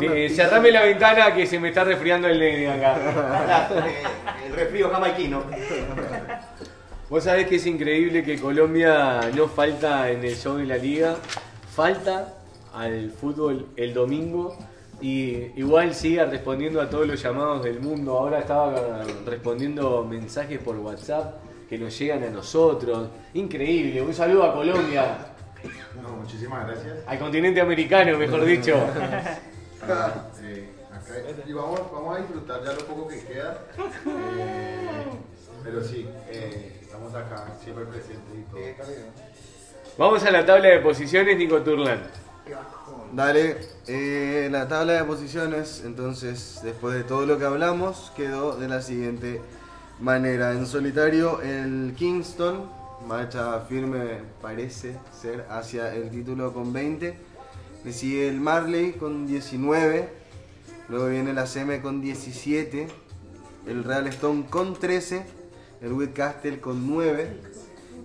Eh, 0.00 0.30
cerrame 0.30 0.70
la 0.70 0.82
ventana 0.82 1.34
que 1.34 1.46
se 1.46 1.58
me 1.58 1.68
está 1.68 1.84
resfriando 1.84 2.28
el 2.28 2.38
nene 2.38 2.68
acá. 2.70 3.68
Eh, 3.86 4.02
el 4.46 4.54
resfrío 4.54 4.90
jamaiquino. 4.90 5.42
Vos 7.08 7.22
sabés 7.24 7.46
que 7.46 7.56
es 7.56 7.66
increíble 7.66 8.24
que 8.24 8.38
Colombia 8.38 9.20
no 9.34 9.46
falta 9.48 10.10
en 10.10 10.24
el 10.24 10.34
show 10.36 10.56
de 10.56 10.64
la 10.64 10.76
liga, 10.76 11.14
falta 11.74 12.34
al 12.76 13.10
fútbol 13.10 13.66
el 13.76 13.94
domingo 13.94 14.56
y 15.00 15.50
igual 15.56 15.94
sigue 15.94 16.24
respondiendo 16.24 16.80
a 16.80 16.88
todos 16.88 17.06
los 17.06 17.22
llamados 17.22 17.64
del 17.64 17.80
mundo. 17.80 18.18
Ahora 18.18 18.40
estaba 18.40 19.02
respondiendo 19.26 20.04
mensajes 20.04 20.58
por 20.58 20.76
WhatsApp 20.76 21.36
que 21.68 21.78
nos 21.78 21.98
llegan 21.98 22.22
a 22.24 22.30
nosotros. 22.30 23.08
Increíble, 23.34 24.00
un 24.02 24.14
saludo 24.14 24.44
a 24.44 24.54
Colombia, 24.54 25.16
No, 26.02 26.16
muchísimas 26.16 26.66
gracias. 26.66 26.98
al 27.06 27.18
continente 27.18 27.60
americano, 27.60 28.16
mejor 28.18 28.44
dicho. 28.44 28.76
Acá, 29.82 30.28
eh, 30.42 30.70
y 31.46 31.52
vamos, 31.52 31.80
vamos 31.92 32.16
a 32.16 32.20
disfrutar 32.20 32.62
ya 32.64 32.72
lo 32.72 32.78
poco 32.86 33.08
que 33.08 33.20
queda. 33.24 33.58
Eh, 34.06 35.04
pero 35.64 35.82
sí, 35.82 36.06
eh, 36.30 36.78
estamos 36.82 37.14
acá 37.14 37.54
siempre 37.62 37.84
presentes 37.86 38.38
y 38.38 38.42
todo. 38.50 38.60
Vamos 39.98 40.24
a 40.24 40.30
la 40.30 40.44
tabla 40.44 40.68
de 40.68 40.78
posiciones, 40.80 41.36
Nico 41.38 41.60
Turlan. 41.62 42.00
Dale, 43.12 43.56
eh, 43.86 44.48
la 44.50 44.68
tabla 44.68 44.94
de 44.94 45.04
posiciones, 45.04 45.82
entonces, 45.84 46.60
después 46.62 46.94
de 46.94 47.04
todo 47.04 47.26
lo 47.26 47.38
que 47.38 47.44
hablamos, 47.44 48.12
quedó 48.16 48.56
de 48.56 48.68
la 48.68 48.82
siguiente 48.82 49.40
manera. 50.00 50.52
En 50.52 50.66
solitario, 50.66 51.40
el 51.40 51.94
Kingston 51.96 52.70
marcha 53.06 53.60
firme, 53.60 54.20
parece 54.42 54.96
ser, 55.20 55.46
hacia 55.48 55.94
el 55.94 56.10
título 56.10 56.52
con 56.52 56.72
20. 56.72 57.16
Le 57.84 57.92
sigue 57.92 58.28
el 58.28 58.40
Marley 58.40 58.92
con 58.92 59.26
19. 59.26 60.08
Luego 60.88 61.08
viene 61.08 61.32
la 61.32 61.46
CM 61.46 61.80
con 61.80 62.00
17. 62.00 62.88
El 63.66 63.84
Real 63.84 64.06
Stone 64.08 64.46
con 64.50 64.74
13. 64.74 65.24
El 65.80 65.92
Whitcastle 65.92 66.60
con 66.60 66.86
9. 66.88 67.55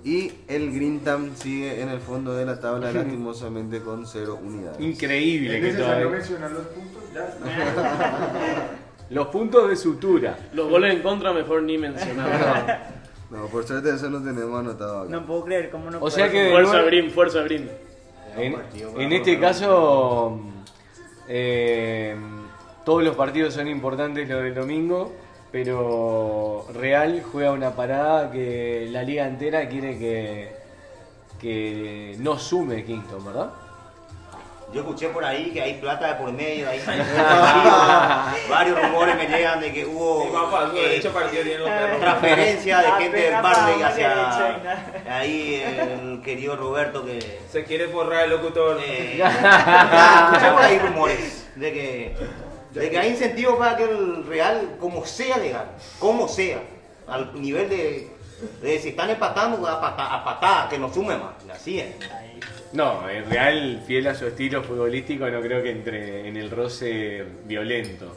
Y 0.04 0.32
el 0.48 0.72
Grintam 0.74 1.36
sigue 1.36 1.82
en 1.82 1.90
el 1.90 2.00
fondo 2.00 2.34
de 2.34 2.46
la 2.46 2.60
tabla 2.60 2.92
lastimosamente 2.94 3.82
con 3.82 4.06
0 4.08 4.40
unidades. 4.44 4.80
Increíble 4.80 5.56
¿Es 5.58 5.62
que 5.62 5.68
necesario 5.72 5.94
todavía. 5.94 6.18
mencionar 6.18 6.52
los 6.52 6.66
puntos? 6.68 7.04
Ya. 7.14 8.78
Los 9.12 9.28
puntos 9.28 9.70
de 9.70 9.76
sutura. 9.76 10.38
Los 10.54 10.70
goles 10.70 10.96
en 10.96 11.02
contra 11.02 11.34
mejor 11.34 11.64
ni 11.64 11.78
mencionar. 11.78 12.92
No, 13.32 13.46
por 13.46 13.64
suerte 13.66 13.90
eso 13.96 14.10
no 14.10 14.22
tenemos 14.22 14.60
anotado 14.60 15.04
acá. 15.04 15.10
No 15.10 15.26
puedo 15.26 15.46
creer 15.46 15.70
cómo 15.70 15.90
no 15.90 16.00
O 16.02 16.10
sea 16.12 16.30
puedo- 16.30 16.32
que- 16.48 16.52
fuerza 16.52 16.82
Brim, 16.82 17.10
fuerza 17.12 17.42
Brim. 17.44 17.66
En, 18.36 18.56
en 18.98 19.14
este 19.14 19.40
caso, 19.40 20.38
eh, 21.30 22.14
todos 22.84 23.02
los 23.04 23.16
partidos 23.16 23.54
son 23.54 23.70
importantes 23.70 24.28
lo 24.28 24.38
del 24.40 24.54
domingo, 24.54 25.14
pero 25.52 26.66
Real 26.74 27.22
juega 27.30 27.52
una 27.52 27.72
parada 27.76 28.32
que 28.32 28.88
la 28.90 29.04
liga 29.04 29.26
entera 29.26 29.68
quiere 29.68 29.98
que, 30.00 30.56
que 31.40 32.16
no 32.20 32.40
sume 32.40 32.84
Kingston, 32.86 33.26
¿verdad? 33.26 33.50
Yo 34.74 34.80
escuché 34.80 35.10
por 35.10 35.26
ahí 35.26 35.52
que 35.52 35.62
hay 35.62 35.74
plata 35.82 36.08
de 36.08 36.16
por 36.16 36.32
medio, 36.32 36.70
hay 36.70 36.80
varios 38.50 38.82
rumores 38.82 39.18
me 39.18 39.28
llegan 39.28 39.60
de 39.60 39.74
que 39.74 39.86
hubo 39.86 40.24
eh, 40.74 40.82
derecho 40.82 41.12
partido 41.12 41.44
tienen 41.44 41.64
los 41.64 41.70
perros. 41.70 42.00
transferencia 42.00 42.78
de 42.80 42.92
gente 42.92 43.18
del 43.18 43.42
Barley 43.42 43.82
hacia 43.82 44.88
ahí 45.10 45.62
el 45.62 46.22
querido 46.22 46.56
Roberto 46.56 47.04
que 47.06 47.42
Se 47.52 47.66
quiere 47.66 47.90
forrar 47.90 48.24
el 48.24 48.30
locutor. 48.30 48.80
eh, 48.82 49.16
escuché 49.22 50.52
por 50.54 50.62
ahí 50.62 50.80
rumores 50.80 51.48
de 51.58 51.74
que 51.74 52.16
de 52.74 52.90
que 52.90 52.98
hay 52.98 53.12
incentivos 53.12 53.58
para 53.58 53.76
que 53.78 53.84
el 53.84 54.26
Real 54.26 54.78
como 54.80 55.06
sea 55.06 55.38
legal, 55.38 55.68
como 56.00 56.28
sea, 56.28 56.62
al 57.08 57.40
nivel 57.40 57.70
de, 57.70 58.10
de 58.62 58.80
si 58.80 58.90
están 58.90 59.10
empatando 59.10 59.68
a 59.68 59.82
patada, 59.82 60.16
a 60.16 60.24
patada, 60.24 60.70
que 60.70 60.78
no 60.78 60.92
sume 60.94 61.18
más, 61.18 61.34
así 61.54 61.80
es. 61.80 61.96
No, 62.74 63.08
el 63.10 63.26
Real, 63.26 63.84
fiel 63.86 64.08
a 64.08 64.16
su 64.16 64.28
estilo 64.28 64.64
futbolístico, 64.64 65.28
no 65.30 65.42
creo 65.42 65.62
que 65.62 65.72
entre 65.72 66.28
en 66.28 66.38
el 66.38 66.50
roce 66.50 67.26
violento. 67.46 68.16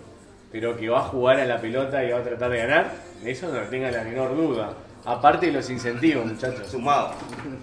Pero 0.53 0.77
que 0.77 0.89
va 0.89 1.01
a 1.01 1.03
jugar 1.03 1.41
a 1.41 1.45
la 1.45 1.61
pelota 1.61 2.05
y 2.05 2.13
va 2.13 2.21
a 2.21 2.23
tratar 2.23 2.51
de 2.51 2.59
ganar, 2.59 2.93
de 3.23 3.31
eso 3.33 3.49
no 3.49 3.61
tenga 3.63 3.91
la 3.91 4.05
menor 4.05 4.37
duda. 4.37 4.73
Aparte 5.05 5.47
de 5.47 5.53
los 5.53 5.69
incentivos, 5.69 6.25
muchachos. 6.25 6.69
Sumado. 6.69 7.13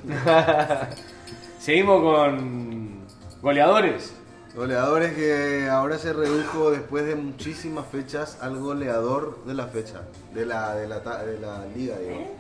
Seguimos 1.59 2.01
con 2.01 3.07
goleadores. 3.41 4.13
Goleadores 4.55 5.13
que 5.13 5.69
ahora 5.69 5.97
se 5.97 6.11
redujo 6.11 6.71
después 6.71 7.05
de 7.05 7.15
muchísimas 7.15 7.85
fechas 7.87 8.37
al 8.41 8.57
goleador 8.57 9.43
de 9.45 9.53
la 9.53 9.67
fecha, 9.67 10.01
de 10.33 10.45
la, 10.45 10.75
de 10.75 10.87
la, 10.89 11.01
ta- 11.01 11.23
de 11.23 11.39
la 11.39 11.65
liga, 11.67 11.97
digo. 11.97 12.35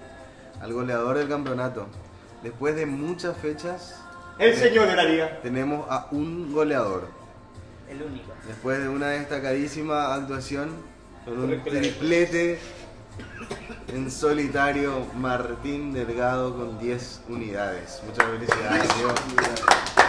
Al 0.61 0.73
goleador 0.73 1.17
del 1.17 1.29
campeonato. 1.29 1.87
Después 2.43 2.75
de 2.75 2.85
muchas 2.85 3.37
fechas 3.37 3.95
El 4.37 4.55
señor 4.55 4.87
de 4.87 4.95
la 4.95 5.03
liga. 5.03 5.39
tenemos 5.41 5.85
a 5.89 6.07
un 6.11 6.51
goleador. 6.51 7.07
El 7.89 8.01
único. 8.03 8.31
Después 8.45 8.79
de 8.79 8.89
una 8.89 9.07
destacadísima 9.09 10.13
actuación 10.13 10.69
con 11.23 11.39
un 11.39 11.63
Triplete. 11.63 12.59
en 13.87 14.11
solitario, 14.11 15.05
Martín 15.15 15.93
Delgado 15.93 16.55
con 16.57 16.77
10 16.79 17.21
unidades. 17.29 18.01
Muchas 18.05 18.25
felicidades. 18.27 18.89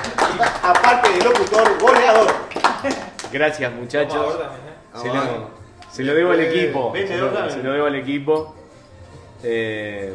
Aparte 0.63 1.13
de 1.13 1.25
locutor, 1.25 1.79
goleador. 1.81 2.33
Gracias 3.33 3.73
muchachos. 3.73 4.39
¿eh? 4.41 4.99
Se 5.01 5.09
lo, 5.09 5.51
se 5.91 6.03
lo 6.05 6.15
debo 6.15 6.33
al 6.33 6.41
equipo. 6.41 6.93
Se 6.93 6.99
Vendedor 7.01 7.31
lo, 7.31 7.37
también. 7.39 7.59
se 7.59 7.63
lo 7.63 7.73
debo 7.73 7.87
al 7.87 7.95
equipo. 7.95 8.55
Eh, 9.43 10.15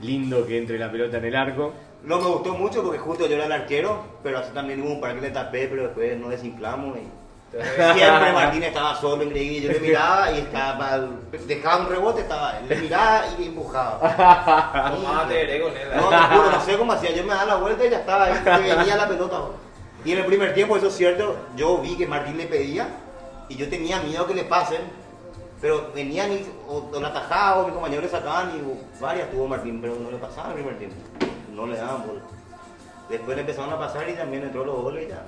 lindo 0.00 0.46
que 0.46 0.58
entre 0.58 0.78
la 0.78 0.90
pelota 0.90 1.18
en 1.18 1.24
el 1.24 1.36
arco. 1.36 1.72
No 2.02 2.18
me 2.20 2.26
gustó 2.26 2.54
mucho 2.54 2.82
porque 2.82 2.98
justo 2.98 3.28
yo 3.28 3.36
era 3.36 3.46
el 3.46 3.52
arquero, 3.52 4.02
pero 4.22 4.38
así 4.38 4.50
también 4.52 4.82
hubo 4.82 4.90
un 4.90 5.00
par 5.00 5.14
que 5.14 5.20
le 5.20 5.30
tapé, 5.30 5.68
pero 5.68 5.84
después 5.84 6.18
nos 6.18 6.30
desinflamos 6.30 6.98
y 6.98 7.21
siempre 7.52 8.32
Martín 8.32 8.62
estaba 8.62 8.94
solo, 8.96 9.22
increíble. 9.22 9.60
Yo 9.60 9.72
le 9.72 9.80
miraba 9.80 10.32
y 10.32 10.38
estaba, 10.38 11.00
dejaba 11.46 11.82
un 11.82 11.88
rebote, 11.88 12.20
estaba, 12.22 12.60
le 12.60 12.76
miraba 12.76 13.24
y 13.38 13.46
empujaba. 13.46 14.90
Tomás 14.94 15.28
de 15.28 15.42
Ere 15.42 15.62
con 15.62 15.76
él. 15.76 15.88
No, 15.94 16.08
te 16.08 16.16
juro, 16.16 16.50
no 16.50 16.60
sé 16.60 16.78
cómo 16.78 16.92
hacía. 16.92 17.12
Yo 17.12 17.24
me 17.24 17.34
daba 17.34 17.44
la 17.44 17.56
vuelta 17.56 17.84
y 17.84 17.90
ya 17.90 17.98
estaba 17.98 18.24
ahí, 18.24 18.34
que 18.42 18.74
venía 18.74 18.96
la 18.96 19.08
pelota. 19.08 19.40
Y 20.04 20.12
en 20.12 20.18
el 20.18 20.24
primer 20.24 20.54
tiempo, 20.54 20.76
eso 20.76 20.88
es 20.88 20.96
cierto, 20.96 21.36
yo 21.54 21.78
vi 21.78 21.96
que 21.96 22.06
Martín 22.06 22.36
le 22.36 22.46
pedía 22.46 22.88
y 23.48 23.56
yo 23.56 23.68
tenía 23.68 24.00
miedo 24.00 24.26
que 24.26 24.34
le 24.34 24.44
pasen, 24.44 24.80
pero 25.60 25.92
venían 25.94 26.32
y 26.32 26.44
o, 26.68 26.90
o 26.92 27.00
la 27.00 27.08
atajaba 27.08 27.60
o 27.60 27.64
mis 27.66 27.74
compañeros 27.74 28.04
le 28.04 28.10
sacaban 28.10 28.50
y 28.56 29.00
varias 29.00 29.30
tuvo 29.30 29.46
Martín, 29.46 29.80
pero 29.80 29.94
no 29.94 30.10
le 30.10 30.16
pasaban 30.16 30.50
el 30.50 30.56
primer 30.56 30.78
tiempo. 30.78 30.96
No 31.52 31.66
le 31.66 31.76
daban 31.76 32.04
bola. 32.06 32.20
Después 33.08 33.36
le 33.36 33.42
empezaron 33.42 33.72
a 33.72 33.78
pasar 33.78 34.08
y 34.08 34.14
también 34.14 34.42
entró 34.42 34.64
los 34.64 34.80
goles 34.80 35.04
y 35.06 35.08
ya 35.10 35.22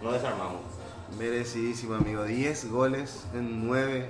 nos 0.00 0.12
desarmamos. 0.14 0.60
Merecidísimo, 1.18 1.94
amigo. 1.94 2.24
10 2.24 2.70
goles 2.70 3.26
en 3.34 3.66
9 3.66 4.08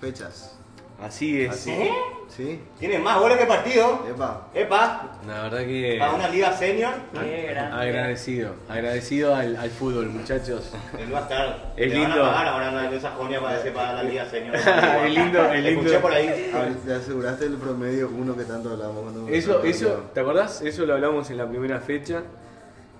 fechas. 0.00 0.56
Así 1.00 1.42
es. 1.42 1.50
Así. 1.50 1.70
¿Eh? 1.72 1.92
¿Sí? 2.28 2.60
Tiene 2.78 2.98
más 2.98 3.18
goles 3.18 3.36
que 3.36 3.44
partido. 3.44 4.06
Epa. 4.08 4.46
Epa, 4.54 5.10
La 5.26 5.42
verdad 5.42 5.58
que 5.66 5.96
para 5.98 6.12
una 6.14 6.28
liga 6.28 6.52
senior, 6.56 6.94
Qué 7.12 7.48
grande. 7.50 7.76
agradecido. 7.76 8.54
Agradecido 8.68 9.34
al, 9.34 9.56
al 9.56 9.68
fútbol, 9.70 10.06
muchachos. 10.08 10.70
él 10.98 11.12
va 11.12 11.18
a 11.18 11.22
estar. 11.22 11.72
Es 11.76 11.88
le 11.92 11.98
van 11.98 12.04
a 12.06 12.08
lindo. 12.14 12.22
pagar 12.30 12.46
ahora 12.46 12.86
en 12.88 12.94
esa 12.94 13.10
jonia 13.10 13.40
para 13.40 13.74
para 13.74 13.92
la 13.94 14.02
liga 14.08 14.24
senior. 14.30 14.54
Es 14.54 15.12
lindo, 15.14 15.44
es 15.52 15.62
lindo. 15.64 15.80
Escuché 15.82 15.98
por 15.98 16.12
ahí. 16.12 16.50
Ah, 16.54 16.68
Te 16.86 16.94
aseguraste 16.94 17.46
el 17.46 17.56
promedio 17.56 18.08
uno 18.08 18.34
que 18.36 18.44
tanto 18.44 18.70
hablamos 18.70 19.02
cuando 19.02 19.28
Eso, 19.28 19.62
eso, 19.64 19.88
hablamos. 19.88 20.12
¿te 20.14 20.20
acordás? 20.20 20.62
Eso 20.62 20.86
lo 20.86 20.94
hablamos 20.94 21.28
en 21.30 21.36
la 21.36 21.46
primera 21.48 21.80
fecha. 21.80 22.22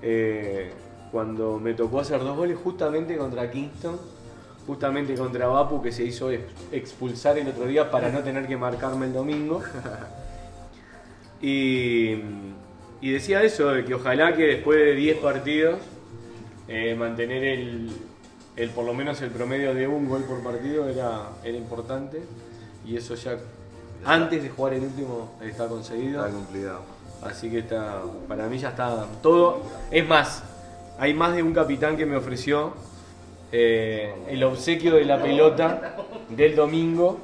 eh, 0.03 0.73
cuando 1.13 1.59
me 1.61 1.75
tocó 1.75 2.01
hacer 2.01 2.21
dos 2.21 2.37
goles 2.37 2.59
justamente 2.65 3.17
contra 3.17 3.51
Kingston, 3.51 3.99
justamente 4.67 5.15
contra 5.15 5.47
Bapu, 5.47 5.83
que 5.83 5.93
se 5.93 6.05
hizo 6.05 6.31
ex- 6.31 6.43
expulsar 6.73 7.37
el 7.39 7.49
otro 7.49 7.67
día 7.67 7.91
para 7.91 8.09
no 8.11 8.21
tener 8.21 8.47
que 8.49 8.57
marcarme 8.57 9.07
el 9.07 9.13
domingo. 9.13 9.61
Y, 11.41 12.13
y 13.01 13.11
decía 13.13 13.43
eso, 13.43 13.69
de 13.73 13.85
que 13.85 13.95
ojalá 13.95 14.37
que 14.37 14.47
después 14.47 14.79
de 14.79 14.95
10 14.95 15.19
partidos 15.19 15.79
eh, 16.69 16.95
mantener 16.95 17.43
el, 17.43 17.91
el 18.55 18.71
por 18.71 18.85
lo 18.85 18.95
menos 18.95 19.21
el 19.23 19.31
promedio 19.31 19.75
de 19.75 19.89
un 19.89 20.09
gol 20.09 20.23
por 20.23 20.41
partido 20.43 20.89
era, 20.89 21.31
era 21.43 21.59
importante. 21.59 22.23
Y 22.87 22.97
eso 22.97 23.15
ya 23.17 23.37
antes 24.05 24.43
de 24.43 24.51
jugar 24.51 24.75
el 24.75 24.83
último 24.85 25.33
está 25.43 25.67
conseguido. 25.67 26.25
Está 26.25 26.37
cumplido. 26.37 26.79
Así 27.23 27.51
que 27.51 27.59
está, 27.59 28.03
para 28.29 28.47
mí 28.47 28.59
ya 28.59 28.69
está 28.71 29.05
todo. 29.21 29.63
Es 29.91 30.07
más, 30.07 30.45
hay 30.99 31.15
más 31.15 31.35
de 31.35 31.43
un 31.43 31.53
capitán 31.53 31.97
que 31.97 32.07
me 32.07 32.17
ofreció 32.17 32.75
eh, 33.51 34.15
el 34.29 34.43
obsequio 34.45 34.95
de 34.95 35.05
la 35.05 35.23
pelota 35.23 35.97
del 36.29 36.55
domingo, 36.57 37.19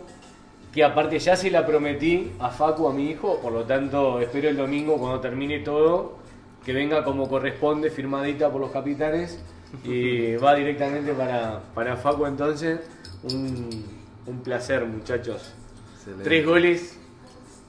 que 0.73 0.85
aparte 0.85 1.19
ya 1.19 1.37
se 1.37 1.51
la 1.51 1.67
prometí 1.67 2.33
a 2.39 2.51
Facu, 2.51 2.89
a 2.89 2.93
mi 2.93 3.11
hijo, 3.11 3.41
por 3.41 3.53
lo 3.53 3.65
tanto 3.65 4.21
espero 4.21 4.49
el 4.49 4.57
domingo 4.57 4.99
cuando 4.99 5.21
termine 5.21 5.61
todo, 5.61 6.17
que 6.65 6.73
venga 6.73 7.05
como 7.05 7.29
corresponde, 7.29 7.91
firmadita 7.91 8.51
por 8.51 8.61
los 8.61 8.71
capitanes, 8.71 9.41
y 9.85 10.37
va 10.37 10.55
directamente 10.55 11.13
para, 11.13 11.61
para 11.75 11.97
Facu 11.97 12.27
entonces. 12.27 12.81
Un, 13.23 13.85
un 14.27 14.43
placer 14.43 14.85
muchachos. 14.85 15.53
Excelente. 15.97 16.25
Tres 16.25 16.47
goles 16.47 16.99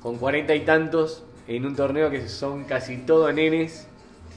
con 0.02 0.18
cuarenta 0.18 0.54
y 0.54 0.62
tantos 0.62 1.24
en 1.48 1.66
un 1.66 1.76
torneo 1.76 2.12
que 2.12 2.28
son 2.28 2.66
casi 2.66 2.98
todos 2.98 3.34
nenes. 3.34 3.88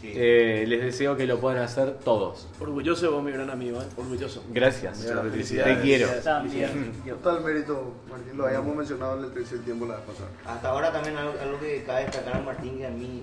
Sí. 0.03 0.13
Eh, 0.17 0.65
les 0.67 0.83
deseo 0.83 1.17
que 1.17 1.29
lo 1.29 1.39
puedan 1.39 1.63
hacer 1.63 1.95
todos. 2.05 2.49
Orgulloso 2.59 3.03
de 3.03 3.13
vos, 3.13 3.23
mi 3.23 3.31
gran 3.31 3.49
amigo, 3.51 3.81
¿eh? 3.81 3.87
orgulloso. 3.97 4.43
Gracias. 4.51 4.99
Muchas 4.99 5.65
Te 5.65 5.81
quiero. 5.81 6.09
También. 6.25 6.93
Yo. 7.07 7.15
Total 7.15 7.45
mérito, 7.45 7.95
Martín, 8.11 8.37
lo 8.37 8.47
habíamos 8.47 8.75
mencionado 8.75 9.19
en 9.19 9.27
el 9.27 9.33
tercer 9.33 9.61
tiempo 9.61 9.87
la 9.87 9.99
vez 9.99 10.05
pasada. 10.05 10.29
Hasta 10.45 10.69
ahora 10.71 10.93
también 10.93 11.17
algo, 11.17 11.35
algo 11.41 11.61
que 11.61 11.85
cabe 11.85 12.03
destacar 12.03 12.37
a 12.37 12.41
Martín 12.41 12.79
que 12.79 12.87
a 12.87 12.91
mí 12.91 13.23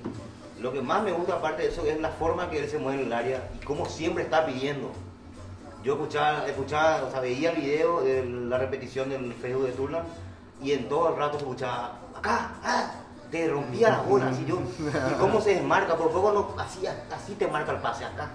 lo 0.62 0.72
que 0.72 0.82
más 0.82 1.04
me 1.04 1.12
gusta 1.12 1.36
aparte 1.36 1.64
de 1.64 1.68
eso 1.68 1.86
es 1.86 2.00
la 2.00 2.12
forma 2.12 2.50
que 2.50 2.60
él 2.60 2.70
se 2.70 2.78
mueve 2.78 3.02
en 3.02 3.08
el 3.08 3.14
área 3.14 3.50
y 3.60 3.66
cómo 3.66 3.86
siempre 3.86 4.24
está 4.24 4.46
pidiendo. 4.46 4.92
Yo 5.84 5.94
escuchaba, 5.94 6.48
escuchaba, 6.48 7.04
o 7.04 7.12
sea, 7.12 7.20
veía 7.20 7.52
el 7.52 7.62
video 7.62 8.02
de 8.02 8.26
la 8.26 8.58
repetición 8.58 9.10
del 9.10 9.34
Facebook 9.34 9.66
de 9.66 9.72
Turlan 9.74 10.04
y 10.62 10.72
en 10.72 10.88
todo 10.88 11.10
el 11.10 11.18
rato 11.18 11.40
se 11.40 11.44
escuchaba 11.44 12.00
acá, 12.16 12.52
ah, 12.64 12.92
te 13.32 13.48
rompía 13.48 13.90
la 13.90 14.02
bola, 14.02 14.30
así 14.30 14.46
yo. 14.46 14.60
Y 15.12 15.14
cómo 15.20 15.42
se 15.42 15.56
desmarca, 15.56 15.96
por 15.96 16.12
poco 16.12 16.32
no, 16.32 16.62
así, 16.62 16.86
así 16.88 17.34
te 17.34 17.48
marca 17.48 17.72
el 17.72 17.78
pase 17.78 18.06
acá. 18.06 18.30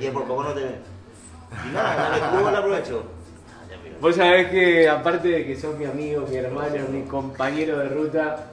Y 0.00 0.08
por 0.08 0.24
poco 0.24 0.44
no 0.44 0.52
te. 0.52 0.60
Y 0.60 1.72
nada, 1.72 2.16
el 2.16 2.22
juego 2.22 2.50
lo 2.50 2.58
aprovechó. 2.58 3.02
Vos 4.00 4.16
sabés 4.16 4.48
que 4.48 4.88
aparte 4.88 5.28
de 5.28 5.46
que 5.46 5.56
sos 5.56 5.76
mi 5.76 5.86
amigo, 5.86 6.26
mi 6.28 6.36
hermano, 6.36 6.74
mi 6.90 7.02
compañero 7.02 7.78
de 7.78 7.88
ruta, 7.88 8.52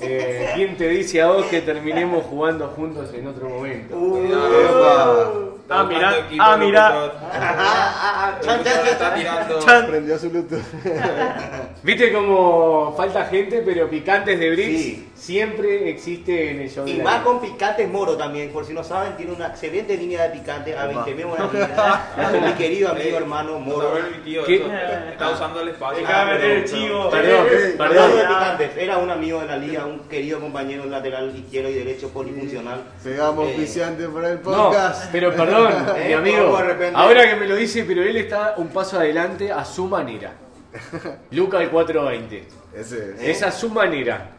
eh, 0.00 0.50
¿quién 0.54 0.76
te 0.76 0.88
dice 0.88 1.22
a 1.22 1.28
vos 1.28 1.46
que 1.46 1.60
terminemos 1.60 2.24
jugando 2.24 2.68
juntos 2.68 3.12
en 3.14 3.26
otro 3.26 3.48
momento? 3.48 3.96
Epa. 4.18 5.32
Ah, 5.72 5.84
mirá, 5.84 6.18
Equipo, 6.18 6.42
ah, 6.44 6.56
mirá. 6.56 6.90
locutor. 6.90 7.16
Ah, 7.32 7.54
ah, 7.56 8.02
ah, 8.36 8.40
chan, 8.42 8.64
chan, 8.64 8.86
Está 8.86 8.98
chan. 8.98 9.14
tirando. 9.14 9.86
Prendió 9.88 10.18
su 10.18 10.30
Bluetooth. 10.30 10.60
Viste 11.82 12.12
como 12.12 12.92
falta 12.96 13.24
gente, 13.26 13.62
pero 13.64 13.88
picantes 13.88 14.38
de 14.38 14.50
Brix 14.50 14.80
Sí. 14.80 15.08
siempre 15.14 15.88
existe 15.90 16.50
en 16.50 16.60
el 16.60 16.70
show 16.70 16.84
de 16.84 16.90
Y 16.90 16.96
la 16.96 17.04
más 17.04 17.20
con 17.22 17.40
picantes 17.40 17.88
moro 17.88 18.16
también, 18.16 18.50
por 18.50 18.64
si 18.66 18.72
no 18.72 18.82
saben, 18.84 19.16
tiene 19.16 19.32
una 19.32 19.46
excelente 19.46 19.96
línea 19.96 20.24
de 20.24 20.30
picantes 20.30 20.76
a 20.76 20.88
Opa. 20.88 21.04
20 21.04 21.14
mil. 21.14 21.26
Es 21.34 22.42
mi 22.42 22.52
querido 22.54 22.90
amigo 22.90 23.16
hermano 23.16 23.52
No 23.52 23.58
moro. 23.60 23.92
tío. 24.24 24.44
Está 24.46 25.30
usando 25.30 25.60
el 25.60 25.68
espacio. 25.68 26.02
Meter 26.02 26.50
el 26.50 26.64
chivo. 26.64 27.10
Perdón, 27.10 27.46
Eh, 27.50 27.74
perdón. 27.78 28.10
De 28.58 28.70
era 28.82 28.98
un 28.98 29.10
amigo 29.10 29.40
de 29.40 29.46
la 29.46 29.56
liga, 29.56 29.86
un 29.86 30.00
querido 30.08 30.40
compañero 30.40 30.84
lateral 30.86 31.34
izquierdo 31.34 31.70
y 31.70 31.74
derecho 31.74 32.08
polifuncional. 32.10 32.82
Pegamos 33.02 33.48
Eh, 33.48 33.54
viciante 33.56 34.06
para 34.08 34.30
el 34.32 34.36
No, 34.42 34.42
podcast. 34.42 35.10
pero 35.12 35.32
perdón, 35.34 35.59
Eh, 35.68 36.04
mi 36.08 36.12
amigo. 36.12 36.58
Ahora 36.94 37.28
que 37.28 37.36
me 37.36 37.46
lo 37.46 37.56
dice, 37.56 37.84
pero 37.84 38.02
él 38.02 38.16
está 38.16 38.54
un 38.56 38.68
paso 38.68 38.98
adelante 38.98 39.50
a 39.52 39.64
su 39.64 39.86
manera. 39.86 40.32
Luca 41.30 41.60
el 41.62 41.70
420. 41.70 42.44
Ese 42.74 43.14
es. 43.14 43.36
Es 43.36 43.42
a 43.42 43.50
su 43.50 43.70
manera. 43.70 44.30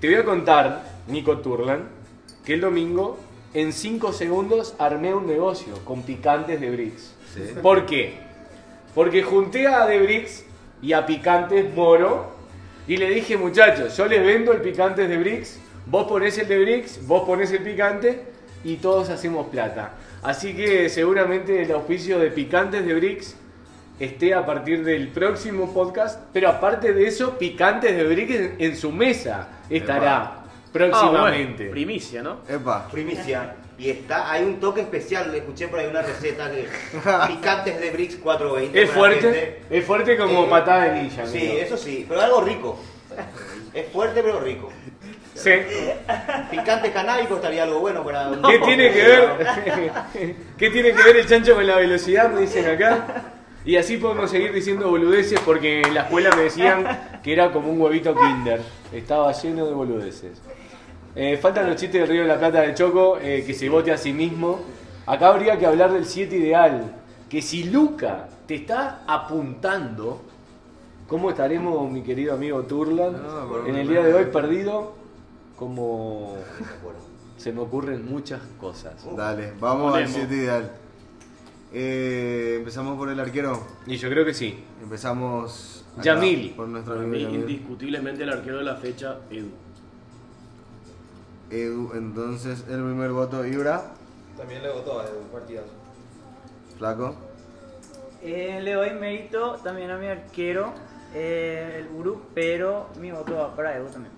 Te 0.00 0.08
voy 0.08 0.16
a 0.16 0.24
contar, 0.24 0.82
Nico 1.08 1.38
Turlan, 1.38 1.88
que 2.44 2.54
el 2.54 2.60
domingo, 2.60 3.18
en 3.52 3.72
5 3.72 4.12
segundos, 4.12 4.74
armé 4.78 5.14
un 5.14 5.26
negocio 5.26 5.74
con 5.84 6.02
picantes 6.02 6.60
de 6.60 6.70
Brix. 6.70 7.14
Sí. 7.34 7.54
¿Por 7.62 7.86
qué? 7.86 8.18
Porque 8.94 9.22
junté 9.22 9.66
a 9.66 9.86
De 9.86 9.98
Brix 9.98 10.44
y 10.80 10.92
a 10.92 11.04
Picantes 11.04 11.74
Moro 11.74 12.32
y 12.86 12.96
le 12.96 13.10
dije, 13.10 13.36
muchachos, 13.36 13.96
yo 13.96 14.06
les 14.06 14.24
vendo 14.24 14.52
el 14.52 14.60
Picantes 14.60 15.08
de 15.08 15.16
Brix, 15.16 15.58
vos 15.86 16.06
ponés 16.06 16.38
el 16.38 16.46
de 16.46 16.58
Brix, 16.60 17.06
vos 17.06 17.24
ponés 17.24 17.50
el 17.52 17.62
picante 17.62 18.22
y 18.62 18.76
todos 18.76 19.08
hacemos 19.10 19.48
plata. 19.48 19.92
Así 20.24 20.54
que 20.54 20.88
seguramente 20.88 21.62
el 21.62 21.70
auspicio 21.72 22.18
de 22.18 22.30
Picantes 22.30 22.84
de 22.86 22.94
Brix 22.94 23.36
esté 24.00 24.34
a 24.34 24.44
partir 24.44 24.82
del 24.84 25.08
próximo 25.08 25.72
podcast, 25.72 26.20
pero 26.32 26.48
aparte 26.48 26.92
de 26.92 27.06
eso, 27.06 27.38
Picantes 27.38 27.94
de 27.96 28.04
Brix 28.04 28.34
en, 28.34 28.56
en 28.58 28.76
su 28.76 28.90
mesa 28.90 29.48
estará 29.70 30.16
Ah, 30.16 30.44
próximamente. 30.72 31.64
bueno, 31.64 31.70
primicia, 31.72 32.22
¿no? 32.22 32.38
Epa. 32.48 32.88
Primicia. 32.90 33.54
Y 33.78 33.90
está, 33.90 34.30
hay 34.30 34.44
un 34.44 34.58
toque 34.60 34.80
especial, 34.80 35.30
le 35.30 35.38
escuché 35.38 35.68
por 35.68 35.78
ahí 35.80 35.86
una 35.88 36.02
receta 36.02 36.50
que 36.50 36.66
picantes 37.28 37.80
de 37.80 37.90
Brix 37.90 38.16
420. 38.16 38.82
es 38.82 38.90
fuerte, 38.90 39.60
es 39.68 39.84
fuerte 39.84 40.16
como 40.16 40.44
Eh, 40.44 40.48
patada 40.48 40.84
de 40.84 41.02
ninja. 41.02 41.26
Sí, 41.26 41.38
amigo. 41.38 41.54
eso 41.60 41.76
sí, 41.76 42.06
pero 42.08 42.20
algo 42.22 42.40
rico. 42.40 42.80
Es 43.72 43.86
fuerte 43.92 44.22
pero 44.22 44.40
rico. 44.40 44.70
Sí. 45.34 45.50
Picante 46.50 46.92
canábico 46.92 47.36
estaría 47.36 47.64
algo 47.64 47.80
bueno 47.80 48.04
para 48.04 48.28
un 48.28 48.42
¿Qué 48.42 48.58
tiene 48.60 48.92
que 48.92 49.02
ver? 49.02 50.34
¿Qué 50.58 50.70
tiene 50.70 50.92
que 50.92 51.02
ver 51.02 51.16
el 51.16 51.26
chancho 51.26 51.54
con 51.54 51.66
la 51.66 51.76
velocidad? 51.76 52.30
Me 52.32 52.42
dicen 52.42 52.66
acá. 52.66 53.24
Y 53.64 53.76
así 53.76 53.96
podemos 53.96 54.30
seguir 54.30 54.52
diciendo 54.52 54.88
boludeces 54.90 55.40
porque 55.40 55.80
en 55.80 55.94
la 55.94 56.02
escuela 56.02 56.30
me 56.36 56.42
decían 56.42 57.18
que 57.22 57.32
era 57.32 57.50
como 57.50 57.70
un 57.70 57.80
huevito 57.80 58.14
kinder. 58.14 58.60
Estaba 58.92 59.32
lleno 59.32 59.66
de 59.66 59.72
boludeces. 59.72 60.40
Eh, 61.16 61.38
faltan 61.40 61.66
los 61.68 61.76
chistes 61.76 62.00
del 62.02 62.10
Río 62.10 62.22
de 62.22 62.28
la 62.28 62.38
Plata 62.38 62.60
de 62.60 62.74
Choco, 62.74 63.18
eh, 63.20 63.42
que 63.46 63.54
se 63.54 63.68
vote 63.68 63.90
a 63.92 63.96
sí 63.96 64.12
mismo. 64.12 64.60
Acá 65.06 65.28
habría 65.28 65.58
que 65.58 65.66
hablar 65.66 65.92
del 65.92 66.04
7 66.04 66.36
ideal. 66.36 66.94
Que 67.28 67.40
si 67.40 67.64
Luca 67.64 68.28
te 68.46 68.56
está 68.56 69.00
apuntando, 69.06 70.22
¿cómo 71.08 71.30
estaremos, 71.30 71.90
mi 71.90 72.02
querido 72.02 72.34
amigo 72.34 72.62
Turlan? 72.62 73.12
No, 73.12 73.48
por- 73.48 73.68
en 73.68 73.76
el 73.76 73.88
día 73.88 74.02
de 74.02 74.12
hoy 74.12 74.24
perdido, 74.26 74.94
como 75.56 76.36
se 77.36 77.52
me 77.52 77.60
ocurren 77.60 78.06
muchas 78.06 78.40
cosas. 78.60 78.94
Dale, 79.16 79.52
vamos 79.60 79.94
al. 79.94 80.08
7 80.08 80.34
ideal. 80.34 80.70
Eh, 81.72 82.56
empezamos 82.58 82.96
por 82.96 83.08
el 83.08 83.18
arquero. 83.18 83.60
Y 83.86 83.96
yo 83.96 84.08
creo 84.08 84.24
que 84.24 84.32
sí. 84.34 84.62
Empezamos. 84.82 85.84
acá 85.94 86.02
Yamil. 86.04 86.52
Por 86.54 86.68
nuestro 86.68 86.94
Para 86.94 87.04
amigo 87.06 87.16
mí, 87.16 87.22
Yamil. 87.24 87.40
indiscutiblemente 87.50 88.22
el 88.22 88.30
arquero 88.30 88.58
de 88.58 88.64
la 88.64 88.76
fecha, 88.76 89.18
Edu. 89.30 89.50
Edu, 91.50 91.92
entonces 91.94 92.64
el 92.68 92.82
primer 92.82 93.10
voto, 93.10 93.44
Ibra. 93.44 93.92
También 94.36 94.62
le 94.62 94.72
votó 94.72 95.00
a 95.00 95.04
Edu, 95.04 95.20
partidazo. 95.32 95.68
Flaco. 96.78 97.14
Eh, 98.22 98.60
le 98.62 98.72
doy 98.72 98.90
mérito 98.94 99.56
también 99.62 99.90
a 99.90 99.98
mi 99.98 100.06
arquero, 100.06 100.72
eh, 101.14 101.80
el 101.84 101.94
Uru, 101.94 102.22
pero 102.34 102.88
mi 102.98 103.10
voto 103.10 103.34
va 103.36 103.54
para 103.54 103.76
Edu 103.76 103.86
también. 103.88 104.13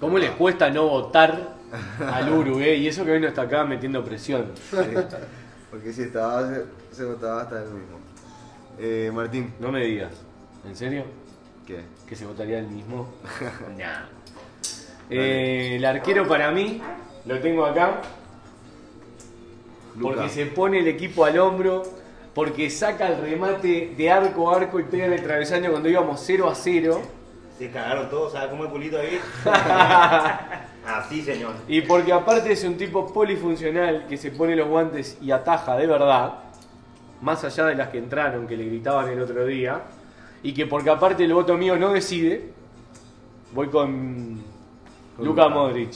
¿Cómo 0.00 0.18
les 0.18 0.30
cuesta 0.30 0.70
no 0.70 0.86
votar 0.88 1.54
al 2.00 2.32
Uru, 2.32 2.60
eh? 2.60 2.76
Y 2.76 2.86
eso 2.88 3.04
que 3.04 3.12
hoy 3.12 3.20
no 3.20 3.28
está 3.28 3.42
acá 3.42 3.64
metiendo 3.64 4.04
presión. 4.04 4.52
Porque 5.70 5.92
si 5.92 6.02
estaba, 6.02 6.48
se, 6.48 6.64
se 6.92 7.04
votaba 7.04 7.42
hasta 7.42 7.62
el 7.62 7.70
mismo. 7.70 7.98
Eh, 8.78 9.10
Martín. 9.12 9.52
No 9.58 9.72
me 9.72 9.84
digas. 9.84 10.12
¿En 10.66 10.76
serio? 10.76 11.04
¿Qué? 11.66 11.80
¿Que 12.06 12.16
se 12.16 12.24
votaría 12.26 12.58
el 12.58 12.68
mismo? 12.68 13.12
Nah. 13.76 14.06
Eh, 15.10 15.76
el 15.76 15.84
arquero 15.84 16.28
para 16.28 16.50
mí, 16.50 16.82
lo 17.24 17.40
tengo 17.40 17.64
acá, 17.64 18.02
Luca. 19.96 20.14
porque 20.16 20.28
se 20.28 20.46
pone 20.46 20.80
el 20.80 20.86
equipo 20.88 21.24
al 21.24 21.38
hombro, 21.38 21.82
porque 22.34 22.68
saca 22.68 23.08
el 23.08 23.20
remate 23.22 23.94
de 23.96 24.10
arco 24.10 24.50
a 24.52 24.56
arco 24.56 24.78
y 24.78 24.84
pega 24.84 25.06
en 25.06 25.14
el 25.14 25.22
travesaño 25.22 25.70
cuando 25.70 25.88
íbamos 25.88 26.20
0 26.24 26.50
a 26.50 26.54
0. 26.54 27.00
Se 27.58 27.70
cagaron 27.70 28.08
todos, 28.08 28.32
¿sabes 28.32 28.50
cómo 28.50 28.64
el 28.64 28.70
pulito 28.70 28.98
ahí? 28.98 29.18
Así, 30.86 31.22
señor. 31.22 31.54
Y 31.66 31.80
porque 31.82 32.12
aparte 32.12 32.52
es 32.52 32.62
un 32.62 32.76
tipo 32.76 33.12
polifuncional 33.12 34.06
que 34.06 34.16
se 34.16 34.30
pone 34.30 34.54
los 34.54 34.68
guantes 34.68 35.18
y 35.20 35.32
ataja 35.32 35.76
de 35.76 35.88
verdad, 35.88 36.34
más 37.20 37.42
allá 37.42 37.66
de 37.66 37.74
las 37.74 37.88
que 37.88 37.98
entraron, 37.98 38.46
que 38.46 38.56
le 38.56 38.64
gritaban 38.64 39.08
el 39.08 39.20
otro 39.20 39.44
día, 39.44 39.82
y 40.42 40.54
que 40.54 40.66
porque 40.66 40.90
aparte 40.90 41.24
el 41.24 41.34
voto 41.34 41.58
mío 41.58 41.76
no 41.76 41.92
decide, 41.92 42.52
voy 43.52 43.68
con 43.68 44.40
Con 45.16 45.24
Luka. 45.26 45.48
Modric. 45.48 45.94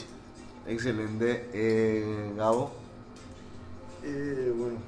Excelente. 0.67 1.49
Eh, 1.53 2.33
Gabo. 2.37 2.73
Eh, 4.03 4.53
bueno, 4.57 4.79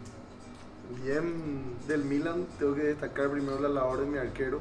bien 1.05 1.77
del 1.87 2.05
Milan, 2.05 2.47
tengo 2.59 2.75
que 2.75 2.83
destacar 2.83 3.31
primero 3.31 3.61
la 3.61 3.69
labor 3.69 4.01
de 4.01 4.07
mi 4.07 4.19
arquero, 4.19 4.61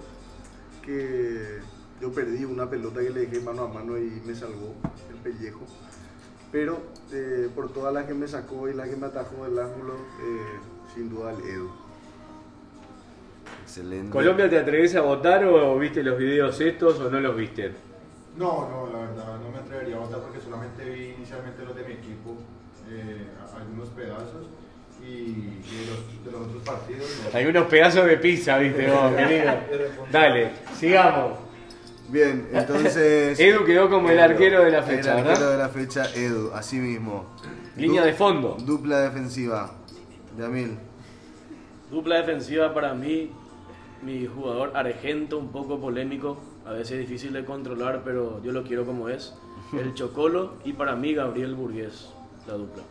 que 0.83 1.59
yo 2.03 2.11
perdí 2.11 2.43
una 2.43 2.69
pelota 2.69 2.99
que 2.99 3.11
le 3.11 3.27
dejé 3.27 3.39
mano 3.39 3.63
a 3.63 3.67
mano 3.69 3.97
y 3.97 4.21
me 4.25 4.35
salvó 4.35 4.75
el 5.09 5.15
pellejo. 5.23 5.61
Pero 6.51 6.81
eh, 7.13 7.47
por 7.55 7.71
todas 7.71 7.93
las 7.93 8.05
que 8.05 8.13
me 8.13 8.27
sacó 8.27 8.67
y 8.67 8.73
las 8.73 8.89
que 8.89 8.97
me 8.97 9.07
atajó 9.07 9.45
del 9.45 9.57
ángulo, 9.57 9.93
eh, 9.93 10.59
sin 10.93 11.09
duda 11.09 11.31
el 11.31 11.39
Edu. 11.49 11.69
Excelente. 13.63 14.09
¿Colombia 14.09 14.49
te 14.49 14.59
atreves 14.59 14.93
a 14.97 15.01
votar 15.01 15.45
o 15.45 15.79
viste 15.79 16.03
los 16.03 16.17
videos 16.17 16.59
estos 16.59 16.99
o 16.99 17.09
no 17.09 17.21
los 17.21 17.37
viste? 17.37 17.71
No, 18.35 18.67
no, 18.69 18.91
la 18.91 19.05
verdad 19.07 19.39
no 19.41 19.49
me 19.49 19.59
atrevería 19.59 19.95
a 19.95 19.99
votar 19.99 20.19
porque 20.19 20.41
solamente 20.41 20.83
vi 20.83 21.13
inicialmente 21.15 21.63
los 21.63 21.73
de 21.73 21.83
mi 21.85 21.93
equipo, 21.93 22.35
eh, 22.91 23.27
algunos 23.57 23.87
pedazos 23.89 24.47
y, 25.01 25.05
y 25.05 25.77
de, 25.79 25.85
los, 25.89 26.25
de 26.25 26.31
los 26.33 26.41
otros 26.49 26.63
partidos. 26.63 27.07
no. 27.31 27.37
Hay 27.37 27.45
unos 27.45 27.65
pedazos 27.67 28.05
de 28.05 28.17
pizza, 28.17 28.57
viste 28.57 28.91
vos, 28.91 29.13
querido. 29.15 29.53
Dale, 30.11 30.51
sigamos. 30.77 31.42
Bien, 32.13 32.47
entonces. 32.53 33.39
Edu 33.39 33.65
quedó 33.65 33.89
como 33.89 34.09
el 34.09 34.19
arquero 34.19 34.63
de 34.63 34.71
la 34.71 34.83
fecha, 34.83 35.13
El 35.13 35.17
arquero 35.27 35.39
¿verdad? 35.39 35.51
de 35.51 35.57
la 35.57 35.69
fecha, 35.69 36.13
Edu, 36.15 36.51
así 36.53 36.77
mismo. 36.77 37.25
Línea 37.75 38.01
Du- 38.01 38.07
de 38.07 38.13
fondo. 38.13 38.55
Dupla 38.63 38.99
defensiva. 39.01 39.71
Yamil. 40.37 40.77
Dupla 41.89 42.17
defensiva 42.17 42.73
para 42.73 42.93
mí, 42.93 43.31
mi 44.03 44.27
jugador 44.27 44.71
argento, 44.75 45.37
un 45.39 45.51
poco 45.51 45.79
polémico, 45.79 46.37
a 46.65 46.71
veces 46.73 46.99
difícil 46.99 47.33
de 47.33 47.43
controlar, 47.45 48.03
pero 48.05 48.41
yo 48.43 48.51
lo 48.51 48.63
quiero 48.63 48.85
como 48.85 49.09
es. 49.09 49.33
El 49.73 49.93
Chocolo 49.95 50.53
y 50.65 50.73
para 50.73 50.95
mí 50.95 51.13
Gabriel 51.15 51.55
Burgués, 51.55 52.09
la 52.47 52.53
dupla. 52.53 52.83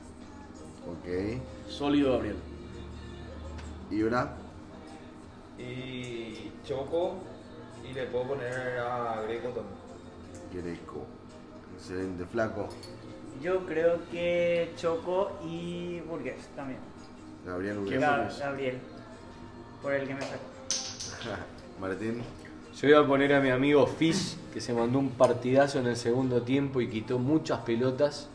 Ok. 0.89 1.41
Sólido 1.69 2.13
Gabriel. 2.13 2.37
Ibra. 3.91 4.35
Y 5.59 6.51
Choco, 6.67 7.19
y 7.89 7.93
le 7.95 8.05
puedo 8.07 8.25
poner 8.29 8.79
a 8.79 9.23
Greco 9.23 9.49
también. 9.49 9.83
Greco. 10.53 11.07
Excelente. 11.77 12.25
Flaco. 12.27 12.69
Yo 13.43 13.65
creo 13.67 13.99
que 14.11 14.73
Choco 14.77 15.33
y 15.45 16.01
Burgués 16.01 16.47
también. 16.55 16.79
Gabriel 17.45 17.75
¿Quién 17.77 17.87
Uribe. 17.87 18.01
Gab- 18.03 18.17
Burgués? 18.19 18.39
Gabriel, 18.39 18.79
por 19.83 19.93
el 19.95 20.07
que 20.07 20.15
me 20.15 20.21
sacó. 20.21 20.43
Martín. 21.81 22.23
Yo 22.81 22.89
iba 22.89 23.01
a 23.01 23.07
poner 23.07 23.35
a 23.35 23.41
mi 23.41 23.51
amigo 23.51 23.87
Fish, 23.87 24.37
que 24.53 24.61
se 24.61 24.73
mandó 24.73 24.99
un 24.99 25.11
partidazo 25.11 25.79
en 25.79 25.87
el 25.89 25.97
segundo 25.97 26.43
tiempo 26.43 26.81
y 26.81 26.89
quitó 26.89 27.19
muchas 27.19 27.61
pelotas. 27.61 28.29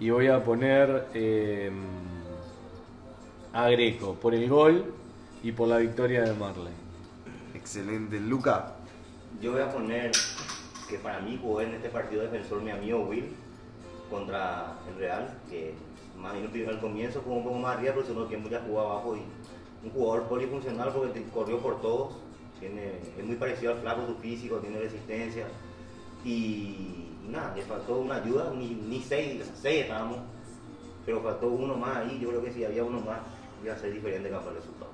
Y 0.00 0.10
voy 0.10 0.28
a 0.28 0.42
poner 0.42 1.06
eh, 1.14 1.70
a 3.52 3.68
Greco 3.70 4.14
por 4.14 4.34
el 4.34 4.48
gol 4.48 4.84
y 5.42 5.52
por 5.52 5.68
la 5.68 5.78
victoria 5.78 6.22
de 6.22 6.32
Marley. 6.34 6.72
Excelente. 7.68 8.18
Luca. 8.18 8.76
Yo 9.42 9.52
voy 9.52 9.60
a 9.60 9.70
poner 9.70 10.10
que 10.88 10.96
para 11.00 11.20
mí 11.20 11.38
jugó 11.38 11.60
en 11.60 11.74
este 11.74 11.90
partido 11.90 12.22
defensor 12.22 12.62
mi 12.62 12.70
amigo 12.70 13.00
Will 13.00 13.28
contra 14.08 14.78
el 14.88 14.98
Real, 14.98 15.38
que 15.50 15.74
bien 16.32 16.50
primero 16.50 16.70
al 16.70 16.80
comienzo 16.80 17.20
jugó 17.22 17.36
un 17.36 17.44
poco 17.44 17.58
más 17.58 17.76
arriba, 17.76 17.92
pero 17.92 18.06
segundo 18.06 18.26
tiempo 18.26 18.48
ya 18.48 18.62
jugó 18.66 18.80
abajo 18.80 19.16
y 19.18 19.20
un 19.86 19.90
jugador 19.92 20.28
polifuncional 20.28 20.94
porque 20.94 21.22
corrió 21.24 21.58
por 21.58 21.82
todos, 21.82 22.14
tiene, 22.58 23.00
es 23.18 23.22
muy 23.26 23.36
parecido 23.36 23.72
al 23.72 23.80
flaco 23.80 24.06
su 24.06 24.14
físico, 24.14 24.56
tiene 24.60 24.78
resistencia 24.78 25.46
y, 26.24 27.10
nada, 27.28 27.54
le 27.54 27.60
faltó 27.64 27.98
una 27.98 28.14
ayuda, 28.14 28.50
ni, 28.56 28.70
ni 28.70 29.02
seis, 29.02 29.44
seis 29.60 29.82
estábamos, 29.82 30.20
pero 31.04 31.20
faltó 31.20 31.48
uno 31.48 31.76
más 31.76 31.98
ahí, 31.98 32.18
yo 32.18 32.30
creo 32.30 32.42
que 32.42 32.50
si 32.50 32.64
había 32.64 32.82
uno 32.82 33.00
más 33.00 33.18
iba 33.62 33.74
a 33.74 33.78
ser 33.78 33.92
diferente 33.92 34.30
el 34.30 34.34
resultado. 34.34 34.90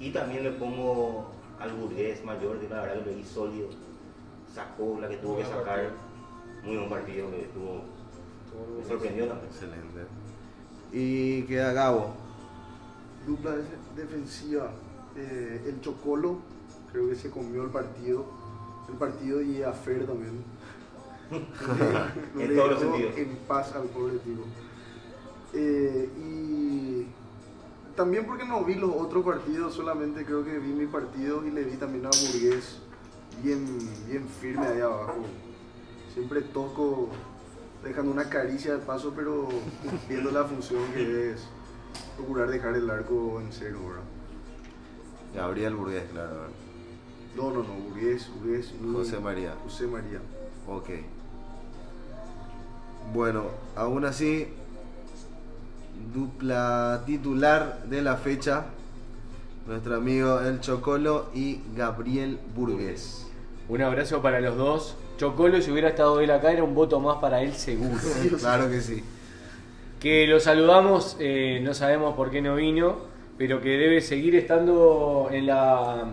Y 0.00 0.10
también 0.10 0.42
le 0.42 0.50
pongo 0.50 1.38
al 1.60 1.72
burgués 1.74 2.24
mayor, 2.24 2.58
que 2.58 2.68
la 2.68 2.82
verdad 2.82 3.04
que 3.04 3.10
lo 3.10 3.16
vi 3.16 3.24
sólido. 3.24 3.68
Sacó 4.54 4.98
la 5.00 5.08
que 5.08 5.16
tuvo 5.18 5.36
que 5.36 5.44
sacar. 5.44 5.64
partido. 5.64 5.90
Muy 6.64 6.76
buen 6.76 6.90
partido 6.90 7.30
que 7.30 7.48
tuvo. 7.54 7.82
Me 8.78 8.84
sorprendió 8.88 9.26
también. 9.28 9.48
Excelente. 9.50 10.00
Y 10.92 11.42
queda 11.42 11.72
Gabo. 11.72 12.14
Dupla 13.26 13.52
de- 13.52 13.64
defensiva, 14.02 14.70
eh, 15.16 15.62
el 15.66 15.80
Chocolo, 15.80 16.38
creo 16.90 17.08
que 17.08 17.14
se 17.14 17.30
comió 17.30 17.62
el 17.62 17.70
partido. 17.70 18.24
El 18.88 18.96
partido 18.96 19.40
y 19.40 19.62
a 19.62 19.72
Fer 19.72 20.04
también. 20.06 20.42
No 21.30 21.38
En 22.42 22.48
le 22.48 22.56
todos 22.56 22.70
los 22.72 22.80
dejó 22.80 22.92
sentidos. 22.96 23.16
En 23.18 23.36
paz 23.46 23.72
al 23.76 23.82
pobre 23.84 24.18
tipo. 24.18 24.42
Eh, 25.54 26.08
y 26.18 26.89
también 28.00 28.24
porque 28.24 28.46
no 28.46 28.64
vi 28.64 28.76
los 28.76 28.92
otros 28.96 29.22
partidos, 29.22 29.74
solamente 29.74 30.24
creo 30.24 30.42
que 30.42 30.58
vi 30.58 30.72
mi 30.72 30.86
partido 30.86 31.44
y 31.44 31.50
le 31.50 31.64
vi 31.64 31.76
también 31.76 32.06
a 32.06 32.08
Burgués 32.08 32.78
bien, 33.42 33.78
bien 34.08 34.26
firme 34.26 34.66
ahí 34.66 34.80
abajo. 34.80 35.16
Siempre 36.14 36.40
toco, 36.40 37.10
dejando 37.84 38.10
una 38.10 38.30
caricia 38.30 38.72
de 38.72 38.78
paso, 38.78 39.12
pero 39.14 39.48
cumpliendo 39.84 40.30
la 40.30 40.44
función 40.44 40.80
que 40.94 41.32
es 41.32 41.46
procurar 42.16 42.48
dejar 42.48 42.74
el 42.74 42.88
arco 42.88 43.38
en 43.38 43.52
cero, 43.52 43.80
¿verdad? 43.86 44.02
Gabriel 45.34 45.74
Burgués, 45.74 46.04
claro. 46.10 46.46
No, 47.36 47.50
no, 47.50 47.62
no, 47.62 47.74
Burgués, 47.74 48.30
Burgués. 48.34 48.72
y 48.82 48.92
José 48.94 49.20
María. 49.20 49.56
José 49.62 49.86
María. 49.86 50.22
Ok. 50.66 50.88
Bueno, 53.12 53.50
aún 53.76 54.06
así, 54.06 54.48
dupla 56.14 57.02
titular 57.06 57.82
de 57.84 58.02
la 58.02 58.16
fecha. 58.16 58.66
Nuestro 59.66 59.96
amigo 59.96 60.40
El 60.40 60.60
Chocolo 60.60 61.30
y 61.34 61.60
Gabriel 61.76 62.38
Burgués. 62.54 63.26
Un 63.68 63.82
abrazo 63.82 64.20
para 64.20 64.40
los 64.40 64.56
dos. 64.56 64.96
Chocolo, 65.16 65.60
si 65.60 65.70
hubiera 65.70 65.90
estado 65.90 66.20
él 66.20 66.30
acá, 66.30 66.50
era 66.52 66.64
un 66.64 66.74
voto 66.74 66.98
más 66.98 67.18
para 67.18 67.42
él 67.42 67.52
seguro. 67.52 68.00
Claro 68.38 68.70
que 68.70 68.80
sí. 68.80 69.04
Que 70.00 70.26
lo 70.26 70.40
saludamos, 70.40 71.16
eh, 71.20 71.60
no 71.62 71.74
sabemos 71.74 72.16
por 72.16 72.30
qué 72.30 72.40
no 72.40 72.56
vino, 72.56 72.96
pero 73.36 73.60
que 73.60 73.68
debe 73.68 74.00
seguir 74.00 74.34
estando 74.34 75.28
en 75.30 75.46
la, 75.46 76.04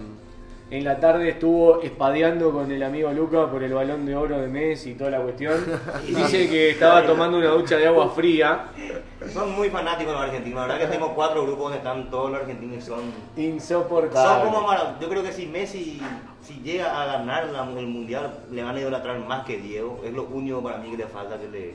en 0.69 0.83
la 0.83 0.99
tarde. 0.99 1.29
Estuvo 1.29 1.81
espadeando 1.81 2.51
con 2.51 2.71
el 2.71 2.81
amigo 2.83 3.11
Luca 3.11 3.49
por 3.49 3.63
el 3.63 3.73
balón 3.73 4.05
de 4.05 4.15
oro 4.15 4.39
de 4.39 4.47
Messi 4.47 4.91
y 4.91 4.93
toda 4.95 5.11
la 5.11 5.19
cuestión. 5.21 5.55
Dice 6.07 6.49
que 6.49 6.71
estaba 6.71 7.05
tomando 7.05 7.37
una 7.37 7.49
ducha 7.49 7.77
de 7.77 7.87
agua 7.87 8.09
fría. 8.09 8.65
Son 9.33 9.51
muy 9.55 9.69
fanáticos 9.69 10.13
los 10.13 10.21
argentinos. 10.21 10.67
La 10.67 10.73
verdad 10.73 10.87
que 10.89 10.93
tengo 10.95 11.13
cuatro 11.15 11.43
grupos 11.43 11.63
donde 11.63 11.77
están 11.77 12.09
todos 12.09 12.31
los 12.31 12.39
argentinos 12.41 12.77
y 12.77 12.81
son. 12.81 12.99
Son 12.99 13.43
Insoportable. 13.43 14.45
como 14.51 14.67
Mara- 14.67 14.97
Yo 14.99 15.09
creo 15.09 15.23
que 15.23 15.31
si 15.31 15.45
Messi 15.47 16.01
si 16.41 16.53
llega 16.61 17.01
a 17.01 17.05
ganar 17.17 17.47
la- 17.47 17.67
el 17.79 17.87
mundial, 17.87 18.39
le 18.51 18.63
van 18.63 18.75
a 18.75 18.79
idolatrar 18.79 19.19
más 19.19 19.45
que 19.45 19.57
Diego. 19.57 20.01
Es 20.05 20.13
lo 20.13 20.23
único 20.23 20.61
para 20.63 20.77
mí 20.77 20.91
que 20.91 20.97
le 20.97 21.07
falta 21.07 21.37
que 21.39 21.47
le. 21.49 21.73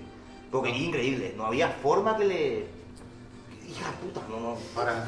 Porque 0.51 0.71
es 0.71 0.77
increíble. 0.79 1.35
No 1.37 1.47
había 1.47 1.69
forma 1.69 2.17
que 2.17 2.25
le. 2.25 2.82
Hija 3.69 3.91
puta, 4.03 4.21
no, 4.29 4.39
no. 4.41 4.57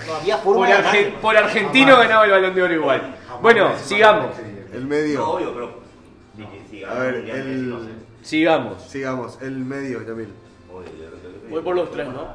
No 0.07 0.15
había 0.15 0.39
forma 0.39 0.61
Por, 0.61 0.69
de 0.69 0.75
arge- 0.75 0.83
ganarle. 0.83 1.19
por 1.21 1.37
argentino 1.37 1.97
ganaba 1.97 2.25
el 2.25 2.31
balón 2.31 2.55
de 2.55 2.63
oro 2.63 2.75
igual. 2.75 3.17
Bueno, 3.43 3.73
sigamos. 3.83 4.37
El 4.73 4.83
No, 4.83 4.89
medio. 4.89 5.29
obvio, 5.29 5.53
pero. 5.55 5.85
A 6.91 6.95
ver, 6.99 7.15
el 7.17 7.71
no. 7.71 7.79
Sigamos. 8.23 8.83
Sigamos, 8.83 9.39
el 9.43 9.53
medio, 9.59 10.03
Yamil. 10.07 10.29
Voy 11.51 11.63
por 11.63 11.77
los 11.77 11.91
tres, 11.91 12.09
¿no? 12.09 12.27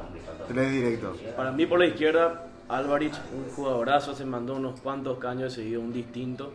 Tres 0.48 0.70
directos. 0.72 1.18
Para 1.36 1.52
mí 1.52 1.66
por 1.66 1.78
la 1.78 1.86
izquierda, 1.86 2.46
Alvarich, 2.68 3.14
un 3.34 3.52
jugadorazo, 3.54 4.14
se 4.14 4.24
mandó 4.24 4.54
unos 4.54 4.80
cuantos 4.80 5.18
caños 5.18 5.52
seguido, 5.52 5.80
un 5.80 5.92
distinto. 5.92 6.52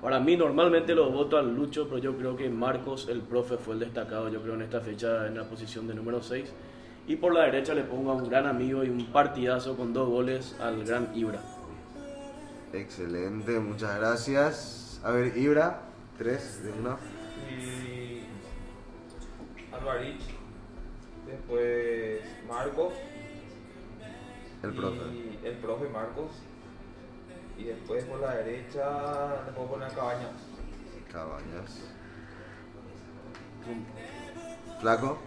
Para 0.00 0.18
mí 0.18 0.36
normalmente 0.36 0.94
lo 0.94 1.10
voto 1.10 1.36
al 1.36 1.54
Lucho, 1.54 1.86
pero 1.86 1.98
yo 1.98 2.16
creo 2.16 2.34
que 2.36 2.48
Marcos, 2.48 3.08
el 3.10 3.20
profe, 3.20 3.58
fue 3.58 3.74
el 3.74 3.80
destacado, 3.80 4.28
yo 4.30 4.40
creo, 4.40 4.54
en 4.54 4.62
esta 4.62 4.80
fecha 4.80 5.26
en 5.26 5.36
la 5.36 5.44
posición 5.44 5.86
de 5.86 5.94
número 5.94 6.22
6. 6.22 6.50
Y 7.06 7.16
por 7.16 7.34
la 7.34 7.42
derecha 7.44 7.74
le 7.74 7.82
pongo 7.82 8.12
a 8.12 8.14
un 8.14 8.28
gran 8.28 8.46
amigo 8.46 8.84
y 8.84 8.88
un 8.88 9.06
partidazo 9.06 9.76
con 9.76 9.92
dos 9.92 10.08
goles 10.08 10.56
al 10.60 10.84
gran 10.84 11.10
Ibra. 11.14 11.40
Excelente, 12.72 13.58
muchas 13.58 13.98
gracias. 13.98 15.00
A 15.02 15.10
ver, 15.10 15.36
Ibra, 15.36 15.80
tres 16.18 16.62
de 16.62 16.72
una. 16.72 16.96
Y 17.50 18.22
Alvarich, 19.72 20.22
después 21.26 22.20
Marcos. 22.48 22.92
El 24.62 24.72
profe. 24.74 24.96
Y 24.96 25.46
el 25.46 25.56
profe 25.56 25.88
Marcos. 25.88 26.30
Y 27.58 27.64
después 27.64 28.04
por 28.04 28.20
la 28.20 28.36
derecha 28.36 29.42
le 29.46 29.52
puedo 29.52 29.68
poner 29.68 29.88
a 29.88 29.94
Cabañas. 29.94 30.32
Cabañas. 31.10 31.80
Flaco. 34.80 35.18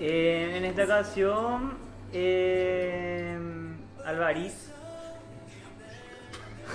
Eh, 0.00 0.54
en 0.56 0.64
esta 0.64 0.84
ocasión, 0.84 1.76
eh, 2.12 3.36
Alvarez. 4.04 4.72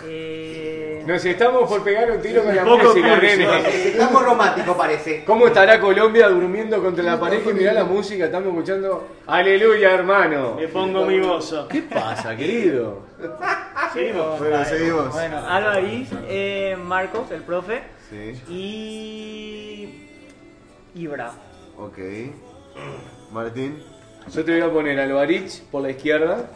Eh, 0.05 1.03
Nos 1.07 1.23
estamos 1.23 1.69
por 1.69 1.83
pegar 1.83 2.11
un 2.11 2.19
tiro 2.21 2.43
con 2.43 2.53
la 2.55 2.65
música, 2.65 3.15
nene. 3.17 3.47
Estamos 3.89 4.23
románticos, 4.25 4.75
parece. 4.75 5.23
¿Cómo 5.23 5.47
estará 5.47 5.79
Colombia 5.79 6.27
durmiendo 6.29 6.81
contra 6.81 7.03
la 7.03 7.19
pared 7.19 7.43
que 7.43 7.53
mirá 7.53 7.71
la 7.73 7.85
música? 7.85 8.25
Estamos 8.25 8.49
escuchando. 8.49 9.07
Aleluya, 9.27 9.91
hermano. 9.93 10.55
Me 10.55 10.67
pongo 10.67 11.05
mi 11.05 11.19
gozo. 11.19 11.67
¿Qué 11.69 11.83
pasa, 11.83 12.35
querido? 12.35 13.03
seguimos. 13.93 14.39
Bueno, 14.39 14.65
seguimos. 14.65 15.15
Alvarez, 15.15 16.09
eh, 16.27 16.75
Marcos, 16.83 17.31
el 17.31 17.43
profe, 17.43 17.83
Sí, 18.09 18.41
y 18.49 20.09
Ibra. 20.95 21.31
ok. 21.77 21.97
Martín. 23.31 23.81
Yo 24.33 24.45
te 24.45 24.53
voy 24.53 24.61
a 24.61 24.71
poner 24.71 24.99
a 24.99 25.03
Alvarich 25.03 25.63
por 25.63 25.81
la 25.81 25.89
izquierda, 25.89 26.49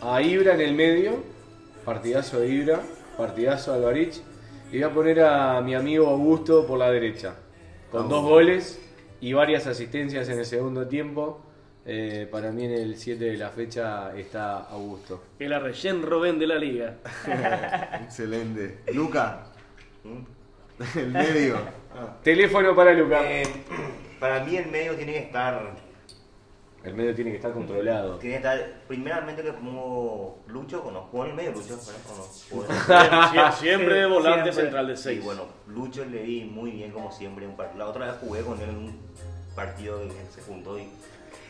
a 0.00 0.22
Ibra 0.22 0.54
en 0.54 0.60
el 0.60 0.74
medio, 0.74 1.22
partidazo 1.84 2.40
de 2.40 2.48
Ibra, 2.48 2.80
partidazo 3.16 3.72
de 3.72 3.78
Alvarich, 3.78 4.22
y 4.70 4.78
voy 4.78 4.82
a 4.82 4.90
poner 4.90 5.20
a 5.20 5.60
mi 5.60 5.74
amigo 5.74 6.08
Augusto 6.08 6.66
por 6.66 6.78
la 6.78 6.90
derecha, 6.90 7.34
con 7.90 8.08
dos 8.08 8.22
goles 8.22 8.80
y 9.20 9.32
varias 9.32 9.66
asistencias 9.66 10.28
en 10.28 10.38
el 10.38 10.46
segundo 10.46 10.86
tiempo. 10.86 11.42
Eh, 11.88 12.26
para 12.30 12.50
mí 12.50 12.64
en 12.64 12.72
el 12.72 12.96
7 12.96 13.24
de 13.24 13.36
la 13.36 13.50
fecha 13.50 14.16
está 14.16 14.64
Augusto. 14.64 15.22
El 15.38 15.52
Arrellén 15.52 16.02
Robén 16.02 16.38
de 16.38 16.46
la 16.48 16.56
liga. 16.56 16.96
Excelente. 18.02 18.78
Luca. 18.92 19.46
El 20.96 21.12
medio. 21.12 21.58
Teléfono 22.24 22.74
para 22.74 22.92
Luca. 22.92 23.20
Eh, 23.22 23.44
para 24.20 24.44
mí 24.44 24.56
el 24.56 24.66
medio 24.70 24.94
tiene 24.96 25.12
que 25.12 25.18
estar 25.20 25.74
El 26.84 26.94
medio 26.94 27.14
tiene 27.14 27.30
que 27.30 27.36
estar 27.36 27.52
controlado. 27.52 28.16
Tiene 28.18 28.34
que 28.34 28.48
estar, 28.48 28.72
primeramente 28.86 29.42
le 29.42 29.52
pongo 29.52 30.38
Lucho, 30.46 30.84
¿o 30.84 30.90
no? 30.92 31.02
¿Jugó 31.10 31.24
en 31.24 31.30
el 31.30 31.36
medio 31.36 31.52
Lucho? 31.52 31.74
¿O 31.74 32.16
no? 32.16 32.22
¿Jugó 32.50 32.64
en 32.64 32.70
el- 32.70 32.76
Sie- 32.78 33.52
Siempre 33.58 34.04
Sí, 34.04 34.10
volante 34.10 34.42
siempre. 34.44 34.62
central 34.62 34.86
de 34.88 34.96
Sí, 34.96 35.02
6. 35.02 35.24
bueno, 35.24 35.42
Lucho 35.66 36.04
le 36.04 36.22
vi 36.22 36.44
muy 36.44 36.70
bien 36.70 36.92
como 36.92 37.10
siempre. 37.10 37.46
Un 37.46 37.56
La 37.76 37.88
otra 37.88 38.06
vez 38.06 38.16
jugué 38.20 38.42
con 38.42 38.60
él 38.60 38.68
en 38.70 38.76
un 38.76 39.00
partido 39.56 40.00
él 40.02 40.12
se 40.34 40.42
juntó 40.42 40.78
y 40.78 40.88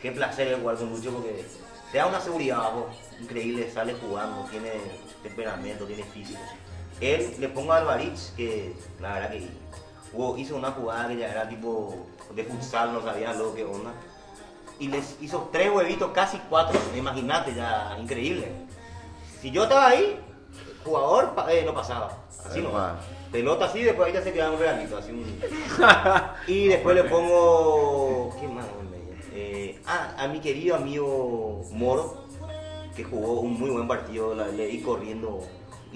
qué 0.01 0.11
placer 0.11 0.47
es 0.47 0.59
jugar 0.59 0.77
con 0.77 0.89
Lucho 0.89 1.11
porque 1.11 1.45
te 1.91 1.97
da 1.99 2.07
una 2.07 2.19
seguridad 2.19 2.57
abajo 2.59 2.89
increíble, 3.21 3.69
sale 3.69 3.93
jugando, 3.93 4.45
tiene 4.49 4.71
temperamento, 5.23 5.85
tiene 5.85 6.03
físico. 6.03 6.39
Él 6.99 7.35
le 7.39 7.49
pongo 7.49 7.73
a 7.73 7.77
Alvarich 7.77 8.33
que 8.35 8.73
la 8.99 9.13
verdad 9.13 9.31
que 9.31 9.47
hizo 10.37 10.55
una 10.55 10.71
jugada 10.71 11.07
que 11.07 11.17
ya 11.17 11.31
era 11.31 11.47
tipo 11.47 11.95
de 12.35 12.43
futsal, 12.43 12.93
no 12.93 13.01
sabía 13.01 13.33
lo 13.33 13.53
que 13.53 13.63
onda. 13.63 13.91
Y 14.79 14.89
les 14.89 15.17
hizo 15.21 15.49
tres 15.51 15.71
huevitos, 15.71 16.11
casi 16.11 16.37
cuatro, 16.49 16.79
imagínate, 16.95 17.53
ya 17.55 17.97
increíble. 17.99 18.51
Si 19.41 19.51
yo 19.51 19.63
estaba 19.63 19.87
ahí, 19.87 20.19
jugador 20.83 21.33
eh, 21.49 21.63
no 21.65 21.73
pasaba. 21.73 22.17
Así 22.45 22.61
no. 22.61 22.71
Pelota 23.31 23.65
así, 23.65 23.83
después 23.83 24.07
ahí 24.07 24.13
ya 24.13 24.21
se 24.21 24.31
quedaba 24.31 24.53
un 24.53 24.59
regalito, 24.59 24.97
así 24.97 25.11
un... 25.11 25.41
Y 26.47 26.67
después 26.67 26.95
le 26.95 27.03
pongo... 27.03 28.35
¿Qué 28.39 28.47
más? 28.47 28.65
Eh, 29.39 29.79
ah, 29.85 30.15
a 30.17 30.27
mi 30.27 30.39
querido 30.39 30.75
amigo 30.75 31.63
Moro, 31.71 32.23
que 32.95 33.03
jugó 33.03 33.41
un 33.41 33.59
muy 33.59 33.69
buen 33.69 33.87
partido, 33.87 34.33
le 34.33 34.65
di 34.65 34.81
corriendo, 34.81 35.43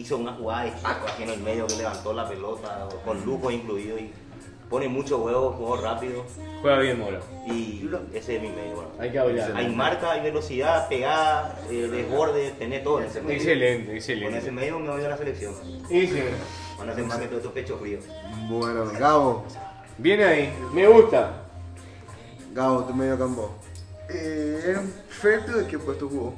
hizo 0.01 0.17
una 0.17 0.33
jugada 0.33 0.65
de 0.65 0.71
taco 0.71 1.07
aquí 1.07 1.23
en 1.23 1.29
el 1.29 1.39
medio 1.39 1.67
que 1.67 1.75
levantó 1.75 2.13
la 2.13 2.27
pelota, 2.27 2.87
con 3.05 3.23
lujo 3.25 3.49
incluido, 3.51 3.97
y 3.97 4.11
pone 4.69 4.87
mucho 4.87 5.17
huevo, 5.17 5.51
jugó 5.57 5.77
rápido, 5.77 6.23
Juega 6.61 6.79
bien, 6.79 6.99
Moro. 6.99 7.19
y 7.47 7.89
ese 8.13 8.35
es 8.37 8.41
mi 8.41 8.49
medio. 8.49 8.75
bueno. 8.75 8.89
Hay 8.99 9.11
que 9.11 9.19
hablar. 9.19 9.51
Hay 9.55 9.67
marca, 9.75 10.11
hay 10.11 10.21
velocidad, 10.21 10.87
pegada, 10.87 11.59
eh, 11.69 11.87
desborde, 11.91 12.51
tenés 12.59 12.83
todo 12.83 12.99
en 12.99 13.05
ese 13.07 13.21
medio. 13.21 13.35
Excelente, 13.35 13.85
Con 13.87 13.95
excelente. 13.95 14.37
ese 14.37 14.51
medio 14.51 14.79
me 14.79 14.89
voy 14.89 15.03
a 15.03 15.09
la 15.09 15.17
selección. 15.17 15.53
Y 15.89 16.07
sí. 16.07 16.19
Van 16.77 16.89
a 16.89 16.93
hacer 16.93 17.03
más 17.05 17.17
que 17.17 17.25
todos 17.25 17.37
estos 17.39 17.53
pechos 17.53 17.79
fríos. 17.79 18.03
Bueno, 18.49 18.85
Gabo. 18.97 19.43
Bien 19.97 20.21
ahí, 20.21 20.53
me 20.73 20.87
gusta. 20.87 21.43
Gabo, 22.53 22.83
tu 22.85 22.93
medio 22.93 23.17
campo. 23.19 23.51
Eh, 24.09 24.77
Ferto, 25.09 25.53
¿de 25.57 25.67
qué 25.67 25.77
puesto 25.79 26.07
jugó? 26.09 26.33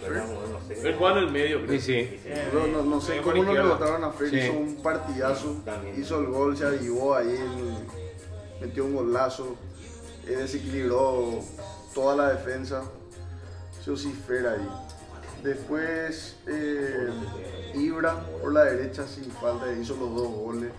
Juega 0.00 1.12
en 1.18 1.24
el 1.24 1.30
medio, 1.30 1.66
creo. 1.66 1.80
Sí, 1.80 1.86
sí. 2.08 2.20
No, 2.52 2.66
no, 2.66 2.82
no 2.82 3.00
sé 3.00 3.20
cómo 3.20 3.42
no 3.42 3.52
le 3.52 3.62
votaron 3.62 4.04
a 4.04 4.12
Sí. 4.12 4.36
hizo 4.36 4.52
un 4.52 4.76
partidazo, 4.82 5.56
También. 5.64 6.00
hizo 6.00 6.20
el 6.20 6.26
gol, 6.26 6.56
se 6.56 6.66
avivó 6.66 7.14
ahí, 7.14 7.28
el- 7.28 8.60
metió 8.66 8.84
un 8.84 8.94
golazo, 8.94 9.56
eh, 10.26 10.36
desequilibró 10.36 11.40
toda 11.94 12.16
la 12.16 12.28
defensa. 12.30 12.82
Yo 13.86 13.96
sí, 13.96 14.12
Fer 14.26 14.46
ahí. 14.46 14.68
Después, 15.42 16.36
eh, 16.46 17.08
Ibra 17.74 18.20
por 18.42 18.52
la 18.52 18.64
derecha 18.64 19.06
sin 19.06 19.30
falta, 19.30 19.72
hizo 19.72 19.94
los 19.96 20.14
dos 20.14 20.28
goles, 20.28 20.70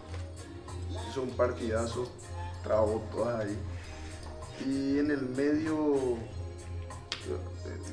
hizo 1.09 1.23
un 1.23 1.31
partidazo, 1.31 2.07
trabó 2.63 3.03
todas 3.11 3.41
ahí. 3.45 3.57
Y 4.67 4.99
en 4.99 5.09
el 5.09 5.21
medio, 5.29 6.17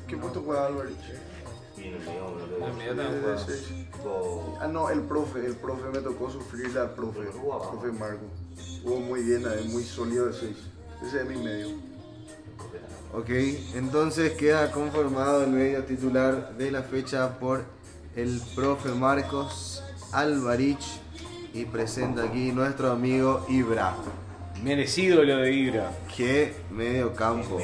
¿qué 0.07 0.15
puesto 0.17 0.43
juega 0.45 0.67
Álvarez? 0.67 0.93
Y 1.79 1.87
en 1.87 1.93
el 1.95 2.01
Eh, 2.01 2.05
también 2.59 2.97
tipo, 3.91 4.57
Ah, 4.59 4.67
no, 4.67 4.89
el 4.89 5.01
profe, 5.01 5.45
el 5.45 5.55
profe 5.55 5.89
me 5.93 5.99
tocó 5.99 6.29
sufrirle 6.29 6.79
al 6.79 6.91
profe, 6.91 7.21
profe 7.21 7.91
Marco. 7.91 8.25
Jugó 8.83 8.99
muy 8.99 9.23
bien, 9.23 9.47
ahí, 9.47 9.67
muy 9.69 9.83
sólido 9.83 10.27
de 10.27 10.33
6. 10.33 10.57
Ese 11.05 11.21
es 11.21 11.27
mi 11.27 11.37
medio. 11.37 11.67
Ok, 13.13 13.29
entonces 13.75 14.33
queda 14.33 14.71
conformado 14.71 15.43
el 15.43 15.49
medio 15.49 15.83
titular 15.83 16.55
de 16.57 16.71
la 16.71 16.83
fecha 16.83 17.39
por 17.39 17.63
el 18.15 18.41
profe 18.55 18.89
Marcos 18.89 19.81
Alvarich 20.11 20.99
y 21.53 21.65
presenta 21.65 22.23
aquí 22.23 22.51
nuestro 22.51 22.91
amigo 22.91 23.45
Ibra. 23.49 23.95
Merecido 24.63 25.23
lo 25.23 25.37
de 25.37 25.53
Ibra. 25.53 25.91
Qué 26.15 26.53
medio 26.69 27.15
campo, 27.15 27.57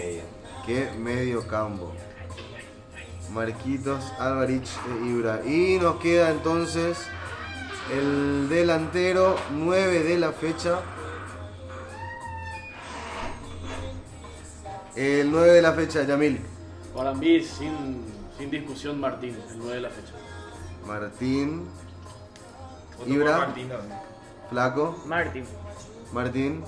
qué 0.66 0.90
medio 0.98 1.46
campo. 1.48 1.92
Marquitos, 3.36 4.14
Alvarich 4.18 4.70
e 4.90 5.06
Ibra. 5.08 5.42
Y 5.46 5.78
nos 5.78 5.98
queda 5.98 6.32
entonces 6.32 6.98
El 7.94 8.48
delantero 8.50 9.36
9 9.52 10.04
de 10.04 10.18
la 10.18 10.32
fecha. 10.32 10.80
El 14.96 15.30
9 15.30 15.52
de 15.52 15.62
la 15.62 15.74
fecha, 15.74 16.04
Yamil. 16.04 16.40
Para 16.96 17.14
mí, 17.14 17.42
sin, 17.44 18.06
sin 18.38 18.50
discusión, 18.50 19.00
Martín, 19.00 19.38
el 19.52 19.60
9 19.60 19.76
de 19.76 19.82
la 19.82 19.90
fecha. 19.90 20.14
Martín. 20.88 21.68
Ibra. 23.06 23.38
Martín. 23.38 23.70
Flaco. 24.50 25.04
Martín. 25.06 25.46
Martín. 26.14 26.64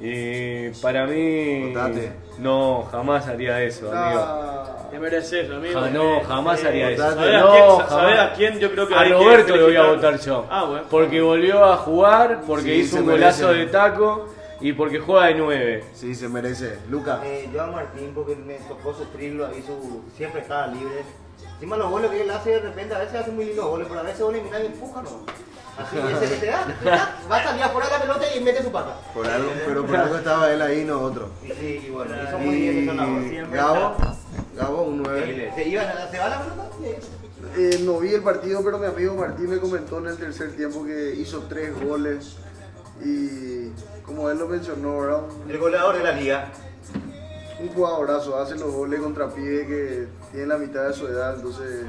Y 0.00 0.70
para 0.80 1.06
mí. 1.06 1.68
Votate. 1.68 2.12
No, 2.38 2.88
jamás 2.90 3.26
haría 3.26 3.60
eso, 3.62 3.92
amigo. 3.92 4.81
Te 4.92 4.98
mereces, 4.98 5.50
amigo. 5.50 5.80
Ja- 5.80 5.88
no, 5.90 6.20
jamás 6.20 6.62
haría 6.64 6.90
eso. 6.90 7.02
Votate. 7.02 7.20
¿Sabes 7.32 7.34
a, 7.34 7.40
No, 7.40 7.52
quién, 7.78 7.88
sabés 7.88 8.18
a 8.20 8.32
quién 8.34 8.58
yo 8.60 8.70
creo 8.72 8.86
que 8.88 8.94
A 8.94 9.04
Roberto 9.04 9.56
le 9.56 9.62
voy 9.62 9.76
a 9.76 9.82
votar 9.84 10.20
yo. 10.20 10.46
Ah, 10.50 10.64
bueno. 10.64 10.84
Porque 10.90 11.20
volvió 11.22 11.64
a 11.64 11.76
jugar, 11.78 12.42
porque 12.46 12.64
Sí, 12.64 12.80
hizo 12.80 12.96
se 12.96 13.02
un 13.02 13.08
golazo 13.10 13.48
de 13.54 13.66
taco 13.66 14.28
y 14.60 14.74
porque 14.74 14.98
juega 15.00 15.28
de 15.28 15.34
9. 15.36 15.84
Sí, 15.94 16.14
se 16.14 16.28
merece. 16.28 16.78
Luca. 16.90 17.20
Eh, 17.24 17.48
yo 17.52 17.62
a 17.62 17.68
Martín 17.68 18.12
porque 18.14 18.36
me 18.36 18.54
tocó 18.68 18.92
sufrirlo 18.94 19.46
ahí, 19.46 19.62
su, 19.66 20.02
siempre 20.14 20.42
estaba 20.42 20.66
libre. 20.66 21.02
Encima 21.54 21.76
los 21.78 21.90
goles 21.90 22.10
que 22.10 22.20
él 22.20 22.30
hace 22.30 22.50
de 22.50 22.58
repente, 22.60 22.94
a 22.94 22.98
veces 22.98 23.14
hace 23.14 23.30
muy 23.30 23.46
lindos 23.46 23.64
goles, 23.66 23.86
pero 23.88 24.00
a 24.00 24.02
veces 24.02 24.20
goles 24.20 24.42
mira 24.44 24.60
y 24.62 24.66
empuja, 24.66 25.00
¿no? 25.00 25.10
Así 25.78 25.96
ese 26.22 26.34
que 26.34 26.40
te 26.40 26.46
da, 26.48 26.66
te 26.82 26.84
da, 26.90 27.16
va 27.30 27.36
a 27.38 27.44
salir 27.44 27.62
afuera 27.62 27.86
de 27.88 27.94
la 27.94 28.00
pelota 28.02 28.24
y 28.36 28.40
mete 28.40 28.62
su 28.62 28.70
pata. 28.70 28.94
Por 29.14 29.26
algo, 29.26 29.50
pero 29.66 29.86
por 29.86 29.96
algo 29.96 30.16
estaba 30.16 30.52
él 30.52 30.60
ahí, 30.60 30.84
no 30.84 31.00
otro. 31.00 31.30
Y 31.42 31.48
sí, 31.52 31.84
y 31.86 31.90
bueno, 31.90 32.14
hizo 32.22 32.38
muy 32.38 32.56
bien. 32.56 33.24
Y 33.24 33.28
siempre 33.30 33.58
Gabo. 33.58 33.96
Gabo, 34.56 34.82
un 34.82 35.02
9. 35.02 35.18
Increíble. 35.20 35.52
Se, 35.54 35.68
iba, 35.68 35.82
se 36.10 36.18
va 36.18 36.28
la 36.28 36.42
y- 37.56 37.60
eh, 37.60 37.80
no 37.84 37.98
vi 37.98 38.14
el 38.14 38.22
partido, 38.22 38.62
pero 38.64 38.78
mi 38.78 38.86
amigo 38.86 39.14
Martín 39.14 39.50
me 39.50 39.58
comentó 39.58 39.98
en 39.98 40.06
el 40.06 40.16
tercer 40.16 40.52
tiempo 40.52 40.84
que 40.84 41.14
hizo 41.16 41.40
tres 41.48 41.72
goles 41.84 42.36
y 43.04 43.68
como 44.06 44.30
él 44.30 44.38
lo 44.38 44.46
mencionó, 44.46 45.00
¿verdad? 45.00 45.22
Un- 45.44 45.50
el 45.50 45.58
goleador 45.58 45.96
de 45.98 46.04
la 46.04 46.12
liga. 46.12 46.48
un 47.60 47.68
jugadorazo, 47.68 48.40
hace 48.40 48.56
los 48.56 48.72
goles 48.72 48.98
contra 49.00 49.28
pibe 49.28 49.66
que 49.68 50.06
tiene 50.32 50.46
la 50.48 50.58
mitad 50.58 50.84
de 50.88 50.92
su 50.94 51.06
edad, 51.06 51.36
entonces 51.36 51.84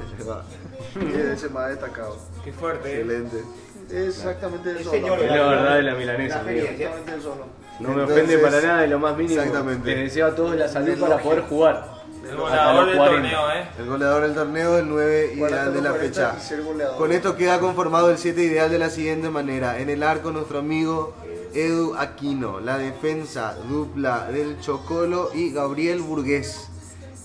es 0.96 1.16
ese 1.16 1.48
más 1.48 1.68
destacado. 1.70 2.16
Qué 2.44 2.52
fuerte. 2.52 2.88
eh. 2.92 3.00
Excelente. 3.00 3.42
Exactamente 3.90 4.70
El 4.70 4.76
eso. 4.78 4.94
Es 4.94 5.02
la 5.02 5.16
verdad 5.16 5.74
de 5.76 5.82
la 5.82 5.94
milanesa, 5.96 6.42
La. 6.44 6.52
Exactamente 6.52 7.16
eso. 7.16 7.32
hablamos. 7.32 7.54
No 7.80 7.88
me 7.88 7.94
Entonces, 8.02 8.24
ofende 8.24 8.38
para 8.38 8.60
nada 8.62 8.80
de 8.82 8.86
lo 8.86 8.98
más 9.00 9.16
mínimo. 9.16 9.40
exactamente. 9.40 9.90
Les 9.96 9.98
deseo 10.04 10.26
a 10.28 10.34
todos 10.36 10.54
la 10.56 10.68
salud 10.68 10.96
para 11.00 11.18
poder 11.18 11.40
jugar. 11.42 11.93
El 12.30 12.36
goleador 12.36 12.86
del 12.86 12.96
40. 12.96 13.30
torneo, 13.30 13.50
¿eh? 13.52 13.68
El 13.78 13.86
goleador 13.86 14.22
del 14.22 14.34
torneo, 14.34 14.78
el 14.78 14.88
9 14.88 15.24
ideal 15.34 15.38
40 15.38 15.70
de 15.70 15.82
la 15.82 15.90
40 15.90 16.32
fecha. 16.32 16.96
Con 16.96 17.12
esto 17.12 17.36
queda 17.36 17.60
conformado 17.60 18.10
el 18.10 18.18
7 18.18 18.42
ideal 18.42 18.70
de 18.70 18.78
la 18.78 18.90
siguiente 18.90 19.30
manera. 19.30 19.78
En 19.78 19.90
el 19.90 20.02
arco 20.02 20.30
nuestro 20.30 20.58
amigo 20.58 21.14
Edu 21.54 21.94
Aquino. 21.96 22.60
La 22.60 22.78
defensa 22.78 23.56
dupla 23.68 24.26
del 24.30 24.60
Chocolo 24.60 25.30
y 25.34 25.52
Gabriel 25.52 26.00
Burgués. 26.00 26.68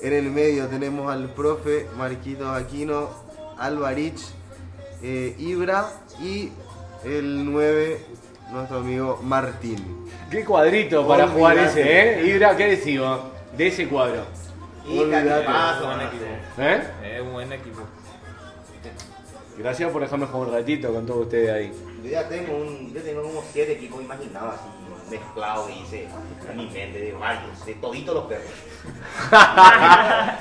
En 0.02 0.14
el 0.14 0.30
medio 0.30 0.68
tenemos 0.68 1.12
al 1.12 1.30
profe 1.34 1.88
Marquitos 1.98 2.48
Aquino, 2.48 3.10
Alvarich, 3.58 4.22
eh, 5.02 5.36
Ibra 5.38 5.90
y 6.22 6.52
el 7.04 7.52
9 7.52 8.00
nuestro 8.52 8.78
amigo 8.78 9.20
Martín. 9.24 10.08
Qué 10.30 10.44
cuadrito 10.44 11.08
para 11.08 11.28
jugar 11.28 11.58
ese, 11.58 11.82
¿eh? 11.82 12.26
Ibra, 12.28 12.56
¿qué 12.56 12.68
decís 12.68 13.00
vos? 13.00 13.20
De 13.58 13.68
ese 13.68 13.88
cuadro. 13.88 14.24
Y 14.90 14.98
Buen 14.98 15.14
equipo. 15.14 16.26
¿Eh? 16.58 16.84
Es 17.04 17.22
un 17.22 17.32
buen 17.34 17.54
equipo. 17.54 17.82
Gracias 19.58 19.92
por 19.92 20.02
dejarme 20.02 20.26
jugar 20.26 20.48
un 20.48 20.54
ratito 20.56 20.94
con 20.94 21.06
todos 21.06 21.26
ustedes 21.26 21.52
ahí. 21.52 21.72
Yo 22.04 22.10
ya 22.10 22.28
tengo, 22.28 22.56
un, 22.58 22.94
yo 22.94 23.02
tengo 23.02 23.22
como 23.22 23.44
siete 23.52 23.74
equipos 23.74 24.02
imaginados 24.02 24.56
así, 24.56 25.12
mezclados, 25.12 25.68
dice, 25.68 26.08
en 26.50 26.58
mi 26.58 26.70
mente, 26.70 26.98
de 27.00 27.12
varios, 27.12 27.66
de 27.66 27.74
toditos 27.76 28.16
los 28.16 28.24
perros. 28.26 28.48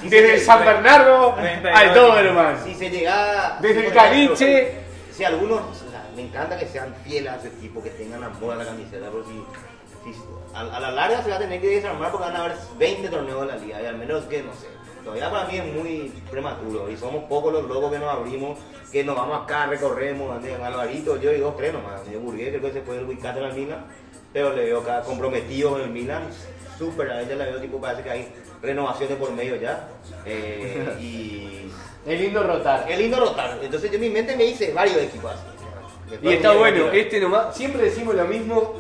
Si 0.01 0.09
Desde 0.09 0.39
se- 0.39 0.45
San 0.45 0.65
Bernardo 0.65 1.35
32 1.35 1.79
al 1.79 1.95
Doberman. 1.95 2.65
Si 2.65 2.75
se 2.75 2.91
llega... 2.91 3.59
Desde 3.61 3.81
si, 3.81 3.87
el 3.89 3.93
Caliche. 3.93 4.73
Si 5.11 5.25
algunos, 5.25 5.61
o 5.63 5.91
sea, 5.91 6.09
me 6.15 6.23
encanta 6.23 6.57
que 6.57 6.67
sean 6.67 6.95
fieles 7.05 7.33
a 7.33 7.41
su 7.41 7.49
equipo, 7.49 7.83
que 7.83 7.91
tengan 7.91 8.23
amor 8.23 8.53
a 8.53 8.57
la 8.57 8.65
camiseta, 8.67 9.07
pero 9.11 9.25
si, 9.25 9.33
si 9.33 9.78
a, 10.55 10.61
a 10.61 10.81
la 10.81 10.91
larga 10.91 11.23
se 11.23 11.31
va 11.31 11.37
a 11.37 11.39
tener 11.39 11.61
que 11.61 11.69
desarmar 11.69 12.11
porque 12.11 12.27
van 12.27 12.37
a 12.37 12.45
haber 12.45 12.57
20 12.79 13.09
torneos 13.09 13.41
de 13.41 13.47
la 13.47 13.57
liga, 13.57 13.83
y 13.83 13.87
al 13.87 13.97
menos 13.97 14.25
que, 14.25 14.43
no 14.43 14.53
sé, 14.53 14.67
todavía 15.05 15.31
para 15.31 15.49
mí 15.49 15.57
es 15.57 15.75
muy 15.75 16.13
prematuro, 16.31 16.91
y 16.91 16.97
somos 16.97 17.25
pocos 17.25 17.53
los 17.53 17.65
locos 17.65 17.93
que 17.93 17.99
nos 17.99 18.13
abrimos, 18.13 18.59
que 18.91 19.05
nos 19.05 19.17
vamos 19.17 19.43
acá, 19.43 19.67
recorremos, 19.67 20.37
ande, 20.37 20.55
Alvarito, 20.55 21.21
yo 21.21 21.33
y 21.33 21.39
dos, 21.39 21.57
tres 21.57 21.73
nomás, 21.73 22.01
yo 22.11 22.21
Burgués, 22.21 22.51
creo 22.51 22.63
que 22.63 22.73
se 22.73 22.81
puede 22.81 23.05
ubicar 23.05 23.37
en 23.39 23.45
el 23.45 23.55
Milan, 23.55 23.85
pero 24.33 24.55
le 24.55 24.65
veo 24.65 24.81
acá 24.81 25.03
comprometido 25.03 25.79
en 25.79 25.85
el 25.85 25.91
Milan, 25.91 26.25
súper, 26.79 27.11
a 27.11 27.23
ella 27.23 27.37
le 27.37 27.45
veo 27.45 27.61
tipo, 27.61 27.81
parece 27.81 28.03
que 28.03 28.11
hay 28.11 28.29
renovaciones 28.63 29.17
por 29.17 29.33
medio 29.33 29.57
ya, 29.57 29.89
eh, 30.25 30.97
y... 31.01 31.71
Es 32.07 32.19
lindo 32.19 32.43
rotar. 32.43 32.91
Es 32.91 32.99
lindo 32.99 33.21
rotar. 33.21 33.59
Entonces 33.63 33.91
yo 33.91 33.97
en 33.97 34.01
mi 34.01 34.09
mente 34.09 34.35
me 34.35 34.45
hice 34.45 34.73
varios 34.73 34.97
equipos. 34.97 35.33
así. 35.33 35.43
Y 36.07 36.11
Después 36.11 36.37
está 36.37 36.53
bueno, 36.53 36.91
este 36.91 37.21
nomás, 37.21 37.55
siempre 37.55 37.83
decimos 37.83 38.15
lo 38.15 38.25
mismo, 38.25 38.75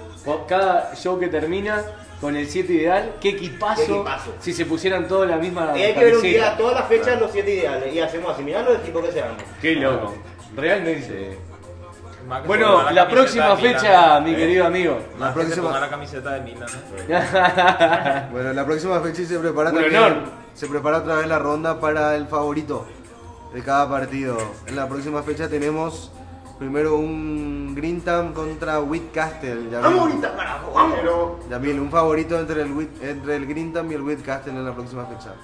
cada 0.46 0.94
show 0.94 1.18
que 1.18 1.28
termina 1.28 1.82
con 2.20 2.34
el 2.36 2.48
7 2.48 2.72
ideal, 2.72 3.14
qué 3.20 3.30
equipazo, 3.30 3.84
Qué 3.86 3.92
equipazo. 3.92 4.34
si 4.40 4.52
se 4.52 4.66
pusieran 4.66 5.06
todos 5.06 5.28
la 5.28 5.36
misma 5.36 5.72
Y 5.76 5.82
hay 5.82 5.94
que 5.94 6.04
ver 6.04 6.16
un 6.16 6.22
día 6.22 6.56
todas 6.56 6.74
las 6.74 6.88
fechas 6.88 7.20
los 7.20 7.30
siete 7.30 7.54
ideales 7.54 7.94
y 7.94 8.00
hacemos 8.00 8.32
así. 8.34 8.42
Mirá 8.42 8.62
los 8.62 8.78
equipos 8.78 9.04
que 9.04 9.12
se 9.12 9.22
arman. 9.22 9.36
Qué 9.62 9.74
loco, 9.76 10.14
realmente. 10.56 11.38
Más 12.26 12.44
Bueno, 12.46 12.90
la 12.90 13.08
próxima 13.08 13.54
Milan, 13.54 13.72
fecha, 13.74 14.18
¿eh? 14.18 14.20
mi 14.20 14.34
querido 14.34 14.66
amigo. 14.66 14.98
La 15.18 15.26
Más 15.26 15.34
próxima- 15.34 15.66
ponga 15.68 15.80
la 15.80 15.88
camiseta 15.88 16.30
de 16.34 16.40
Milan. 16.40 16.68
Bueno, 18.32 18.52
la 18.52 18.64
próxima 18.66 19.00
fecha 19.00 19.24
se 19.24 19.38
prepara 19.38 19.70
también- 19.72 19.96
honor. 19.96 20.16
Se 20.54 20.66
prepara 20.66 20.98
otra 20.98 21.14
vez 21.16 21.26
la 21.28 21.38
ronda 21.38 21.80
para 21.80 22.16
el 22.16 22.26
favorito 22.26 22.84
de 23.54 23.62
cada 23.62 23.88
partido. 23.88 24.36
En 24.66 24.74
la 24.76 24.88
próxima 24.88 25.22
fecha 25.22 25.48
tenemos 25.48 26.10
primero 26.58 26.96
un 26.96 27.74
Grintam 27.74 28.32
contra 28.32 28.80
Whitcastle. 28.80 29.68
¡Vamos 29.80 30.00
ahorita, 30.00 30.34
carajo! 30.36 30.72
¡Vamos! 30.74 30.98
Yamil, 31.50 31.80
un 31.80 31.90
favorito 31.90 32.38
entre 32.38 32.62
el, 32.62 32.72
Whit- 32.74 33.02
entre 33.02 33.36
el 33.36 33.46
Grintam 33.46 33.90
y 33.90 33.94
el 33.94 34.02
Whitcastle 34.02 34.52
en 34.52 34.64
la 34.64 34.74
próxima 34.74 35.06
fecha. 35.06 35.34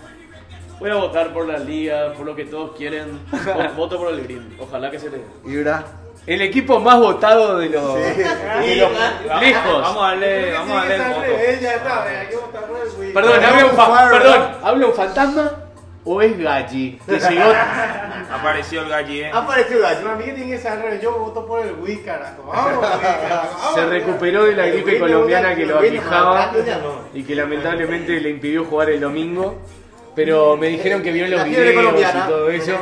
Voy 0.81 0.91
a 0.91 0.97
votar 0.97 1.33
por 1.33 1.47
la 1.47 1.59
liga, 1.59 2.13
por 2.15 2.27
lo 2.27 2.35
que 2.35 2.45
todos 2.47 2.73
quieren. 2.77 3.21
Vo- 3.31 3.75
Voto 3.77 3.97
por 3.99 4.13
el 4.13 4.23
Green. 4.25 4.57
Ojalá 4.59 4.91
que 4.91 4.99
se 4.99 5.09
le. 5.11 5.23
Ibra. 5.47 5.85
El 6.27 6.41
equipo 6.41 6.81
más 6.81 6.99
votado 6.99 7.59
de 7.59 7.69
los, 7.69 7.95
de 7.97 8.77
los 8.77 8.91
Vamos, 9.29 9.41
lejos. 9.43 9.83
Vamos 9.83 10.03
a 10.05 10.07
darle, 10.09 10.53
vamos 10.55 10.71
a 10.73 10.81
darle 10.89 10.95
el 10.97 11.03
voto. 11.13 11.21
Perdón, 13.13 13.45
habla 13.45 13.65
un, 13.67 13.71
fa- 13.73 14.11
perdón, 14.11 14.43
¿habla 14.63 14.87
un 14.87 14.93
fantasma 14.95 15.53
o 16.05 16.21
es 16.23 16.39
Gachi? 16.39 16.99
Que 17.07 17.19
llegó. 17.19 17.53
Apareció 18.33 18.83
el 18.83 18.89
galli, 18.89 19.21
¿eh? 19.23 19.31
Apareció 19.33 19.77
el 19.77 19.83
gallo. 19.83 20.11
A 20.11 20.15
mí 20.17 20.25
que 20.25 20.33
tiene 20.33 20.51
que 20.51 20.59
ser 20.59 20.73
al 20.73 20.83
revés, 20.83 21.01
yo 21.03 21.19
voto 21.19 21.47
por 21.47 21.65
el 21.65 21.75
Wii, 21.75 21.99
carajo. 22.03 22.43
Vamos, 22.47 22.79
Wii, 22.91 23.01
carajo. 23.01 23.59
Vamos, 23.59 23.75
Se 23.75 23.87
recuperó 23.87 24.45
de 24.45 24.57
la 24.57 24.67
El 24.67 24.83
gripe 24.83 24.99
colombiana 24.99 25.55
que 25.55 25.63
el 25.63 25.69
lo 25.69 25.79
aquejaba 25.79 26.53
y 27.15 27.23
que 27.23 27.35
lamentablemente 27.35 28.21
le 28.21 28.31
impidió 28.31 28.65
jugar 28.65 28.91
el 28.91 29.01
domingo. 29.01 29.59
Pero 30.15 30.57
me 30.57 30.69
dijeron 30.69 31.03
que 31.03 31.11
vio 31.11 31.27
los 31.27 31.45
videos 31.45 32.01
y 32.01 32.29
todo 32.29 32.49
eso. 32.51 32.77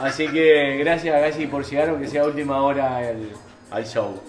Así 0.00 0.28
que 0.28 0.76
gracias 0.78 1.14
a 1.14 1.18
Gachi 1.20 1.46
por 1.46 1.64
llegar, 1.64 1.90
aunque 1.90 2.08
sea 2.08 2.24
última 2.24 2.62
hora 2.62 2.98
al, 2.98 3.30
al 3.70 3.86
show. 3.86 4.20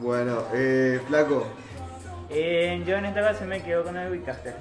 Bueno, 0.00 0.42
eh, 0.54 1.00
Flaco. 1.06 1.46
Eh, 2.30 2.82
yo 2.86 2.96
en 2.96 3.06
esta 3.06 3.20
ocasión 3.20 3.48
me 3.48 3.62
quedo 3.62 3.84
con 3.84 3.96
el 3.96 4.10
Wicaster. 4.10 4.54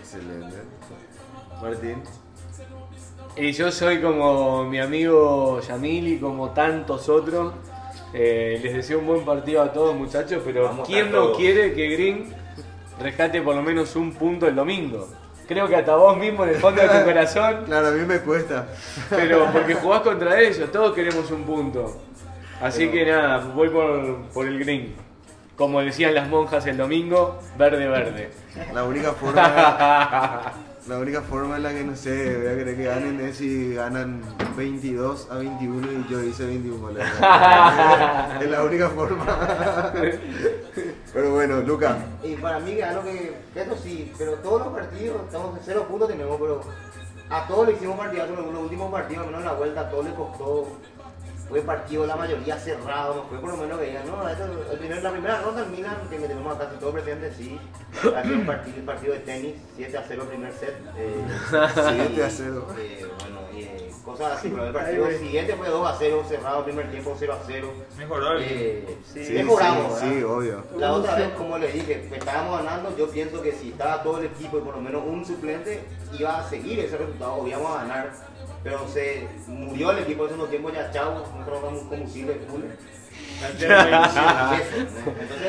Excelente. 0.00 0.56
Martín. 1.62 2.02
Y 3.36 3.52
yo 3.52 3.70
soy 3.72 4.00
como 4.00 4.64
mi 4.64 4.78
amigo 4.78 5.60
Yamil 5.60 6.08
y 6.08 6.18
como 6.18 6.50
tantos 6.50 7.08
otros. 7.08 7.52
Eh, 8.12 8.60
les 8.62 8.74
deseo 8.74 9.00
un 9.00 9.06
buen 9.06 9.24
partido 9.24 9.60
a 9.62 9.72
todos 9.72 9.94
muchachos, 9.96 10.40
pero 10.44 10.64
Vamos 10.64 10.86
¿quién 10.86 11.10
no 11.10 11.32
quiere 11.32 11.72
que 11.74 11.88
Green 11.88 12.32
rescate 13.00 13.42
por 13.42 13.56
lo 13.56 13.62
menos 13.62 13.96
un 13.96 14.12
punto 14.12 14.46
el 14.46 14.54
domingo? 14.54 15.08
Creo 15.48 15.66
que 15.66 15.74
hasta 15.76 15.96
vos 15.96 16.16
mismo 16.16 16.44
en 16.44 16.50
el 16.50 16.56
fondo 16.56 16.80
de 16.80 16.88
tu 16.88 17.04
corazón, 17.04 17.64
Claro, 17.66 17.88
a 17.88 17.90
mí 17.90 18.06
me 18.06 18.20
cuesta. 18.20 18.68
pero 19.10 19.48
porque 19.52 19.74
jugás 19.74 20.02
contra 20.02 20.40
ellos, 20.40 20.70
todos 20.70 20.94
queremos 20.94 21.28
un 21.32 21.42
punto. 21.42 22.00
Así 22.62 22.88
que 22.88 23.04
nada, 23.04 23.38
voy 23.52 23.68
por, 23.68 24.22
por 24.32 24.46
el 24.46 24.60
Green. 24.60 24.94
Como 25.56 25.80
decían 25.80 26.14
las 26.14 26.28
monjas 26.28 26.64
el 26.66 26.76
domingo, 26.76 27.38
verde 27.58 27.88
verde. 27.88 28.30
La 28.72 28.84
única 28.84 29.12
forma, 29.12 30.52
la 30.86 30.98
única 30.98 31.22
forma 31.22 31.56
en 31.56 31.62
la 31.62 31.70
que 31.70 31.82
no 31.82 31.96
sé, 31.96 32.36
voy 32.36 32.46
a 32.46 32.56
querer 32.56 32.76
que 32.76 32.84
ganen 32.84 33.20
es 33.20 33.38
si 33.38 33.74
ganan 33.74 34.20
22 34.56 35.28
a 35.30 35.36
21 35.36 35.92
y 35.92 36.06
yo 36.10 36.22
hice 36.22 36.46
21 36.46 36.78
goles. 36.78 37.06
es 38.40 38.50
la 38.50 38.62
única 38.62 38.90
forma. 38.90 39.92
Pero 41.12 41.32
bueno, 41.32 41.60
Luca. 41.62 41.96
Y 42.22 42.34
para 42.36 42.60
mí, 42.60 42.80
algo 42.82 43.04
que, 43.04 43.34
que 43.54 43.62
eso 43.62 43.76
sí, 43.82 44.12
pero 44.18 44.34
todos 44.34 44.66
los 44.66 44.74
partidos, 44.74 45.22
estamos 45.24 45.56
en 45.56 45.64
cero 45.64 45.86
puntos 45.88 46.08
tenemos, 46.08 46.38
pero 46.38 46.60
a 47.30 47.46
todos 47.46 47.66
le 47.66 47.72
hicimos 47.74 47.96
partidazo, 47.96 48.34
los, 48.34 48.52
los 48.52 48.62
últimos 48.62 48.92
partidos, 48.92 49.24
al 49.24 49.26
menos 49.26 49.40
en 49.40 49.46
la 49.46 49.54
vuelta, 49.54 49.80
a 49.80 49.90
todos 49.90 50.04
les 50.04 50.14
costó 50.14 50.68
fue 51.54 51.62
partido 51.62 52.04
la 52.04 52.16
mayoría 52.16 52.58
cerrado, 52.58 53.14
no 53.14 53.22
fue 53.28 53.38
por 53.38 53.50
lo 53.50 53.56
menos 53.58 53.78
que 53.78 53.86
digan, 53.86 54.06
no, 54.08 54.28
esto- 54.28 54.44
el 54.72 54.76
primer- 54.78 55.02
la 55.04 55.12
primera 55.12 55.40
ronda 55.40 55.62
el 55.62 55.70
Milan, 55.70 55.96
que 56.10 56.18
me 56.18 56.26
tenemos 56.26 56.58
casi 56.58 56.76
todo 56.78 56.90
presente, 56.90 57.32
sí, 57.32 57.60
ha 58.16 58.22
sido 58.24 58.38
un 58.38 58.46
partido, 58.46 58.76
un 58.80 58.86
partido 58.86 59.12
de 59.12 59.20
tenis, 59.20 59.54
7 59.76 59.96
a 59.96 60.04
0 60.08 60.22
el 60.22 60.28
primer 60.30 60.52
set. 60.52 60.74
eh, 60.98 61.24
7 61.48 62.24
a 62.24 62.30
0. 62.30 62.66
eh, 62.76 63.06
bueno, 63.20 63.40
y, 63.54 63.62
eh, 63.62 63.90
cosas 64.04 64.36
así, 64.38 64.48
pero 64.48 64.66
el 64.66 64.72
partido 64.72 65.08
siguiente 65.16 65.54
fue 65.54 65.68
2 65.68 65.86
a 65.88 65.96
0, 65.96 66.24
cerrado 66.28 66.58
el 66.58 66.64
primer 66.64 66.90
tiempo, 66.90 67.14
0 67.16 67.32
a 67.34 67.44
0. 67.46 67.72
Mejoró 67.96 68.32
el 68.32 68.42
Eh, 68.42 68.98
Sí, 69.14 69.32
mejoramos, 69.34 69.98
sí, 70.00 70.06
sí, 70.18 70.22
obvio. 70.24 70.64
La 70.76 70.92
otra 70.92 71.14
vez, 71.14 71.28
como 71.38 71.56
le 71.56 71.68
dije, 71.70 72.08
estábamos 72.12 72.64
ganando, 72.64 72.96
yo 72.96 73.08
pienso 73.08 73.40
que 73.40 73.52
si 73.52 73.68
estaba 73.70 74.02
todo 74.02 74.18
el 74.18 74.24
equipo 74.26 74.58
y 74.58 74.60
por 74.62 74.74
lo 74.74 74.80
menos 74.82 75.04
un 75.06 75.24
suplente, 75.24 75.84
iba 76.18 76.36
a 76.40 76.48
seguir 76.50 76.80
ese 76.80 76.96
resultado, 76.98 77.34
o 77.36 77.46
íbamos 77.46 77.70
a 77.76 77.82
ganar. 77.82 78.33
Pero 78.64 78.88
se 78.88 79.28
murió 79.46 79.90
el 79.90 79.98
equipo 79.98 80.24
hace 80.24 80.34
unos 80.34 80.48
tiempos 80.48 80.72
ya, 80.72 80.90
chao, 80.90 81.22
no 81.38 81.44
trabajamos 81.44 81.82
combustible 81.82 82.34
full. 82.48 82.62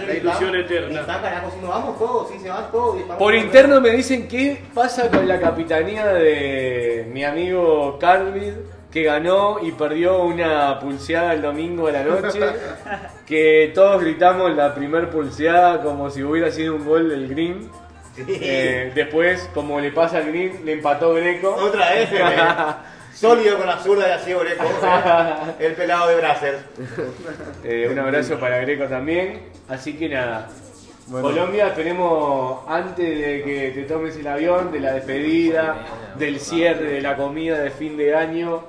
La 0.07 0.13
ilusión 0.13 0.55
eterna. 0.55 0.88
necesitamos, 0.89 1.22
carajo, 1.22 1.51
si 1.51 1.59
nos 1.61 1.70
vamos 1.70 1.97
todos, 1.97 2.30
si 2.30 2.39
se 2.39 2.49
van 2.49 2.72
todos. 2.72 2.97
y 2.97 2.99
estamos 2.99 3.18
Por 3.18 3.36
interno 3.36 3.80
me 3.80 3.91
dicen 3.91 4.28
qué 4.28 4.61
pasa 4.74 5.09
con 5.09 5.28
la 5.28 5.39
capitanía 5.39 6.07
de 6.07 7.07
mi 7.11 7.24
amigo 7.24 7.97
Carvid, 7.99 8.53
que 8.91 9.03
ganó 9.03 9.59
y 9.61 9.72
perdió 9.72 10.24
una 10.24 10.78
pulseada 10.80 11.34
el 11.34 11.41
domingo 11.41 11.88
a 11.88 11.91
la 11.91 12.03
noche. 12.03 12.39
Que 13.26 13.72
todos 13.74 14.01
gritamos 14.01 14.55
la 14.55 14.76
primer 14.76 15.09
pulseada 15.09 15.82
como 15.82 16.11
si 16.11 16.22
hubiera 16.22 16.51
sido 16.51 16.76
un 16.76 16.86
gol 16.86 17.09
del 17.09 17.28
Green. 17.28 17.72
Sí. 18.16 18.24
Eh, 18.28 18.91
después, 18.93 19.49
como 19.51 19.80
le 19.80 19.91
pasa 19.91 20.18
al 20.18 20.28
Green, 20.28 20.63
le 20.63 20.74
empató 20.74 21.16
Greco. 21.16 21.55
Otra 21.55 21.89
vez, 21.91 22.09
eh, 22.13 22.24
sólido 23.16 23.57
con 23.57 23.68
la 23.68 23.80
zurda 23.80 24.09
y 24.09 24.11
así, 24.11 24.34
Orejo, 24.34 24.63
el 25.59 25.74
pelado 25.74 26.09
de 26.09 26.16
Brasil. 26.18 26.53
Eh, 27.63 27.88
un 27.89 27.97
abrazo 27.97 28.39
para 28.39 28.57
Greco 28.59 28.86
también. 28.86 29.49
Así 29.68 29.93
que 29.93 30.09
nada. 30.09 30.49
Bueno. 31.07 31.30
Colombia, 31.30 31.68
esperemos 31.68 32.63
antes 32.68 33.07
de 33.07 33.43
que 33.43 33.72
te 33.76 33.84
tomes 33.84 34.16
el 34.18 34.28
avión, 34.28 34.72
de 34.72 34.80
la 34.80 34.93
despedida, 34.93 35.86
del 36.18 36.39
cierre, 36.39 36.93
de 36.93 37.01
la 37.01 37.16
comida 37.16 37.59
de 37.59 37.70
fin 37.70 37.95
de 37.95 38.16
año, 38.16 38.63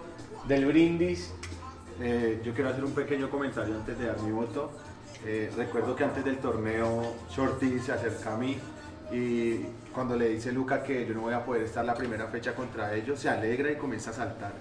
del 0.46 0.66
brindis. 0.66 1.32
Eh, 2.00 2.40
yo 2.44 2.52
quiero 2.52 2.70
hacer 2.70 2.84
un 2.84 2.92
pequeño 2.92 3.30
comentario 3.30 3.74
antes 3.74 3.98
de 3.98 4.06
dar 4.06 4.20
mi 4.20 4.32
voto. 4.32 4.70
Eh, 5.24 5.50
recuerdo 5.56 5.96
que 5.96 6.04
antes 6.04 6.24
del 6.24 6.36
torneo 6.36 7.14
Shorty 7.30 7.78
se 7.78 7.92
acerca 7.92 8.34
a 8.34 8.36
mí 8.36 8.58
y 9.10 9.60
cuando 9.96 10.14
le 10.14 10.28
dice 10.28 10.52
Luca 10.52 10.82
que 10.82 11.06
yo 11.06 11.14
no 11.14 11.22
voy 11.22 11.32
a 11.32 11.42
poder 11.42 11.62
estar 11.62 11.82
la 11.82 11.94
primera 11.94 12.26
fecha 12.26 12.54
contra 12.54 12.94
ellos, 12.94 13.18
se 13.18 13.30
alegra 13.30 13.72
y 13.72 13.76
comienza 13.76 14.10
a 14.10 14.12
saltar. 14.12 14.52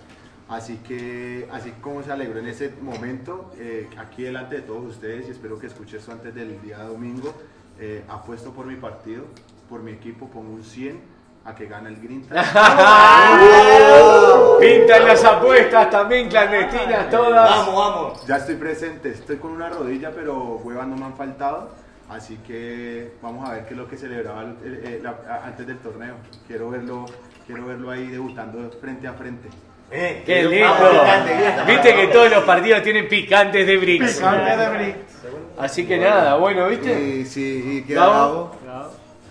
Así 0.47 0.77
que, 0.77 1.49
así 1.51 1.71
como 1.81 2.01
se 2.03 2.13
alegró 2.13 2.39
en 2.39 2.47
ese 2.47 2.71
momento, 2.81 3.51
eh, 3.59 3.89
aquí 3.97 4.23
delante 4.23 4.55
de 4.55 4.61
todos 4.61 4.85
ustedes, 4.85 5.27
y 5.27 5.31
espero 5.31 5.59
que 5.59 5.67
escuche 5.67 5.97
esto 5.97 6.13
antes 6.13 6.33
del 6.33 6.61
día 6.61 6.81
domingo, 6.83 7.33
eh, 7.77 8.05
apuesto 8.07 8.51
por 8.51 8.65
mi 8.65 8.77
partido, 8.77 9.25
por 9.67 9.83
mi 9.83 9.91
equipo, 9.91 10.29
pongo 10.29 10.53
un 10.53 10.63
100 10.63 11.01
a 11.43 11.53
que 11.53 11.65
gane 11.65 11.89
el 11.89 11.99
Grinta. 11.99 12.33
Pintan 14.61 15.05
las 15.05 15.21
apuestas 15.25 15.89
también 15.89 16.29
clandestinas 16.29 17.09
todas. 17.09 17.49
Vamos, 17.49 17.75
vamos. 17.75 18.25
Ya 18.25 18.37
estoy 18.37 18.55
presente, 18.55 19.09
estoy 19.09 19.35
con 19.35 19.51
una 19.51 19.67
rodilla, 19.67 20.11
pero 20.15 20.61
huevas 20.63 20.87
no 20.87 20.95
me 20.95 21.03
han 21.03 21.17
faltado. 21.17 21.83
Así 22.09 22.37
que 22.45 23.13
vamos 23.21 23.47
a 23.49 23.53
ver 23.53 23.65
qué 23.65 23.73
es 23.73 23.77
lo 23.77 23.87
que 23.87 23.97
celebraba 23.97 24.43
el- 24.43 24.57
el- 24.63 24.85
el- 24.93 25.03
la- 25.03 25.17
a- 25.27 25.47
antes 25.47 25.65
del 25.65 25.77
torneo. 25.79 26.15
Quiero 26.47 26.69
verlo, 26.69 27.05
quiero 27.47 27.65
verlo 27.65 27.89
ahí 27.89 28.07
debutando 28.07 28.69
frente 28.79 29.07
a 29.07 29.13
frente. 29.13 29.49
Eh, 29.91 30.23
¡Qué 30.25 30.43
lindo! 30.43 30.67
picante, 30.91 31.35
mira, 31.35 31.63
Viste 31.65 31.95
que 31.95 32.07
todos 32.07 32.29
los 32.31 32.43
partidos 32.43 32.81
tienen 32.83 33.07
picantes 33.07 33.65
de 33.67 33.77
bricks. 33.77 34.15
Picante 34.15 34.57
de 34.57 34.69
Brick. 34.69 34.95
Así 35.57 35.85
que 35.85 35.97
nada, 35.97 36.35
bueno, 36.37 36.67
¿viste? 36.67 36.91
Y 37.17 37.25
sí, 37.25 37.63
y 37.65 37.87
queda. 37.87 38.49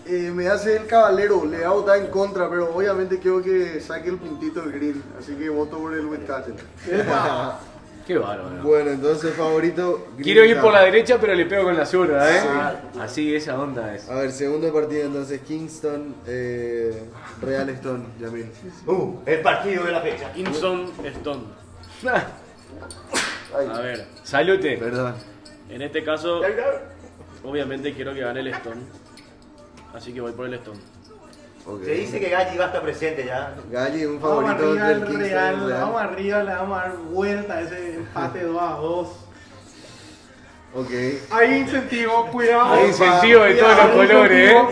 Eh, 0.06 0.30
me 0.34 0.48
hace 0.48 0.76
el 0.76 0.86
caballero, 0.86 1.46
le 1.46 1.64
hago 1.64 1.80
estar 1.80 1.96
en 1.96 2.08
contra, 2.08 2.48
pero 2.50 2.74
obviamente 2.74 3.18
quiero 3.18 3.40
que 3.42 3.80
saque 3.80 4.10
el 4.10 4.18
puntito 4.18 4.62
el 4.62 4.72
grill, 4.72 5.02
así 5.18 5.34
que 5.34 5.48
voto 5.48 5.78
por 5.78 5.94
el 5.94 6.04
Wisconsin. 6.06 6.54
Qué 8.06 8.18
bárbaro. 8.18 8.62
Bueno, 8.62 8.90
entonces 8.90 9.34
favorito. 9.34 10.08
Quiero 10.22 10.44
ir 10.44 10.60
por 10.60 10.72
la 10.72 10.82
derecha, 10.82 11.18
pero 11.18 11.34
le 11.34 11.46
pego 11.46 11.64
con 11.64 11.76
la 11.76 11.86
zurda, 11.86 12.30
¿eh? 12.30 12.40
Así, 13.00 13.34
esa 13.34 13.58
onda 13.58 13.94
es. 13.94 14.08
A 14.10 14.16
ver, 14.16 14.30
segundo 14.30 14.70
partido 14.72 15.06
entonces 15.06 15.40
Kingston, 15.40 16.14
eh, 16.26 17.02
Real 17.40 17.68
Stone, 17.70 18.04
Yamil. 18.20 18.50
Uh, 18.86 19.20
el 19.24 19.40
partido 19.40 19.84
de 19.84 19.92
la 19.92 20.00
fecha. 20.02 20.30
Kingston 20.32 20.92
Stone. 21.02 21.42
A 23.54 23.80
ver, 23.80 24.06
Salute. 24.22 24.76
Perdón. 24.76 25.14
en 25.70 25.82
este 25.82 26.02
caso, 26.02 26.42
obviamente 27.44 27.94
quiero 27.94 28.12
que 28.12 28.20
gane 28.20 28.40
el 28.40 28.48
Stone. 28.48 28.82
Así 29.94 30.12
que 30.12 30.20
voy 30.20 30.32
por 30.32 30.46
el 30.46 30.54
Stone. 30.54 30.80
Ok. 31.66 31.82
Se 31.84 31.90
dice 31.92 32.20
que 32.20 32.28
Galli 32.28 32.58
va 32.58 32.64
a 32.64 32.66
estar 32.68 32.82
presente 32.82 33.24
ya. 33.24 33.54
Galli, 33.70 34.04
un 34.04 34.20
favorito 34.20 34.52
arriba 34.52 34.90
entre 34.90 34.92
el 34.92 34.92
el 34.92 35.04
Kingston 35.08 35.24
y 35.24 35.28
Real, 35.30 35.54
el 35.54 35.72
vamos 35.72 36.00
Real. 36.02 36.12
arriba, 36.12 36.42
le 36.42 36.52
vamos 36.54 36.78
a 36.78 36.82
dar 36.82 36.96
vuelta 36.96 37.54
a 37.54 37.60
ese 37.62 37.94
empate 37.96 38.42
2 38.44 38.62
a 38.62 38.66
2. 38.74 39.08
Ok. 40.76 40.90
Hay 41.30 41.54
incentivo, 41.54 42.26
cuidado. 42.32 42.74
Hay 42.74 42.86
incentivo 42.88 43.44
de 43.44 43.54
todos 43.54 43.76
los 43.76 43.86
colores, 43.90 44.50
¿eh? 44.50 44.64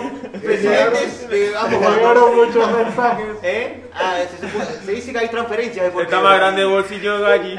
Presidentes, 0.43 1.26
eh, 1.30 1.53
Llegaron 1.70 2.36
muchos 2.36 2.72
mensajes. 2.72 3.26
¿Eh? 3.43 3.84
Ah, 3.95 4.16
se, 4.28 4.84
se 4.84 4.93
dice 4.93 5.12
que 5.12 5.18
hay 5.18 5.28
transferencias 5.28 5.84
de 5.86 5.90
por 5.93 6.03
Está 6.03 6.20
más 6.20 6.36
grande 6.38 6.62
el 6.62 6.68
bolsillo 6.68 7.18
de 7.18 7.32
allí. 7.32 7.57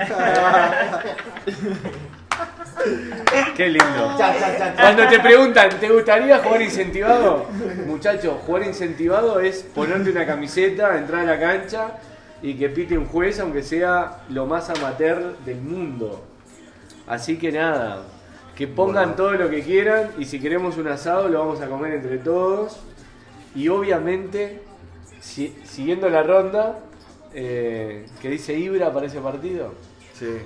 Qué 3.55 3.67
lindo. 3.67 4.15
Cuando 4.75 5.07
te 5.07 5.19
preguntan, 5.19 5.69
¿te 5.79 5.89
gustaría 5.89 6.39
jugar 6.39 6.61
incentivado? 6.61 7.45
Muchachos, 7.87 8.35
jugar 8.45 8.63
incentivado 8.63 9.39
es 9.39 9.63
ponerte 9.63 10.09
una 10.11 10.25
camiseta, 10.25 10.97
entrar 10.97 11.21
a 11.21 11.25
la 11.35 11.39
cancha 11.39 11.97
y 12.41 12.55
que 12.55 12.69
pite 12.69 12.97
un 12.97 13.05
juez, 13.05 13.39
aunque 13.39 13.63
sea 13.63 14.19
lo 14.29 14.45
más 14.45 14.69
amateur 14.69 15.37
del 15.45 15.61
mundo. 15.61 16.23
Así 17.07 17.37
que 17.37 17.51
nada, 17.51 18.03
que 18.55 18.67
pongan 18.67 19.15
todo 19.15 19.31
lo 19.33 19.49
que 19.49 19.61
quieran 19.61 20.09
y 20.17 20.25
si 20.25 20.39
queremos 20.39 20.77
un 20.77 20.87
asado 20.87 21.27
lo 21.29 21.39
vamos 21.39 21.61
a 21.61 21.67
comer 21.67 21.93
entre 21.93 22.17
todos. 22.17 22.79
Y 23.55 23.67
obviamente, 23.69 24.61
si- 25.19 25.55
siguiendo 25.63 26.09
la 26.09 26.23
ronda, 26.23 26.79
eh, 27.33 28.05
que 28.21 28.29
dice 28.29 28.53
Ibra 28.53 28.91
para 28.91 29.05
ese 29.07 29.19
partido. 29.19 29.73
Sí. 30.17 30.37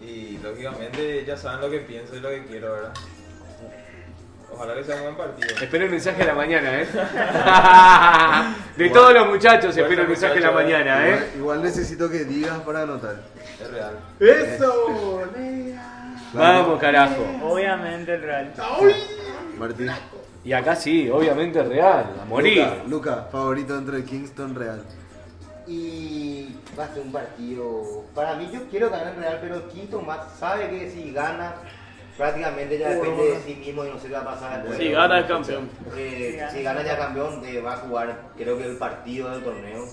Y 0.00 0.38
lógicamente 0.38 1.24
ya 1.26 1.36
saben 1.36 1.60
lo 1.60 1.70
que 1.70 1.80
pienso 1.80 2.16
y 2.16 2.20
lo 2.20 2.30
que 2.30 2.44
quiero, 2.46 2.72
¿verdad? 2.72 2.92
Ojalá 4.52 4.74
que 4.74 4.84
sea 4.84 4.96
un 4.96 5.02
buen 5.02 5.16
partido. 5.16 5.54
Espero 5.60 5.84
el 5.84 5.90
mensaje 5.90 6.22
a 6.22 6.26
la 6.26 6.34
mañana, 6.34 6.82
¿eh? 6.82 6.86
De 8.76 8.90
todos 8.90 9.14
los 9.14 9.28
muchachos 9.28 9.76
espero 9.76 10.02
el 10.02 10.08
mensaje 10.08 10.38
a 10.38 10.40
la 10.40 10.50
mañana, 10.50 11.06
Igual, 11.06 11.22
¿eh? 11.22 11.32
igual 11.36 11.62
necesito 11.62 12.10
que 12.10 12.24
digas 12.24 12.58
para 12.60 12.82
anotar. 12.82 13.16
Es 13.60 13.70
real. 13.70 13.94
Eso, 14.18 15.22
Lea. 15.36 16.00
Vamos, 16.32 16.80
carajo. 16.80 17.26
Obviamente 17.42 18.14
el 18.14 18.22
Real. 18.22 18.52
Martín. 19.58 19.90
Y 20.44 20.52
acá 20.52 20.74
sí, 20.74 21.10
obviamente 21.10 21.60
es 21.60 21.68
real, 21.68 22.06
a 22.20 22.24
morir. 22.24 22.58
Luca, 22.58 22.84
Luca, 22.88 23.28
favorito 23.30 23.76
entre 23.76 24.04
Kingston 24.04 24.54
Real. 24.54 24.82
Y 25.70 26.56
va 26.76 26.86
a 26.86 26.92
ser 26.92 27.02
un 27.02 27.12
partido. 27.12 28.04
Para 28.12 28.34
mí, 28.34 28.50
yo 28.52 28.68
quiero 28.68 28.90
ganar 28.90 29.14
el 29.14 29.20
Real, 29.20 29.38
pero 29.40 29.68
Quinto 29.68 30.00
más 30.00 30.18
sabe 30.36 30.68
que 30.68 30.90
si 30.90 31.12
gana, 31.12 31.54
prácticamente 32.16 32.76
ya 32.76 32.88
depende 32.88 33.22
de 33.22 33.40
sí 33.40 33.54
mismo 33.54 33.84
y 33.84 33.90
no 33.90 33.98
sé 34.00 34.08
qué 34.08 34.14
va 34.14 34.20
a 34.20 34.24
pasar. 34.24 34.58
después. 34.58 34.78
Si 34.78 34.90
gana 34.90 35.20
es 35.20 35.26
campeón. 35.26 35.70
Eh, 35.96 36.44
si 36.52 36.62
gana 36.64 36.82
ya 36.82 36.98
campeón, 36.98 37.40
eh, 37.44 37.60
va 37.60 37.74
a 37.74 37.76
jugar, 37.76 38.20
creo 38.36 38.58
que 38.58 38.66
el 38.66 38.78
partido 38.78 39.30
del 39.30 39.44
torneo. 39.44 39.84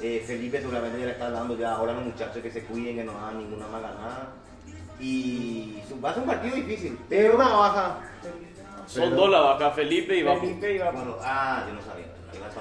Eh, 0.00 0.24
Felipe 0.26 0.58
seguramente 0.58 0.98
ya 0.98 1.04
le 1.04 1.12
está 1.12 1.30
dando 1.30 1.58
ya 1.58 1.74
ahora 1.74 1.92
a 1.92 1.96
los 1.96 2.04
muchachos 2.06 2.42
que 2.42 2.50
se 2.50 2.64
cuiden, 2.64 2.96
que 2.96 3.04
no 3.04 3.12
hagan 3.12 3.38
ninguna 3.38 3.68
mala 3.68 3.88
nada. 3.88 4.28
Y 4.98 5.82
va 6.02 6.10
a 6.10 6.14
ser 6.14 6.22
un 6.22 6.28
partido 6.30 6.56
difícil. 6.56 6.98
Pero, 7.10 7.34
una 7.34 7.48
baja. 7.48 7.98
Son 8.86 9.14
dos 9.14 9.28
la 9.28 9.40
vaca, 9.40 9.70
Felipe 9.72 10.16
y. 10.16 10.22
Felipe 10.22 10.74
iba 10.76 10.90
bueno, 10.90 11.16
ah, 11.20 11.64
yo 11.68 11.74
no 11.74 11.82
sabía. 11.82 12.06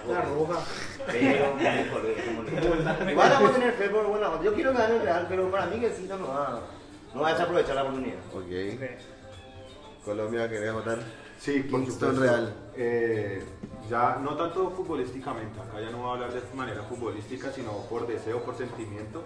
La 0.07 0.21
roja. 0.21 0.59
Pero, 1.07 1.51
como- 1.51 3.09
Igual 3.11 3.29
vamos 3.31 3.49
a 3.51 3.53
tener 3.53 3.73
fe, 3.73 3.85
pero 3.89 4.07
bueno, 4.09 4.43
yo 4.43 4.53
quiero 4.53 4.73
ganar 4.73 4.91
el 4.91 5.01
Real, 5.01 5.25
pero 5.29 5.49
para 5.51 5.65
mí 5.67 5.79
que 5.79 5.89
sí 5.91 6.05
no 6.07 6.17
nos 6.17 6.29
va, 6.29 6.61
no 7.13 7.21
va 7.21 7.29
a 7.29 7.31
desaprovechar 7.33 7.75
la 7.75 7.83
oportunidad. 7.83 8.19
Ok. 8.33 8.89
Colombia, 10.05 10.49
¿querés 10.49 10.73
votar? 10.73 10.99
Sí, 11.39 11.59
por 11.61 11.85
supuesto. 11.85 12.19
Real. 12.21 12.53
Eh, 12.75 13.43
ya 13.89 14.17
no 14.21 14.35
tanto 14.35 14.69
futbolísticamente, 14.71 15.59
acá 15.59 15.79
ya 15.81 15.89
no 15.89 15.99
voy 15.99 16.09
a 16.09 16.13
hablar 16.13 16.33
de 16.33 16.41
manera 16.55 16.83
futbolística, 16.83 17.51
sino 17.51 17.71
por 17.89 18.07
deseo, 18.07 18.41
por 18.43 18.55
sentimiento. 18.57 19.23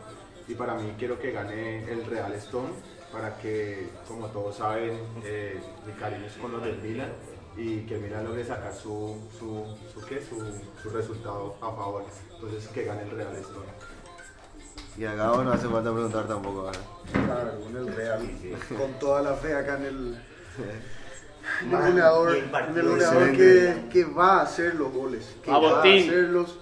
Y 0.47 0.56
para 0.56 0.76
mí 0.76 0.93
quiero 0.97 1.20
que 1.20 1.32
gane 1.32 1.89
el 1.91 2.06
Real 2.06 2.34
Stone, 2.34 2.70
para 3.12 3.38
que, 3.38 3.89
como 4.08 4.28
todos 4.28 4.58
saben, 4.58 4.99
eh, 5.24 5.60
mi 5.86 5.93
cariño 5.93 6.26
es 6.26 6.34
con 6.34 6.51
los 6.51 6.64
del 6.64 6.78
Milan 6.80 7.10
y 7.56 7.82
que 7.82 7.97
Milan 7.97 8.26
logre 8.26 8.43
sacar 8.43 8.74
su, 8.74 9.18
su, 9.38 9.66
su, 9.93 10.06
¿qué? 10.08 10.22
su, 10.22 10.36
su 10.82 10.89
resultado 10.89 11.56
a 11.62 11.72
favor. 11.72 12.04
Entonces 12.34 12.68
que 12.70 12.84
gane 12.84 13.04
el 13.04 13.12
Real 13.12 13.36
Stone. 13.38 13.68
Y 14.97 15.06
a 15.06 15.16
Gabo 15.16 15.43
no 15.43 15.51
hace 15.51 15.68
falta 15.68 15.91
preguntar 15.91 16.28
tampoco. 16.28 16.64
¿verdad? 16.64 16.82
Claro, 17.12 17.60
con 17.62 17.76
el 17.78 17.95
Real. 17.95 18.30
Con 18.78 18.93
toda 18.99 19.22
la 19.22 19.34
fe 19.34 19.56
acá 19.56 19.78
en 19.78 19.86
el, 19.86 20.22
en 21.62 21.74
el 21.74 21.80
goleador, 21.88 22.36
en 22.38 22.78
el 22.78 22.89
goleador 22.89 23.32
que, 23.32 23.86
que 23.91 24.04
va 24.06 24.39
a 24.39 24.41
hacer 24.43 24.76
los 24.76 24.91
goles. 24.91 25.36
Que 25.43 25.51
Vamos, 25.51 25.74
va 25.74 25.78
a 25.78 25.82
hacerlos. 25.82 26.60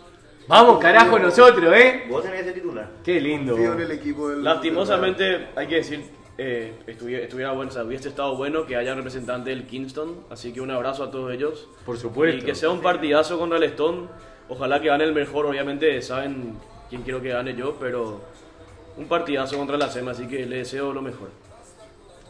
Vamos, 0.48 0.80
carajo, 0.80 1.20
nosotros, 1.20 1.74
¿eh? 1.76 2.06
Vos 2.10 2.24
tenés 2.24 2.42
ese 2.42 2.54
titular. 2.54 2.90
Qué 3.04 3.20
lindo. 3.22 3.54
Confío 3.54 3.74
en 3.74 3.82
el 3.82 3.92
equipo 3.92 4.30
del. 4.30 4.44
Lastimosamente, 4.44 5.50
hay 5.56 5.68
que 5.68 5.76
decir, 5.76 6.10
eh, 6.44 6.74
estuviera, 6.88 7.24
estuviera 7.24 7.52
bueno, 7.52 7.70
o 7.70 7.74
sea, 7.74 7.84
hubiese 7.84 8.10
estado 8.10 8.36
bueno 8.36 8.66
que 8.66 8.76
haya 8.76 8.96
representante 8.96 9.52
del 9.52 9.68
Kingston, 9.68 10.26
así 10.30 10.52
que 10.52 10.60
un 10.60 10.72
abrazo 10.72 11.04
a 11.04 11.12
todos 11.12 11.32
ellos. 11.32 11.70
Por 11.86 11.98
supuesto. 11.98 12.38
Y 12.38 12.42
que 12.42 12.56
sea 12.56 12.70
un 12.72 12.82
partidazo 12.82 13.38
contra 13.38 13.58
el 13.58 13.64
Stone. 13.66 14.08
Ojalá 14.50 14.82
que 14.82 14.88
gane 14.88 15.04
el 15.04 15.14
mejor, 15.14 15.46
obviamente 15.46 16.02
saben 16.02 16.58
quién 16.90 17.04
quiero 17.04 17.22
que 17.22 17.30
gane 17.30 17.56
yo, 17.56 17.76
pero 17.80 18.22
un 18.98 19.06
partidazo 19.06 19.56
contra 19.58 19.78
la 19.78 19.90
SEMA, 19.90 20.12
así 20.12 20.28
que 20.28 20.46
le 20.46 20.58
deseo 20.58 20.92
lo 20.94 21.02
mejor. 21.02 21.30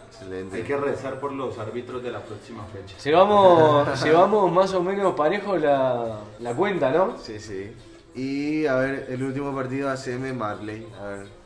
Excelente. 0.07 0.57
Hay 0.57 0.63
que 0.63 0.77
rezar 0.77 1.19
por 1.19 1.31
los 1.31 1.57
árbitros 1.57 2.03
de 2.03 2.11
la 2.11 2.19
próxima 2.19 2.65
fecha. 2.65 2.95
Llevamos, 3.03 4.03
llevamos 4.03 4.51
más 4.51 4.73
o 4.73 4.83
menos 4.83 5.15
parejo 5.15 5.57
la, 5.57 6.19
la 6.39 6.53
cuenta, 6.53 6.91
¿no? 6.91 7.17
Sí, 7.17 7.39
sí. 7.39 7.71
Y 8.13 8.65
a 8.65 8.75
ver, 8.75 9.07
el 9.09 9.23
último 9.23 9.55
partido 9.55 9.89
ACM 9.89 10.37
Marley. 10.37 10.85
A 10.99 11.07
ver. 11.07 11.40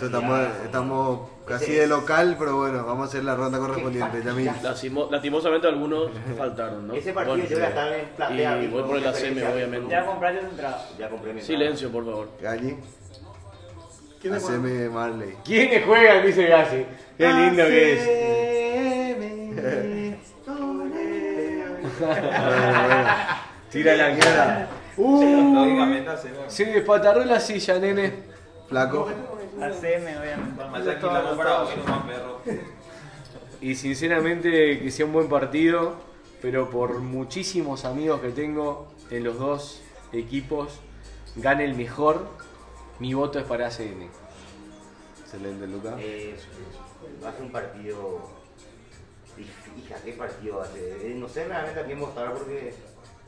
Estamos, 0.00 0.40
estamos 0.64 1.28
casi 1.46 1.72
de 1.72 1.86
local, 1.86 2.36
pero 2.38 2.56
bueno, 2.58 2.84
vamos 2.84 3.06
a 3.06 3.08
hacer 3.08 3.24
la 3.24 3.34
ronda 3.34 3.58
correspondiente. 3.58 4.22
Yamil. 4.24 4.50
Lastimo- 4.62 5.08
lastimosamente 5.10 5.66
algunos 5.66 6.10
faltaron, 6.38 6.86
¿no? 6.88 6.94
Ese 6.94 7.12
partido 7.12 7.36
yo 7.48 7.56
voy 7.56 7.64
a 7.64 7.68
estar 7.68 7.92
en 7.92 8.08
platea. 8.16 8.62
Y 8.62 8.68
voy 8.68 8.82
por 8.82 8.96
el 8.96 9.06
ACM, 9.06 9.42
obviamente. 9.52 9.90
Ya 9.90 10.06
compraste 10.06 10.40
tu 10.40 10.46
entrada. 10.46 10.88
Ya 10.98 11.08
compré 11.08 11.32
mi 11.32 11.40
Silencio, 11.40 11.90
por 11.90 12.04
favor. 12.04 12.28
Gañi. 12.40 12.76
¿Quién 14.20 14.34
es 14.34 14.44
ACM 14.44 14.90
Marley. 14.90 15.34
¿Quiénes 15.44 15.84
juegan? 15.84 16.24
Dice 16.26 16.46
Gassi. 16.46 16.86
Qué 17.18 17.32
lindo 17.32 17.64
que 17.64 17.92
es. 17.94 18.20
Tira 23.70 23.94
la 23.94 24.18
cara. 24.18 24.68
Lógicamente 24.96 26.10
hacemos. 26.10 26.52
Se 26.52 26.64
despatarró 26.66 27.24
la 27.24 27.40
silla, 27.40 27.78
nene. 27.78 28.12
Flaco. 28.68 29.08
Haceme, 29.60 30.18
obviamente. 30.18 30.64
Más 30.64 30.82
perro. 32.06 32.40
Y 33.60 33.74
sinceramente 33.74 34.80
que 34.80 34.90
sea 34.90 35.06
un 35.06 35.12
buen 35.12 35.28
partido, 35.28 35.94
pero 36.40 36.70
por 36.70 37.00
muchísimos 37.00 37.84
amigos 37.84 38.20
que 38.20 38.30
tengo 38.30 38.88
en 39.10 39.24
los 39.24 39.38
dos 39.38 39.82
equipos, 40.12 40.80
gane 41.36 41.64
el 41.64 41.74
mejor. 41.74 42.26
Mi 42.98 43.14
voto 43.14 43.38
es 43.38 43.44
para 43.44 43.66
ACN. 43.66 44.08
Excelente, 45.22 45.66
Luca. 45.66 45.96
Eh, 45.98 46.36
va 47.22 47.30
a 47.30 47.32
ser 47.32 47.42
un 47.42 47.52
partido. 47.52 48.28
Hija, 49.38 49.96
qué 50.04 50.12
partido 50.12 50.58
va 50.58 50.64
a 50.64 50.68
ser. 50.68 50.98
Eh, 51.02 51.14
No 51.16 51.28
sé 51.28 51.46
realmente 51.46 51.80
a 51.80 51.84
quién 51.84 52.00
votar 52.00 52.32
porque 52.34 52.74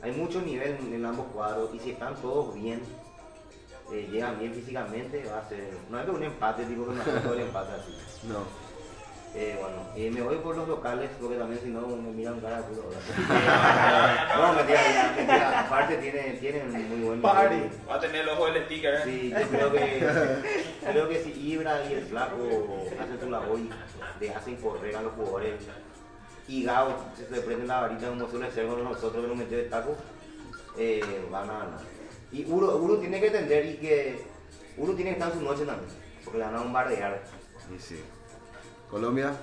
hay 0.01 0.11
mucho 0.11 0.41
nivel 0.41 0.77
en 0.93 1.05
ambos 1.05 1.27
cuadros 1.33 1.73
y 1.73 1.79
si 1.79 1.91
están 1.91 2.15
todos 2.15 2.53
bien, 2.55 2.81
eh, 3.91 4.07
llegan 4.11 4.39
bien 4.39 4.53
físicamente, 4.53 5.23
va 5.25 5.39
a 5.39 5.49
ser. 5.49 5.73
No 5.89 5.99
es 5.99 6.05
que 6.05 6.11
un 6.11 6.23
empate, 6.23 6.65
tipo 6.65 6.85
que 6.87 6.93
no 6.93 7.01
es 7.01 7.23
todo 7.23 7.33
el 7.33 7.41
empate 7.41 7.73
así. 7.73 7.97
No. 8.27 8.63
Eh, 9.35 9.57
bueno, 9.59 9.77
eh, 9.95 10.11
me 10.11 10.21
voy 10.21 10.37
por 10.37 10.55
los 10.55 10.67
locales 10.67 11.09
porque 11.19 11.37
también 11.37 11.59
si 11.63 11.69
no 11.69 11.87
me 11.87 12.11
miran 12.11 12.39
cara 12.39 12.61
de 12.61 12.63
culo. 12.65 12.83
no, 14.37 14.53
mentira, 14.53 15.13
mentira. 15.15 15.59
Aparte 15.61 15.97
tienen, 15.97 16.39
tienen 16.39 16.71
muy 16.71 17.07
buen 17.07 17.19
nivel. 17.19 17.71
Va 17.89 17.95
a 17.95 17.99
tener 17.99 18.21
el 18.21 18.29
ojo 18.29 18.45
del 18.45 18.63
sticker. 18.65 18.93
¿eh? 18.93 19.01
Sí, 19.03 19.29
yo 19.31 19.47
creo 19.47 19.71
que, 19.71 20.43
creo 20.87 21.09
que 21.09 21.23
si 21.23 21.31
Ibra 21.31 21.83
y 21.89 21.93
el 21.93 22.05
Flaco 22.05 22.37
hacen 23.01 23.19
su 23.19 23.29
labor 23.31 23.59
y 23.59 23.69
le 24.19 24.35
hacen 24.35 24.55
correr 24.57 24.95
a 24.97 25.01
los 25.01 25.13
jugadores 25.13 25.55
y 26.47 26.63
Gao 26.63 26.93
se 27.17 27.33
le 27.33 27.41
prende 27.41 27.65
la 27.65 27.81
varita 27.81 28.09
como 28.09 28.29
suele 28.29 28.51
ser 28.51 28.67
con 28.67 28.83
nosotros 28.83 29.23
que 29.23 29.27
nos 29.27 29.37
metió 29.37 29.57
de 29.57 29.63
taco, 29.63 29.95
eh, 30.77 31.01
van 31.31 31.49
a 31.49 31.53
ganar. 31.53 31.92
Y 32.33 32.45
Uro, 32.45 32.75
Uro 32.77 32.97
tiene 32.97 33.19
que 33.19 33.27
entender 33.27 33.65
y 33.65 33.77
que 33.77 34.25
Uro 34.77 34.93
tiene 34.95 35.11
que 35.11 35.17
estar 35.19 35.31
en 35.31 35.37
su 35.39 35.45
noche 35.45 35.65
también, 35.65 35.89
porque 36.23 36.39
le 36.39 36.45
van 36.45 36.55
a 36.55 36.63
bombardear. 36.63 37.23
Y 37.73 37.79
sí. 37.79 37.99
Colombia. 38.89 39.33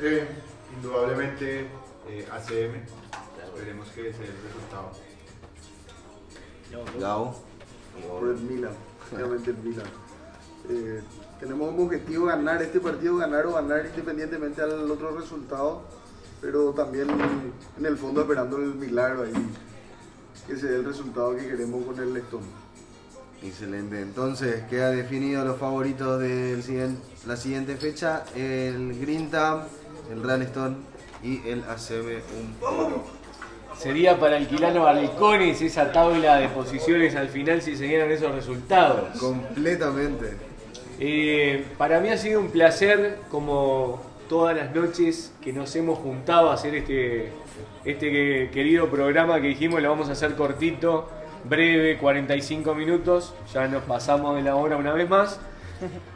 Eh, 0.00 0.26
indudablemente 0.76 1.68
eh, 2.08 2.28
ACM. 2.30 2.82
Esperemos 3.44 3.88
que 3.88 4.12
sea 4.12 4.26
el 4.26 4.42
resultado. 4.42 4.92
Gabo. 7.00 7.42
Por 8.06 8.28
el 8.28 8.36
Milan, 8.36 8.72
obviamente 9.12 9.50
el 9.50 9.56
Milan. 9.58 9.86
Eh, 10.68 11.02
tenemos 11.40 11.70
como 11.70 11.84
objetivo 11.84 12.26
ganar 12.26 12.62
este 12.62 12.78
partido, 12.80 13.16
ganar 13.16 13.46
o 13.46 13.54
ganar 13.54 13.86
independientemente 13.86 14.62
al 14.62 14.90
otro 14.90 15.18
resultado, 15.18 15.82
pero 16.40 16.72
también 16.72 17.08
en 17.78 17.86
el 17.86 17.96
fondo 17.96 18.20
esperando 18.20 18.56
el 18.58 18.74
milagro 18.74 19.22
ahí, 19.22 19.32
que 20.48 20.56
se 20.56 20.66
dé 20.66 20.76
el 20.76 20.84
resultado 20.84 21.36
que 21.36 21.46
queremos 21.46 21.84
con 21.84 21.98
el 22.00 22.16
Stone. 22.16 22.46
Excelente. 23.42 24.00
Entonces, 24.00 24.64
queda 24.68 24.90
definido 24.90 25.44
los 25.44 25.58
favoritos 25.58 26.18
de 26.18 26.58
la 27.26 27.36
siguiente 27.36 27.76
fecha: 27.76 28.24
el 28.34 28.98
Green 28.98 29.30
Tam, 29.30 29.60
el 30.10 30.22
Real 30.22 30.42
Stone 30.42 30.76
y 31.22 31.46
el 31.46 31.62
ACM 31.64 32.22
un. 32.38 33.18
Sería 33.78 34.18
para 34.18 34.36
alquilar 34.36 34.74
los 34.74 34.82
balcones 34.82 35.62
esa 35.62 35.92
tabla 35.92 36.36
de 36.36 36.48
posiciones 36.48 37.14
al 37.14 37.28
final 37.28 37.62
si 37.62 37.76
se 37.76 37.84
dieran 37.84 38.10
esos 38.10 38.34
resultados. 38.34 39.16
Completamente. 39.20 40.32
Eh, 40.98 41.64
para 41.76 42.00
mí 42.00 42.08
ha 42.08 42.18
sido 42.18 42.40
un 42.40 42.50
placer, 42.50 43.20
como 43.30 44.02
todas 44.28 44.56
las 44.56 44.74
noches 44.74 45.32
que 45.42 45.52
nos 45.52 45.74
hemos 45.74 45.98
juntado 45.98 46.50
a 46.50 46.54
hacer 46.54 46.74
este, 46.74 47.32
este 47.84 48.50
querido 48.52 48.88
programa 48.88 49.40
que 49.40 49.48
dijimos, 49.48 49.82
lo 49.82 49.88
vamos 49.88 50.08
a 50.08 50.12
hacer 50.12 50.36
cortito, 50.36 51.08
breve, 51.44 51.98
45 51.98 52.74
minutos. 52.74 53.34
Ya 53.52 53.66
nos 53.66 53.82
pasamos 53.84 54.36
de 54.36 54.42
la 54.42 54.56
hora 54.56 54.76
una 54.76 54.92
vez 54.92 55.08
más. 55.08 55.40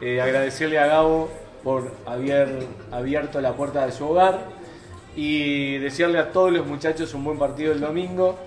Eh, 0.01 0.21
agradecerle 0.21 0.77
a 0.77 0.87
Gabo 0.87 1.29
por 1.63 1.93
haber 2.05 2.67
abierto 2.91 3.39
la 3.39 3.53
puerta 3.53 3.85
de 3.85 3.93
su 3.93 4.05
hogar 4.05 4.45
y 5.15 5.77
desearle 5.77 6.19
a 6.19 6.31
todos 6.31 6.51
los 6.51 6.67
muchachos 6.67 7.13
un 7.13 7.23
buen 7.23 7.39
partido 7.39 7.71
el 7.71 7.79
domingo, 7.79 8.37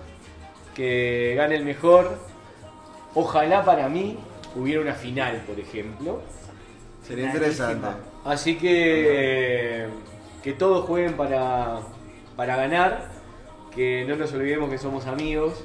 que 0.74 1.34
gane 1.36 1.54
el 1.56 1.64
mejor. 1.64 2.18
Ojalá 3.14 3.64
para 3.64 3.88
mí 3.88 4.18
hubiera 4.54 4.80
una 4.80 4.94
final, 4.94 5.42
por 5.46 5.58
ejemplo. 5.58 6.20
Sería 7.06 7.26
interesante. 7.26 7.88
Así 8.26 8.56
que 8.56 9.86
que 10.42 10.52
todos 10.52 10.86
jueguen 10.86 11.14
para, 11.14 11.80
para 12.36 12.54
ganar, 12.54 13.08
que 13.74 14.04
no 14.06 14.14
nos 14.14 14.32
olvidemos 14.32 14.70
que 14.70 14.78
somos 14.78 15.06
amigos 15.06 15.64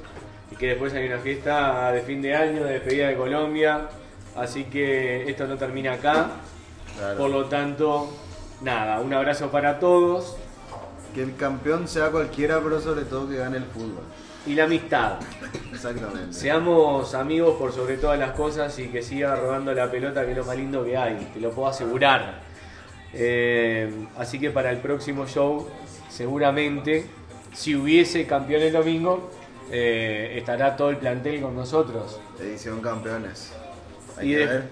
y 0.50 0.56
que 0.56 0.68
después 0.68 0.92
hay 0.92 1.06
una 1.06 1.18
fiesta 1.18 1.92
de 1.92 2.00
fin 2.02 2.20
de 2.20 2.34
año, 2.34 2.64
de 2.64 2.72
despedida 2.74 3.06
de 3.06 3.16
Colombia. 3.16 3.88
Así 4.36 4.64
que 4.64 5.30
esto 5.30 5.46
no 5.46 5.56
termina 5.56 5.92
acá. 5.92 6.30
Claro. 6.98 7.16
Por 7.16 7.30
lo 7.30 7.44
tanto, 7.44 8.12
nada, 8.60 9.00
un 9.00 9.14
abrazo 9.14 9.50
para 9.50 9.78
todos 9.78 10.36
Que 11.14 11.22
el 11.22 11.36
campeón 11.36 11.88
sea 11.88 12.10
cualquiera, 12.10 12.60
pero 12.60 12.80
sobre 12.80 13.04
todo 13.04 13.28
que 13.28 13.36
gane 13.36 13.58
el 13.58 13.64
fútbol. 13.64 14.02
y 14.46 14.54
la 14.54 14.64
amistad. 14.64 15.14
Exactamente. 15.72 16.32
Seamos 16.32 17.14
amigos 17.14 17.56
por 17.56 17.72
sobre 17.72 17.98
todas 17.98 18.18
las 18.18 18.32
cosas 18.32 18.76
y 18.78 18.88
que 18.88 19.00
siga 19.02 19.36
rodando 19.36 19.72
la 19.74 19.90
pelota, 19.90 20.24
que 20.24 20.32
es 20.32 20.36
lo 20.36 20.44
más 20.44 20.56
lindo 20.56 20.84
que 20.84 20.96
hay, 20.96 21.30
te 21.32 21.38
lo 21.38 21.50
puedo 21.50 21.68
asegurar. 21.68 22.51
Eh, 23.14 24.06
así 24.16 24.38
que 24.38 24.50
para 24.50 24.70
el 24.70 24.78
próximo 24.78 25.26
show, 25.26 25.68
seguramente, 26.08 27.06
si 27.52 27.74
hubiese 27.76 28.26
campeón 28.26 28.62
el 28.62 28.72
domingo, 28.72 29.30
eh, 29.70 30.34
estará 30.38 30.76
todo 30.76 30.90
el 30.90 30.96
plantel 30.98 31.40
con 31.40 31.54
nosotros. 31.54 32.20
Edición 32.40 32.80
campeones. 32.80 33.52
Hay 34.18 34.28
Y 34.28 34.32
que 34.32 34.38
de- 34.38 34.46
ver. 34.46 34.68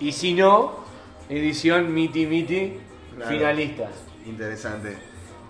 Y 0.00 0.12
si 0.12 0.34
no, 0.34 0.84
edición 1.28 1.92
Miti 1.94 2.26
Miti, 2.26 2.78
Claro. 3.16 3.30
finalistas. 3.30 3.90
Interesante. 4.26 4.96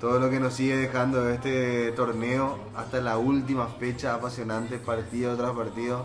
Todo 0.01 0.19
lo 0.19 0.29
que 0.29 0.39
nos 0.39 0.53
sigue 0.55 0.77
dejando 0.77 1.31
este 1.31 1.93
torneo 1.93 2.59
hasta 2.77 3.01
la 3.01 3.17
última 3.17 3.67
fecha 3.69 4.15
apasionante, 4.15 4.77
partido 4.79 5.35
tras 5.37 5.53
partido. 5.53 6.05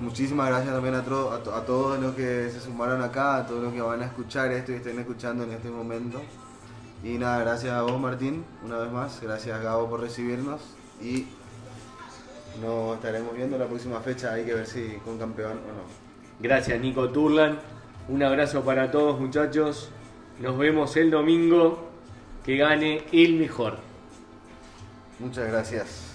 Muchísimas 0.00 0.48
gracias 0.48 0.74
también 0.74 0.94
a, 0.94 1.04
tro- 1.04 1.32
a 1.32 1.42
to- 1.42 1.54
a 1.54 1.64
todos 1.64 1.98
los 2.00 2.14
que 2.14 2.50
se 2.50 2.60
sumaron 2.60 3.00
acá, 3.02 3.36
a 3.36 3.46
todos 3.46 3.62
los 3.62 3.72
que 3.72 3.80
van 3.80 4.02
a 4.02 4.06
escuchar 4.06 4.50
esto 4.52 4.72
y 4.72 4.76
estén 4.76 4.98
escuchando 4.98 5.44
en 5.44 5.52
este 5.52 5.70
momento. 5.70 6.20
Y 7.02 7.16
nada, 7.18 7.38
gracias 7.40 7.72
a 7.72 7.82
vos 7.82 7.98
Martín, 8.00 8.44
una 8.64 8.78
vez 8.78 8.90
más. 8.90 9.20
Gracias 9.22 9.62
Gabo 9.62 9.88
por 9.88 10.00
recibirnos. 10.00 10.60
Y 11.00 11.26
nos 12.60 12.96
estaremos 12.96 13.34
viendo 13.36 13.56
la 13.58 13.66
próxima 13.66 14.00
fecha. 14.00 14.32
Hay 14.32 14.44
que 14.44 14.54
ver 14.54 14.66
si 14.66 14.98
con 15.04 15.18
campeón 15.18 15.52
o 15.52 15.54
no. 15.54 15.84
Gracias 16.40 16.80
Nico 16.80 17.10
Turlan. 17.10 17.58
Un 18.08 18.22
abrazo 18.22 18.62
para 18.62 18.90
todos 18.90 19.20
muchachos. 19.20 19.90
Nos 20.40 20.58
vemos 20.58 20.96
el 20.96 21.10
domingo. 21.10 21.88
Que 22.44 22.56
gane 22.56 23.04
el 23.12 23.36
mejor. 23.36 23.78
Muchas 25.18 25.46
gracias. 25.48 26.13